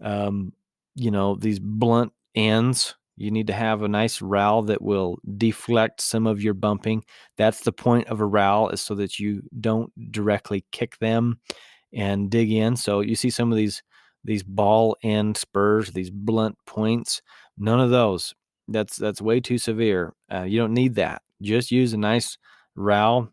um, 0.00 0.52
you 0.94 1.10
know, 1.10 1.36
these 1.36 1.58
blunt 1.58 2.12
ends. 2.34 2.94
You 3.16 3.30
need 3.30 3.46
to 3.46 3.54
have 3.54 3.82
a 3.82 3.88
nice 3.88 4.20
rowel 4.20 4.62
that 4.64 4.82
will 4.82 5.18
deflect 5.38 6.02
some 6.02 6.26
of 6.26 6.42
your 6.42 6.54
bumping. 6.54 7.02
That's 7.38 7.60
the 7.60 7.72
point 7.72 8.08
of 8.08 8.20
a 8.20 8.26
rowel 8.26 8.68
is 8.68 8.82
so 8.82 8.94
that 8.96 9.18
you 9.18 9.42
don't 9.60 9.90
directly 10.12 10.66
kick 10.70 10.98
them 10.98 11.40
and 11.94 12.30
dig 12.30 12.52
in. 12.52 12.76
So 12.76 13.00
you 13.00 13.14
see 13.14 13.30
some 13.30 13.50
of 13.50 13.56
these 13.56 13.82
these 14.24 14.42
ball 14.42 14.96
end 15.02 15.36
spurs, 15.36 15.92
these 15.92 16.10
blunt 16.10 16.56
points. 16.66 17.22
None 17.56 17.80
of 17.80 17.90
those. 17.90 18.34
That's 18.68 18.96
that's 18.96 19.22
way 19.22 19.40
too 19.40 19.56
severe. 19.56 20.12
Uh, 20.32 20.42
you 20.42 20.58
don't 20.58 20.74
need 20.74 20.96
that. 20.96 21.22
Just 21.40 21.70
use 21.70 21.92
a 21.92 21.98
nice 21.98 22.36
rowel. 22.74 23.30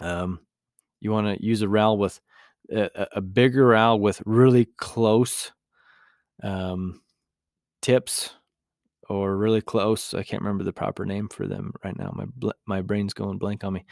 Um, 0.00 0.40
you 1.00 1.12
want 1.12 1.26
to 1.38 1.44
use 1.44 1.62
a 1.62 1.68
rowel 1.68 1.96
with 1.96 2.20
a, 2.70 3.06
a, 3.12 3.20
bigger 3.20 3.66
rowel 3.66 4.00
with 4.00 4.22
really 4.24 4.66
close 4.78 5.52
um, 6.42 7.00
tips 7.82 8.34
or 9.08 9.36
really 9.36 9.60
close. 9.60 10.14
I 10.14 10.22
can't 10.22 10.42
remember 10.42 10.64
the 10.64 10.72
proper 10.72 11.04
name 11.04 11.28
for 11.28 11.46
them 11.46 11.72
right 11.84 11.96
now. 11.98 12.12
My 12.14 12.52
my 12.66 12.80
brain's 12.80 13.14
going 13.14 13.38
blank 13.38 13.64
on 13.64 13.72
me. 13.72 13.84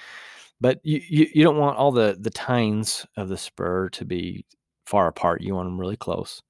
But 0.61 0.80
you, 0.82 1.01
you, 1.09 1.26
you 1.34 1.44
don't 1.44 1.59
want 1.59 1.76
all 1.76 1.92
the 1.92 2.16
the 2.20 2.30
tines 2.30 3.07
of 3.16 3.28
the 3.28 3.36
spur 3.36 3.88
to 3.90 4.05
be 4.05 4.44
far 4.86 5.09
apart. 5.09 5.42
You 5.42 5.55
want 5.55 5.66
them 5.66 5.80
really 5.80 5.96
close. 5.96 6.42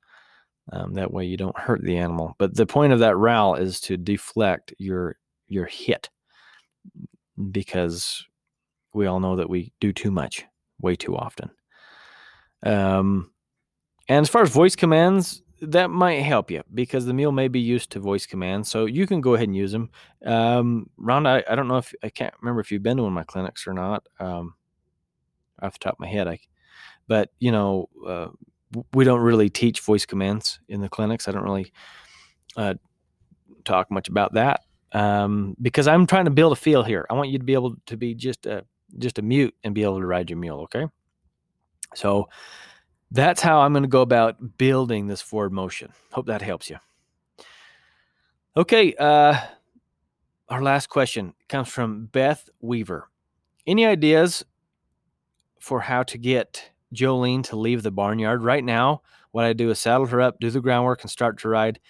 Um, 0.71 0.95
that 0.95 1.13
way 1.13 1.25
you 1.25 1.39
don't 1.39 1.59
hurt 1.59 1.83
the 1.83 1.97
animal. 1.97 2.35
But 2.39 2.55
the 2.55 2.67
point 2.67 2.93
of 2.93 2.99
that 2.99 3.17
rowel 3.17 3.55
is 3.55 3.81
to 3.83 3.97
deflect 3.97 4.75
your 4.79 5.17
your 5.49 5.67
hit 5.67 6.11
because 7.51 8.27
we 8.95 9.07
all 9.07 9.21
know 9.21 9.37
that 9.37 9.49
we 9.49 9.73
do 9.81 9.93
too 9.93 10.11
much 10.11 10.45
way 10.81 10.97
too 10.97 11.17
often. 11.17 11.51
Um, 12.63 13.31
and 14.09 14.23
as 14.23 14.29
far 14.29 14.43
as 14.43 14.51
voice 14.51 14.77
commands, 14.77 15.43
that 15.61 15.91
might 15.91 16.23
help 16.23 16.51
you 16.51 16.63
because 16.75 17.07
the 17.07 17.15
mule 17.15 17.33
may 17.33 17.49
be 17.49 17.61
used 17.61 17.91
to 17.91 18.01
voice 18.01 18.27
commands. 18.27 18.69
So 18.71 18.87
you 18.87 19.07
can 19.07 19.21
go 19.21 19.35
ahead 19.35 19.49
and 19.49 19.57
use 19.57 19.73
them. 19.73 19.91
Um, 20.25 20.91
Rhonda, 21.01 21.45
I, 21.49 21.53
I, 21.53 21.55
don't 21.55 21.69
know 21.69 21.79
if 21.79 21.93
I 22.03 22.09
can't 22.09 22.35
remember 22.41 22.61
if 22.61 22.71
you've 22.71 22.83
been 22.83 22.97
to 22.99 23.03
one 23.03 23.13
of 23.13 23.15
my 23.15 23.25
clinics 23.25 23.67
or 23.67 23.75
not. 23.75 24.07
Um, 24.21 24.55
off 25.61 25.73
the 25.73 25.79
top 25.81 25.95
of 25.95 26.01
my 26.01 26.09
head, 26.09 26.29
I 26.29 26.39
but 27.09 27.31
you 27.41 27.51
know, 27.51 27.89
uh, 28.07 28.29
we 28.93 29.05
don't 29.05 29.21
really 29.21 29.49
teach 29.49 29.81
voice 29.81 30.07
commands 30.07 30.61
in 30.69 30.81
the 30.81 30.89
clinics. 30.89 31.27
I 31.27 31.33
don't 31.33 31.43
really 31.43 31.73
uh, 32.57 32.75
talk 33.65 33.91
much 33.91 34.09
about 34.09 34.35
that 34.35 34.61
um, 34.93 35.57
because 35.61 35.89
I'm 35.89 36.07
trying 36.07 36.27
to 36.27 36.31
build 36.31 36.53
a 36.53 36.57
feel 36.57 36.83
here. 36.83 37.07
I 37.11 37.15
want 37.15 37.31
you 37.31 37.39
to 37.39 37.45
be 37.45 37.55
able 37.55 37.77
to 37.87 37.97
be 37.97 38.15
just 38.15 38.47
a 38.47 38.65
just 38.99 39.19
a 39.19 39.23
mute 39.23 39.55
and 39.65 39.75
be 39.75 39.83
able 39.83 40.01
to 40.01 40.07
ride 40.07 40.31
your 40.31 40.39
mule. 40.39 40.61
Okay, 40.63 40.87
so 41.95 42.29
that's 43.11 43.41
how 43.41 43.61
I'm 43.61 43.73
going 43.73 43.83
to 43.83 43.89
go 43.89 44.03
about 44.03 44.59
building 44.59 45.07
this 45.07 45.23
forward 45.23 45.53
motion. 45.53 45.93
Hope 46.13 46.27
that 46.27 46.43
helps 46.43 46.69
you. 46.69 46.77
Okay, 48.57 48.95
uh, 48.95 49.39
our 50.49 50.63
last 50.63 50.89
question 50.89 51.35
comes 51.49 51.69
from 51.69 52.07
Beth 52.07 52.49
Weaver. 52.61 53.09
Any 53.67 53.87
ideas 53.87 54.45
for 55.61 55.81
how 55.81 56.03
to 56.05 56.19
get 56.19 56.71
Jolene 56.95 57.45
to 57.45 57.57
leave 57.57 57.83
the 57.83 57.91
barnyard. 57.91 58.43
Right 58.43 58.65
now, 58.65 59.03
what 59.33 59.45
I 59.45 59.53
do 59.53 59.71
is 59.71 59.79
saddle 59.79 60.07
her 60.07 60.21
up, 60.21 60.41
do 60.41 60.51
the 60.51 60.61
groundwork, 60.61 61.03
and 61.03 61.11
start 61.11 61.39
to 61.41 61.49
ride. 61.49 61.81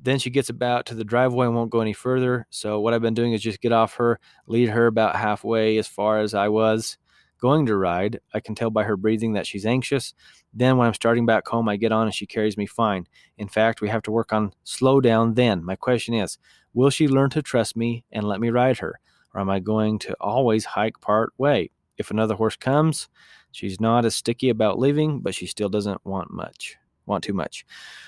Then 0.00 0.18
she 0.18 0.30
gets 0.30 0.48
about 0.48 0.86
to 0.86 0.94
the 0.94 1.04
driveway 1.04 1.46
and 1.46 1.54
won't 1.54 1.70
go 1.70 1.80
any 1.80 1.92
further. 1.92 2.46
So, 2.50 2.80
what 2.80 2.94
I've 2.94 3.02
been 3.02 3.14
doing 3.14 3.32
is 3.32 3.42
just 3.42 3.60
get 3.60 3.72
off 3.72 3.94
her, 3.94 4.20
lead 4.46 4.68
her 4.68 4.86
about 4.86 5.16
halfway 5.16 5.78
as 5.78 5.88
far 5.88 6.20
as 6.20 6.34
I 6.34 6.48
was 6.48 6.98
going 7.40 7.66
to 7.66 7.76
ride. 7.76 8.20
I 8.34 8.40
can 8.40 8.54
tell 8.54 8.70
by 8.70 8.84
her 8.84 8.96
breathing 8.96 9.32
that 9.34 9.46
she's 9.46 9.66
anxious. 9.66 10.14
Then, 10.54 10.76
when 10.76 10.86
I'm 10.86 10.94
starting 10.94 11.26
back 11.26 11.46
home, 11.46 11.68
I 11.68 11.76
get 11.76 11.92
on 11.92 12.06
and 12.06 12.14
she 12.14 12.26
carries 12.26 12.56
me 12.56 12.66
fine. 12.66 13.06
In 13.36 13.48
fact, 13.48 13.80
we 13.80 13.88
have 13.88 14.02
to 14.02 14.10
work 14.10 14.32
on 14.32 14.52
slow 14.64 15.00
down 15.00 15.34
then. 15.34 15.64
My 15.64 15.76
question 15.76 16.14
is 16.14 16.38
Will 16.74 16.90
she 16.90 17.08
learn 17.08 17.30
to 17.30 17.42
trust 17.42 17.76
me 17.76 18.04
and 18.12 18.26
let 18.26 18.40
me 18.40 18.50
ride 18.50 18.78
her? 18.78 19.00
Or 19.34 19.40
am 19.40 19.50
I 19.50 19.60
going 19.60 19.98
to 20.00 20.16
always 20.20 20.64
hike 20.64 21.00
part 21.00 21.32
way? 21.38 21.70
If 21.98 22.10
another 22.10 22.34
horse 22.34 22.56
comes, 22.56 23.08
She's 23.52 23.80
not 23.80 24.04
as 24.04 24.14
sticky 24.14 24.50
about 24.50 24.78
leaving, 24.78 25.20
but 25.20 25.34
she 25.34 25.46
still 25.46 25.68
doesn't 25.68 26.04
want 26.04 26.30
much, 26.30 26.76
want 27.06 27.24
too 27.24 27.32
much. 27.32 27.64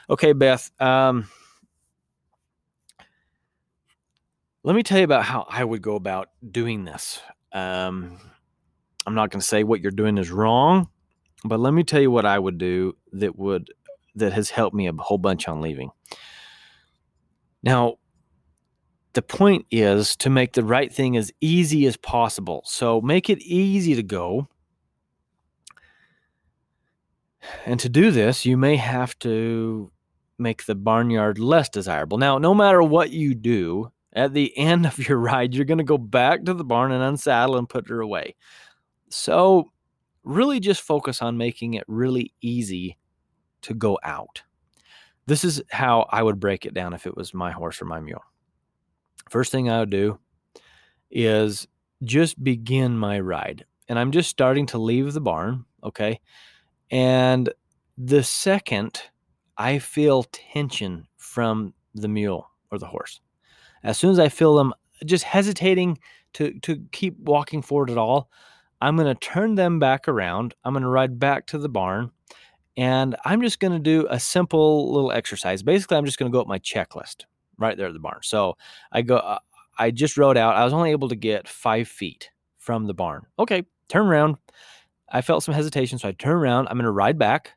Okay, 0.08 0.32
Beth. 0.32 0.70
Um, 0.80 1.28
let 4.62 4.76
me 4.76 4.82
tell 4.82 4.98
you 4.98 5.04
about 5.04 5.24
how 5.24 5.46
I 5.48 5.64
would 5.64 5.82
go 5.82 5.96
about 5.96 6.28
doing 6.50 6.84
this. 6.84 7.20
Um, 7.52 8.18
I'm 9.06 9.14
not 9.14 9.30
going 9.30 9.40
to 9.40 9.46
say 9.46 9.64
what 9.64 9.80
you're 9.80 9.90
doing 9.90 10.18
is 10.18 10.30
wrong, 10.30 10.88
but 11.44 11.60
let 11.60 11.72
me 11.72 11.84
tell 11.84 12.00
you 12.00 12.10
what 12.10 12.26
I 12.26 12.38
would 12.38 12.58
do 12.58 12.96
that 13.12 13.36
would 13.36 13.68
that 14.14 14.32
has 14.32 14.50
helped 14.50 14.74
me 14.74 14.88
a 14.88 14.92
whole 14.92 15.18
bunch 15.18 15.48
on 15.48 15.60
leaving. 15.60 15.90
Now, 17.62 17.96
the 19.12 19.22
point 19.22 19.66
is 19.70 20.16
to 20.16 20.30
make 20.30 20.52
the 20.52 20.64
right 20.64 20.92
thing 20.92 21.16
as 21.16 21.32
easy 21.40 21.86
as 21.86 21.96
possible. 21.96 22.62
So 22.66 23.00
make 23.00 23.30
it 23.30 23.38
easy 23.40 23.94
to 23.94 24.02
go 24.02 24.48
and 27.66 27.80
to 27.80 27.88
do 27.88 28.10
this, 28.10 28.44
you 28.44 28.56
may 28.56 28.76
have 28.76 29.18
to 29.20 29.90
make 30.38 30.64
the 30.64 30.74
barnyard 30.74 31.38
less 31.38 31.68
desirable. 31.68 32.18
Now, 32.18 32.38
no 32.38 32.54
matter 32.54 32.82
what 32.82 33.10
you 33.10 33.34
do, 33.34 33.92
at 34.12 34.34
the 34.34 34.56
end 34.58 34.86
of 34.86 34.98
your 34.98 35.18
ride, 35.18 35.54
you're 35.54 35.64
going 35.64 35.78
to 35.78 35.84
go 35.84 35.98
back 35.98 36.44
to 36.44 36.54
the 36.54 36.64
barn 36.64 36.92
and 36.92 37.02
unsaddle 37.02 37.56
and 37.56 37.68
put 37.68 37.88
her 37.88 38.00
away. 38.00 38.36
So, 39.10 39.72
really 40.24 40.60
just 40.60 40.82
focus 40.82 41.22
on 41.22 41.36
making 41.36 41.74
it 41.74 41.84
really 41.86 42.32
easy 42.40 42.98
to 43.62 43.74
go 43.74 43.98
out. 44.02 44.42
This 45.26 45.44
is 45.44 45.62
how 45.70 46.06
I 46.10 46.22
would 46.22 46.40
break 46.40 46.66
it 46.66 46.74
down 46.74 46.92
if 46.92 47.06
it 47.06 47.16
was 47.16 47.34
my 47.34 47.52
horse 47.52 47.80
or 47.80 47.84
my 47.84 48.00
mule. 48.00 48.22
First 49.28 49.52
thing 49.52 49.68
I 49.68 49.80
would 49.80 49.90
do 49.90 50.18
is 51.10 51.68
just 52.02 52.42
begin 52.42 52.96
my 52.96 53.20
ride. 53.20 53.64
And 53.88 53.98
I'm 53.98 54.12
just 54.12 54.30
starting 54.30 54.66
to 54.66 54.78
leave 54.78 55.12
the 55.12 55.20
barn, 55.20 55.64
okay? 55.84 56.20
And 56.90 57.52
the 57.98 58.22
second 58.22 59.02
I 59.56 59.78
feel 59.78 60.24
tension 60.24 61.06
from 61.16 61.74
the 61.94 62.08
mule 62.08 62.48
or 62.70 62.78
the 62.78 62.86
horse, 62.86 63.20
as 63.82 63.98
soon 63.98 64.10
as 64.10 64.18
I 64.18 64.28
feel 64.28 64.56
them 64.56 64.72
just 65.04 65.24
hesitating 65.24 65.98
to, 66.34 66.58
to 66.60 66.82
keep 66.92 67.18
walking 67.18 67.62
forward 67.62 67.90
at 67.90 67.98
all, 67.98 68.30
I'm 68.80 68.96
going 68.96 69.08
to 69.08 69.18
turn 69.18 69.54
them 69.54 69.78
back 69.78 70.08
around. 70.08 70.54
I'm 70.64 70.72
going 70.72 70.82
to 70.82 70.88
ride 70.88 71.18
back 71.18 71.46
to 71.48 71.58
the 71.58 71.68
barn 71.68 72.10
and 72.76 73.16
I'm 73.24 73.42
just 73.42 73.60
going 73.60 73.72
to 73.72 73.78
do 73.78 74.06
a 74.08 74.18
simple 74.18 74.92
little 74.92 75.12
exercise. 75.12 75.62
Basically, 75.62 75.96
I'm 75.96 76.04
just 76.04 76.18
going 76.18 76.30
to 76.30 76.34
go 76.34 76.40
up 76.40 76.46
my 76.46 76.58
checklist 76.58 77.24
right 77.58 77.76
there 77.76 77.88
at 77.88 77.92
the 77.92 77.98
barn. 77.98 78.20
So 78.22 78.56
I 78.92 79.02
go, 79.02 79.16
uh, 79.16 79.38
I 79.78 79.90
just 79.90 80.16
rode 80.16 80.36
out. 80.36 80.56
I 80.56 80.64
was 80.64 80.72
only 80.72 80.90
able 80.90 81.08
to 81.08 81.16
get 81.16 81.48
five 81.48 81.88
feet 81.88 82.30
from 82.58 82.86
the 82.86 82.94
barn. 82.94 83.26
Okay, 83.38 83.64
turn 83.88 84.06
around. 84.06 84.36
I 85.10 85.22
felt 85.22 85.42
some 85.42 85.54
hesitation, 85.54 85.98
so 85.98 86.08
I 86.08 86.12
turn 86.12 86.36
around. 86.36 86.68
I'm 86.68 86.76
going 86.76 86.84
to 86.84 86.90
ride 86.90 87.18
back, 87.18 87.52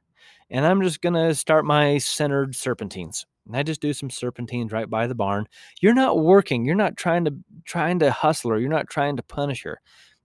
and 0.49 0.65
I'm 0.65 0.81
just 0.81 1.01
going 1.01 1.13
to 1.13 1.35
start 1.35 1.65
my 1.65 1.99
centered 1.99 2.55
serpentines. 2.55 3.25
And 3.45 3.55
I 3.55 3.63
just 3.63 3.81
do 3.81 3.93
some 3.93 4.09
serpentines 4.09 4.71
right 4.71 4.89
by 4.89 5.05
the 5.05 5.15
barn. 5.15 5.47
You're 5.81 5.93
not 5.93 6.19
working. 6.19 6.65
You're 6.65 6.75
not 6.75 6.97
trying 6.97 7.25
to 7.25 7.35
trying 7.65 7.99
to 7.99 8.09
hustle 8.09 8.51
her. 8.51 8.59
You're 8.59 8.69
not 8.69 8.89
trying 8.89 9.17
to 9.17 9.23
punish 9.23 9.63
her. 9.63 9.81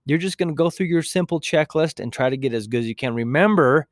You're 0.09 0.17
just 0.17 0.37
going 0.37 0.49
to 0.49 0.55
go 0.55 0.69
through 0.69 0.87
your 0.87 1.03
simple 1.03 1.39
checklist 1.39 1.99
and 1.99 2.11
try 2.11 2.29
to 2.29 2.37
get 2.37 2.53
as 2.53 2.67
good 2.67 2.79
as 2.79 2.87
you 2.87 2.95
can. 2.95 3.13
Remember, 3.13 3.87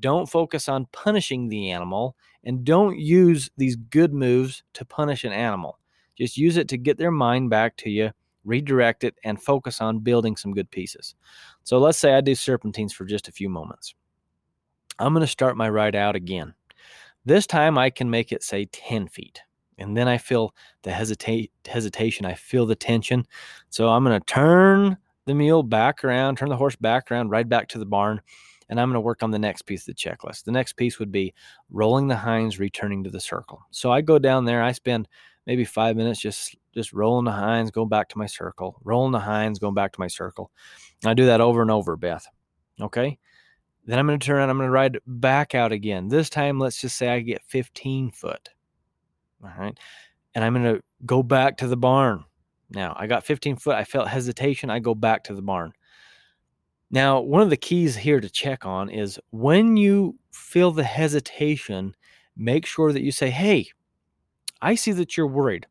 don't 0.00 0.28
focus 0.28 0.68
on 0.68 0.86
punishing 0.92 1.48
the 1.48 1.70
animal 1.70 2.16
and 2.44 2.64
don't 2.64 2.98
use 2.98 3.50
these 3.56 3.76
good 3.76 4.12
moves 4.12 4.62
to 4.74 4.84
punish 4.84 5.24
an 5.24 5.32
animal. 5.32 5.78
Just 6.16 6.36
use 6.36 6.56
it 6.56 6.68
to 6.68 6.78
get 6.78 6.98
their 6.98 7.10
mind 7.10 7.50
back 7.50 7.76
to 7.78 7.90
you 7.90 8.10
redirect 8.48 9.04
it, 9.04 9.14
and 9.24 9.40
focus 9.40 9.80
on 9.80 10.00
building 10.00 10.36
some 10.36 10.52
good 10.52 10.70
pieces. 10.70 11.14
So 11.62 11.78
let's 11.78 11.98
say 11.98 12.14
I 12.14 12.20
do 12.20 12.34
serpentines 12.34 12.92
for 12.92 13.04
just 13.04 13.28
a 13.28 13.32
few 13.32 13.48
moments. 13.48 13.94
I'm 14.98 15.12
going 15.12 15.20
to 15.20 15.30
start 15.30 15.56
my 15.56 15.68
ride 15.68 15.94
out 15.94 16.16
again. 16.16 16.54
This 17.24 17.46
time 17.46 17.78
I 17.78 17.90
can 17.90 18.10
make 18.10 18.32
it 18.32 18.42
say 18.42 18.64
10 18.66 19.08
feet. 19.08 19.42
And 19.76 19.96
then 19.96 20.08
I 20.08 20.18
feel 20.18 20.54
the 20.82 20.90
hesitate, 20.90 21.52
hesitation. 21.66 22.26
I 22.26 22.34
feel 22.34 22.66
the 22.66 22.74
tension. 22.74 23.26
So 23.70 23.88
I'm 23.88 24.02
going 24.02 24.18
to 24.18 24.26
turn 24.26 24.96
the 25.28 25.34
mule 25.34 25.62
back 25.62 26.02
around, 26.02 26.38
turn 26.38 26.48
the 26.48 26.56
horse 26.56 26.74
back 26.74 27.10
around, 27.10 27.28
ride 27.28 27.48
back 27.48 27.68
to 27.68 27.78
the 27.78 27.86
barn, 27.86 28.20
and 28.68 28.80
I'm 28.80 28.88
going 28.88 28.94
to 28.94 29.00
work 29.00 29.22
on 29.22 29.30
the 29.30 29.38
next 29.38 29.62
piece 29.62 29.82
of 29.82 29.94
the 29.94 29.94
checklist. 29.94 30.44
The 30.44 30.52
next 30.52 30.72
piece 30.72 30.98
would 30.98 31.12
be 31.12 31.34
rolling 31.70 32.08
the 32.08 32.16
hinds, 32.16 32.58
returning 32.58 33.04
to 33.04 33.10
the 33.10 33.20
circle. 33.20 33.62
So 33.70 33.92
I 33.92 34.00
go 34.00 34.18
down 34.18 34.44
there, 34.44 34.62
I 34.62 34.72
spend 34.72 35.06
maybe 35.46 35.64
five 35.64 35.96
minutes 35.96 36.20
just 36.20 36.56
just 36.74 36.92
rolling 36.92 37.24
the 37.24 37.32
hinds, 37.32 37.70
going 37.70 37.88
back 37.88 38.08
to 38.10 38.18
my 38.18 38.26
circle, 38.26 38.80
rolling 38.84 39.12
the 39.12 39.18
hinds, 39.18 39.58
going 39.58 39.74
back 39.74 39.92
to 39.92 40.00
my 40.00 40.06
circle. 40.06 40.50
I 41.04 41.14
do 41.14 41.26
that 41.26 41.40
over 41.40 41.62
and 41.62 41.70
over, 41.70 41.96
Beth. 41.96 42.26
Okay. 42.80 43.18
Then 43.84 43.98
I'm 43.98 44.06
going 44.06 44.18
to 44.18 44.24
turn 44.24 44.36
around. 44.36 44.50
I'm 44.50 44.58
going 44.58 44.68
to 44.68 44.72
ride 44.72 44.98
back 45.06 45.54
out 45.54 45.72
again. 45.72 46.08
This 46.08 46.28
time, 46.28 46.58
let's 46.58 46.80
just 46.80 46.96
say 46.96 47.08
I 47.08 47.20
get 47.20 47.42
15 47.46 48.10
foot. 48.12 48.50
All 49.42 49.50
right. 49.58 49.76
And 50.34 50.44
I'm 50.44 50.52
going 50.54 50.76
to 50.76 50.82
go 51.06 51.22
back 51.22 51.56
to 51.58 51.66
the 51.66 51.76
barn. 51.76 52.24
Now, 52.70 52.94
I 52.98 53.06
got 53.06 53.24
15 53.24 53.56
foot. 53.56 53.76
I 53.76 53.84
felt 53.84 54.08
hesitation. 54.08 54.70
I 54.70 54.78
go 54.78 54.94
back 54.94 55.24
to 55.24 55.34
the 55.34 55.42
barn. 55.42 55.72
Now, 56.90 57.20
one 57.20 57.42
of 57.42 57.50
the 57.50 57.56
keys 57.56 57.96
here 57.96 58.20
to 58.20 58.30
check 58.30 58.64
on 58.64 58.88
is 58.90 59.18
when 59.30 59.76
you 59.76 60.16
feel 60.32 60.70
the 60.70 60.84
hesitation, 60.84 61.94
make 62.36 62.64
sure 62.66 62.92
that 62.92 63.02
you 63.02 63.12
say, 63.12 63.30
Hey, 63.30 63.68
I 64.62 64.74
see 64.74 64.92
that 64.92 65.16
you're 65.16 65.26
worried. 65.26 65.66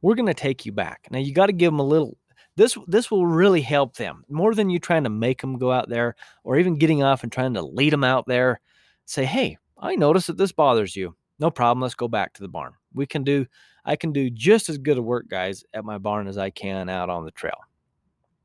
We're 0.00 0.14
going 0.14 0.26
to 0.26 0.34
take 0.34 0.64
you 0.64 0.72
back. 0.72 1.08
Now, 1.10 1.18
you 1.18 1.32
got 1.32 1.46
to 1.46 1.52
give 1.52 1.72
them 1.72 1.80
a 1.80 1.84
little. 1.84 2.16
This 2.54 2.76
this 2.86 3.10
will 3.10 3.26
really 3.26 3.62
help 3.62 3.96
them 3.96 4.24
more 4.28 4.54
than 4.54 4.68
you 4.68 4.78
trying 4.78 5.04
to 5.04 5.10
make 5.10 5.40
them 5.40 5.58
go 5.58 5.72
out 5.72 5.88
there 5.88 6.16
or 6.44 6.58
even 6.58 6.76
getting 6.76 7.02
off 7.02 7.22
and 7.22 7.32
trying 7.32 7.54
to 7.54 7.62
lead 7.62 7.92
them 7.92 8.04
out 8.04 8.26
there. 8.26 8.60
Say, 9.06 9.24
hey, 9.24 9.56
I 9.78 9.96
notice 9.96 10.26
that 10.26 10.36
this 10.36 10.52
bothers 10.52 10.94
you. 10.94 11.16
No 11.38 11.50
problem. 11.50 11.82
Let's 11.82 11.94
go 11.94 12.08
back 12.08 12.32
to 12.34 12.42
the 12.42 12.48
barn. 12.48 12.72
We 12.94 13.06
can 13.06 13.24
do. 13.24 13.46
I 13.84 13.96
can 13.96 14.12
do 14.12 14.30
just 14.30 14.68
as 14.68 14.78
good 14.78 14.98
a 14.98 15.02
work, 15.02 15.28
guys, 15.28 15.64
at 15.74 15.84
my 15.84 15.98
barn 15.98 16.28
as 16.28 16.38
I 16.38 16.50
can 16.50 16.88
out 16.88 17.10
on 17.10 17.24
the 17.24 17.32
trail 17.32 17.58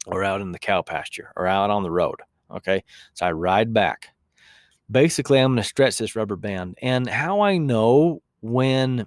or 0.08 0.24
out 0.24 0.42
in 0.42 0.52
the 0.52 0.60
cow 0.60 0.82
pasture 0.82 1.32
or 1.36 1.48
out 1.48 1.70
on 1.70 1.84
the 1.84 1.92
road. 1.92 2.20
Okay. 2.50 2.84
So 3.14 3.26
I 3.26 3.32
ride 3.34 3.74
back. 3.74 4.10
Basically, 4.90 5.40
I'm 5.40 5.52
going 5.52 5.58
to 5.58 5.64
stretch 5.64 5.98
this 5.98 6.16
rubber 6.16 6.38
band. 6.38 6.78
And 6.82 7.08
how 7.08 7.42
I 7.42 7.58
know 7.58 8.22
when 8.40 9.06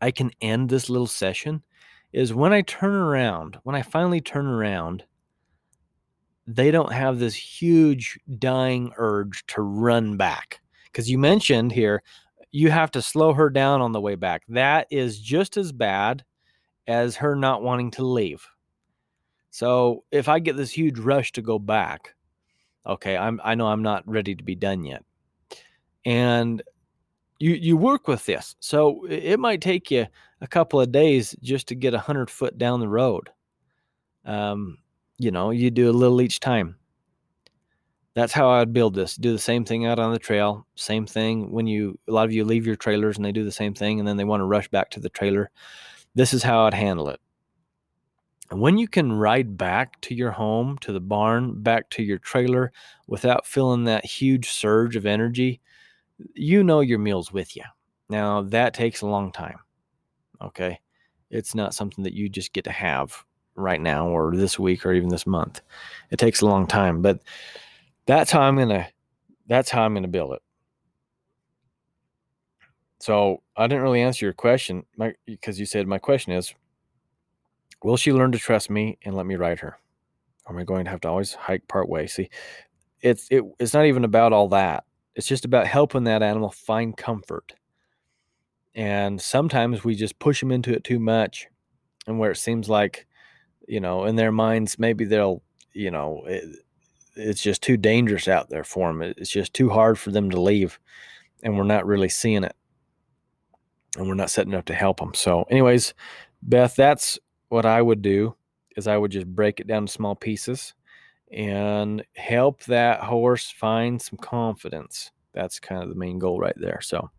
I 0.00 0.10
can 0.10 0.30
end 0.40 0.68
this 0.68 0.90
little 0.90 1.06
session 1.06 1.62
is 2.12 2.34
when 2.34 2.52
I 2.52 2.62
turn 2.62 2.92
around, 2.92 3.58
when 3.62 3.76
I 3.76 3.82
finally 3.82 4.20
turn 4.20 4.46
around, 4.46 5.04
they 6.46 6.72
don't 6.72 6.92
have 6.92 7.18
this 7.18 7.34
huge 7.34 8.18
dying 8.38 8.92
urge 8.96 9.46
to 9.48 9.62
run 9.62 10.16
back. 10.16 10.60
Because 10.86 11.08
you 11.08 11.18
mentioned 11.18 11.70
here, 11.70 12.02
you 12.52 12.70
have 12.70 12.90
to 12.92 13.02
slow 13.02 13.32
her 13.32 13.50
down 13.50 13.80
on 13.80 13.92
the 13.92 14.00
way 14.00 14.14
back. 14.14 14.42
That 14.48 14.86
is 14.90 15.18
just 15.20 15.56
as 15.56 15.72
bad 15.72 16.24
as 16.86 17.16
her 17.16 17.36
not 17.36 17.62
wanting 17.62 17.90
to 17.92 18.04
leave. 18.04 18.46
So 19.50 20.04
if 20.10 20.28
I 20.28 20.38
get 20.38 20.56
this 20.56 20.70
huge 20.70 20.98
rush 20.98 21.32
to 21.32 21.42
go 21.42 21.58
back, 21.58 22.14
okay, 22.86 23.16
I'm 23.16 23.40
I 23.44 23.54
know 23.54 23.66
I'm 23.66 23.82
not 23.82 24.08
ready 24.08 24.34
to 24.34 24.44
be 24.44 24.54
done 24.54 24.84
yet. 24.84 25.04
And 26.04 26.62
you 27.38 27.52
you 27.52 27.76
work 27.76 28.08
with 28.08 28.26
this. 28.26 28.56
So 28.60 29.04
it 29.06 29.38
might 29.38 29.60
take 29.60 29.90
you 29.90 30.06
a 30.40 30.46
couple 30.46 30.80
of 30.80 30.92
days 30.92 31.34
just 31.42 31.68
to 31.68 31.74
get 31.74 31.94
a 31.94 31.98
hundred 31.98 32.30
foot 32.30 32.58
down 32.58 32.80
the 32.80 32.88
road. 32.88 33.30
Um, 34.24 34.78
you 35.18 35.30
know, 35.30 35.50
you 35.50 35.70
do 35.70 35.90
a 35.90 35.92
little 35.92 36.20
each 36.20 36.40
time. 36.40 36.76
That's 38.14 38.32
how 38.32 38.50
I'd 38.50 38.72
build 38.72 38.94
this. 38.94 39.16
Do 39.16 39.32
the 39.32 39.38
same 39.38 39.64
thing 39.64 39.86
out 39.86 39.98
on 39.98 40.12
the 40.12 40.18
trail. 40.18 40.66
Same 40.74 41.06
thing 41.06 41.50
when 41.52 41.66
you 41.66 41.98
a 42.08 42.12
lot 42.12 42.24
of 42.24 42.32
you 42.32 42.44
leave 42.44 42.66
your 42.66 42.76
trailers 42.76 43.16
and 43.16 43.24
they 43.24 43.32
do 43.32 43.44
the 43.44 43.52
same 43.52 43.74
thing 43.74 43.98
and 43.98 44.08
then 44.08 44.16
they 44.16 44.24
want 44.24 44.40
to 44.40 44.46
rush 44.46 44.68
back 44.68 44.90
to 44.90 45.00
the 45.00 45.08
trailer. 45.08 45.50
This 46.14 46.34
is 46.34 46.42
how 46.42 46.66
I'd 46.66 46.74
handle 46.74 47.08
it 47.08 47.20
when 48.52 48.78
you 48.78 48.88
can 48.88 49.12
ride 49.12 49.56
back 49.56 50.00
to 50.02 50.14
your 50.14 50.32
home, 50.32 50.76
to 50.78 50.92
the 50.92 51.00
barn, 51.00 51.62
back 51.62 51.88
to 51.90 52.02
your 52.02 52.18
trailer 52.18 52.72
without 53.06 53.46
feeling 53.46 53.84
that 53.84 54.04
huge 54.04 54.50
surge 54.50 54.96
of 54.96 55.06
energy, 55.06 55.60
you 56.34 56.64
know 56.64 56.80
your 56.80 56.98
meal's 56.98 57.32
with 57.32 57.56
you. 57.56 57.62
Now, 58.08 58.42
that 58.42 58.74
takes 58.74 59.02
a 59.02 59.06
long 59.06 59.30
time. 59.30 59.58
Okay. 60.42 60.80
It's 61.30 61.54
not 61.54 61.74
something 61.74 62.02
that 62.02 62.14
you 62.14 62.28
just 62.28 62.52
get 62.52 62.64
to 62.64 62.72
have 62.72 63.24
right 63.54 63.80
now 63.80 64.08
or 64.08 64.34
this 64.34 64.58
week 64.58 64.84
or 64.84 64.92
even 64.92 65.10
this 65.10 65.26
month. 65.26 65.60
It 66.10 66.18
takes 66.18 66.40
a 66.40 66.46
long 66.46 66.66
time, 66.66 67.02
but 67.02 67.20
that's 68.06 68.30
how 68.30 68.40
I'm 68.40 68.56
to 68.56 68.86
that's 69.46 69.70
how 69.70 69.82
I'm 69.82 70.00
to 70.00 70.08
build 70.08 70.34
it. 70.34 70.42
So, 73.00 73.42
I 73.56 73.66
didn't 73.66 73.82
really 73.82 74.02
answer 74.02 74.26
your 74.26 74.34
question 74.34 74.84
because 75.24 75.58
you 75.58 75.66
said 75.66 75.86
my 75.86 75.98
question 75.98 76.32
is 76.32 76.54
Will 77.82 77.96
she 77.96 78.12
learn 78.12 78.32
to 78.32 78.38
trust 78.38 78.68
me 78.70 78.98
and 79.04 79.14
let 79.14 79.26
me 79.26 79.36
ride 79.36 79.60
her? 79.60 79.78
Or 80.44 80.54
am 80.54 80.58
I 80.58 80.64
going 80.64 80.84
to 80.84 80.90
have 80.90 81.00
to 81.02 81.08
always 81.08 81.32
hike 81.32 81.66
part 81.66 81.88
way? 81.88 82.06
See, 82.06 82.28
it's 83.00 83.26
it, 83.30 83.42
it's 83.58 83.74
not 83.74 83.86
even 83.86 84.04
about 84.04 84.32
all 84.32 84.48
that. 84.48 84.84
It's 85.14 85.26
just 85.26 85.44
about 85.44 85.66
helping 85.66 86.04
that 86.04 86.22
animal 86.22 86.50
find 86.50 86.96
comfort. 86.96 87.54
And 88.74 89.20
sometimes 89.20 89.82
we 89.82 89.94
just 89.94 90.18
push 90.18 90.40
them 90.40 90.52
into 90.52 90.72
it 90.72 90.84
too 90.84 91.00
much, 91.00 91.48
and 92.06 92.18
where 92.18 92.30
it 92.30 92.36
seems 92.36 92.68
like, 92.68 93.06
you 93.66 93.80
know, 93.80 94.04
in 94.04 94.16
their 94.16 94.30
minds, 94.30 94.78
maybe 94.78 95.04
they'll, 95.04 95.42
you 95.72 95.90
know, 95.90 96.22
it, 96.26 96.44
it's 97.16 97.42
just 97.42 97.62
too 97.62 97.76
dangerous 97.76 98.28
out 98.28 98.50
there 98.50 98.64
for 98.64 98.88
them. 98.88 99.02
It's 99.02 99.30
just 99.30 99.54
too 99.54 99.68
hard 99.68 99.98
for 99.98 100.10
them 100.10 100.30
to 100.30 100.40
leave, 100.40 100.78
and 101.42 101.56
we're 101.56 101.64
not 101.64 101.86
really 101.86 102.08
seeing 102.08 102.44
it, 102.44 102.54
and 103.96 104.06
we're 104.06 104.14
not 104.14 104.30
setting 104.30 104.54
up 104.54 104.66
to 104.66 104.74
help 104.74 105.00
them. 105.00 105.14
So, 105.14 105.44
anyways, 105.50 105.94
Beth, 106.42 106.74
that's 106.76 107.18
what 107.48 107.66
I 107.66 107.82
would 107.82 108.02
do 108.02 108.34
is 108.76 108.86
I 108.86 108.96
would 108.96 109.10
just 109.10 109.26
break 109.26 109.60
it 109.60 109.66
down 109.66 109.86
to 109.86 109.92
small 109.92 110.14
pieces 110.14 110.74
and 111.32 112.04
help 112.16 112.64
that 112.64 113.00
horse 113.00 113.50
find 113.50 114.00
some 114.00 114.18
confidence. 114.18 115.10
That's 115.32 115.60
kind 115.60 115.82
of 115.82 115.88
the 115.88 115.94
main 115.94 116.18
goal 116.18 116.40
right 116.40 116.56
there. 116.56 116.80
So, 116.80 117.10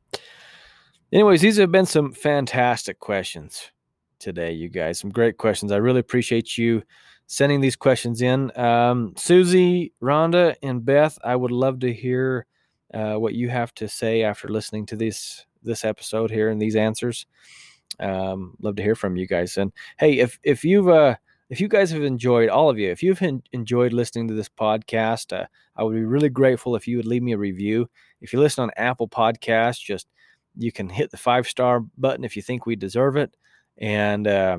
anyways, 1.12 1.42
these 1.42 1.58
have 1.58 1.72
been 1.72 1.86
some 1.86 2.12
fantastic 2.12 3.00
questions 3.00 3.72
today, 4.20 4.54
you 4.54 4.70
guys. 4.70 5.00
Some 5.00 5.12
great 5.12 5.38
questions. 5.38 5.72
I 5.72 5.78
really 5.78 6.00
appreciate 6.00 6.58
you 6.58 6.84
sending 7.32 7.62
these 7.62 7.78
questions 7.78 8.22
in. 8.22 8.52
Um, 8.60 9.14
Susie, 9.16 9.94
Rhonda, 10.04 10.54
and 10.62 10.84
Beth, 10.84 11.18
I 11.24 11.38
would 11.38 11.52
love 11.52 11.80
to 11.80 11.94
hear 11.94 12.46
uh, 12.94 13.16
what 13.16 13.34
you 13.36 13.48
have 13.48 13.74
to 13.76 13.88
say 13.88 14.24
after 14.24 14.50
listening 14.50 14.86
to 14.88 14.98
this 14.98 15.46
this 15.64 15.86
episode 15.86 16.30
here 16.30 16.50
and 16.50 16.62
these 16.62 16.76
answers. 16.76 17.26
Um, 18.02 18.58
love 18.60 18.76
to 18.76 18.84
hear 18.84 18.96
from 18.96 19.16
you 19.16 19.28
guys. 19.28 19.56
And 19.56 19.72
hey, 19.98 20.20
if 20.20 20.40
if 20.44 20.66
you've 20.66 20.90
uh, 20.90 21.16
if 21.50 21.62
you 21.62 21.70
guys 21.70 21.90
have 21.92 22.04
enjoyed 22.04 22.50
all 22.50 22.70
of 22.70 22.78
you, 22.78 22.92
if 22.92 23.02
you've 23.02 23.24
enjoyed 23.54 23.94
listening 23.94 24.28
to 24.28 24.34
this 24.34 24.50
podcast, 24.50 25.32
uh, 25.32 25.46
I 25.78 25.84
would 25.84 25.96
be 25.96 26.04
really 26.04 26.30
grateful 26.30 26.76
if 26.76 26.86
you 26.86 26.98
would 26.98 27.06
leave 27.06 27.24
me 27.24 27.32
a 27.32 27.38
review. 27.38 27.90
If 28.20 28.34
you 28.34 28.42
listen 28.42 28.64
on 28.64 28.72
Apple 28.76 29.08
Podcasts, 29.08 29.82
just 29.82 30.06
you 30.58 30.74
can 30.74 30.90
hit 30.90 31.12
the 31.12 31.18
five 31.18 31.48
star 31.48 31.80
button 31.98 32.26
if 32.26 32.36
you 32.36 32.42
think 32.42 32.66
we 32.66 32.76
deserve 32.76 33.16
it, 33.16 33.38
and 33.78 34.28
uh, 34.28 34.58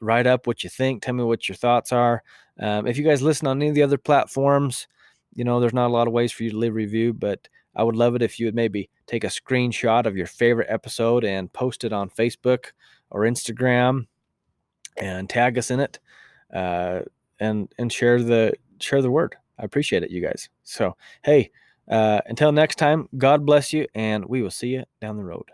write 0.00 0.26
up 0.26 0.46
what 0.46 0.64
you 0.64 0.70
think. 0.70 1.02
Tell 1.02 1.14
me 1.14 1.24
what 1.24 1.48
your 1.48 1.56
thoughts 1.56 1.92
are. 1.92 2.22
Um, 2.58 2.86
if 2.86 2.98
you 2.98 3.04
guys 3.04 3.22
listen 3.22 3.46
on 3.46 3.58
any 3.58 3.68
of 3.68 3.74
the 3.74 3.82
other 3.82 3.98
platforms, 3.98 4.86
you 5.34 5.44
know 5.44 5.60
there's 5.60 5.72
not 5.72 5.88
a 5.88 5.92
lot 5.92 6.06
of 6.06 6.12
ways 6.12 6.32
for 6.32 6.44
you 6.44 6.50
to 6.50 6.58
leave 6.58 6.74
review, 6.74 7.12
but 7.12 7.48
I 7.74 7.84
would 7.84 7.96
love 7.96 8.14
it 8.14 8.22
if 8.22 8.38
you 8.38 8.46
would 8.46 8.54
maybe 8.54 8.90
take 9.06 9.24
a 9.24 9.28
screenshot 9.28 10.06
of 10.06 10.16
your 10.16 10.26
favorite 10.26 10.68
episode 10.70 11.24
and 11.24 11.52
post 11.52 11.84
it 11.84 11.92
on 11.92 12.10
Facebook 12.10 12.72
or 13.10 13.22
Instagram 13.22 14.06
and 14.96 15.28
tag 15.28 15.56
us 15.56 15.70
in 15.70 15.80
it 15.80 15.98
uh, 16.52 17.00
and 17.38 17.72
and 17.78 17.92
share 17.92 18.22
the 18.22 18.54
share 18.80 19.02
the 19.02 19.10
word. 19.10 19.36
I 19.58 19.64
appreciate 19.64 20.02
it, 20.02 20.10
you 20.10 20.20
guys. 20.20 20.48
So 20.64 20.96
hey, 21.22 21.50
uh, 21.88 22.20
until 22.26 22.52
next 22.52 22.76
time, 22.76 23.08
God 23.16 23.46
bless 23.46 23.72
you, 23.72 23.86
and 23.94 24.24
we 24.24 24.42
will 24.42 24.50
see 24.50 24.68
you 24.68 24.84
down 25.00 25.16
the 25.16 25.24
road. 25.24 25.50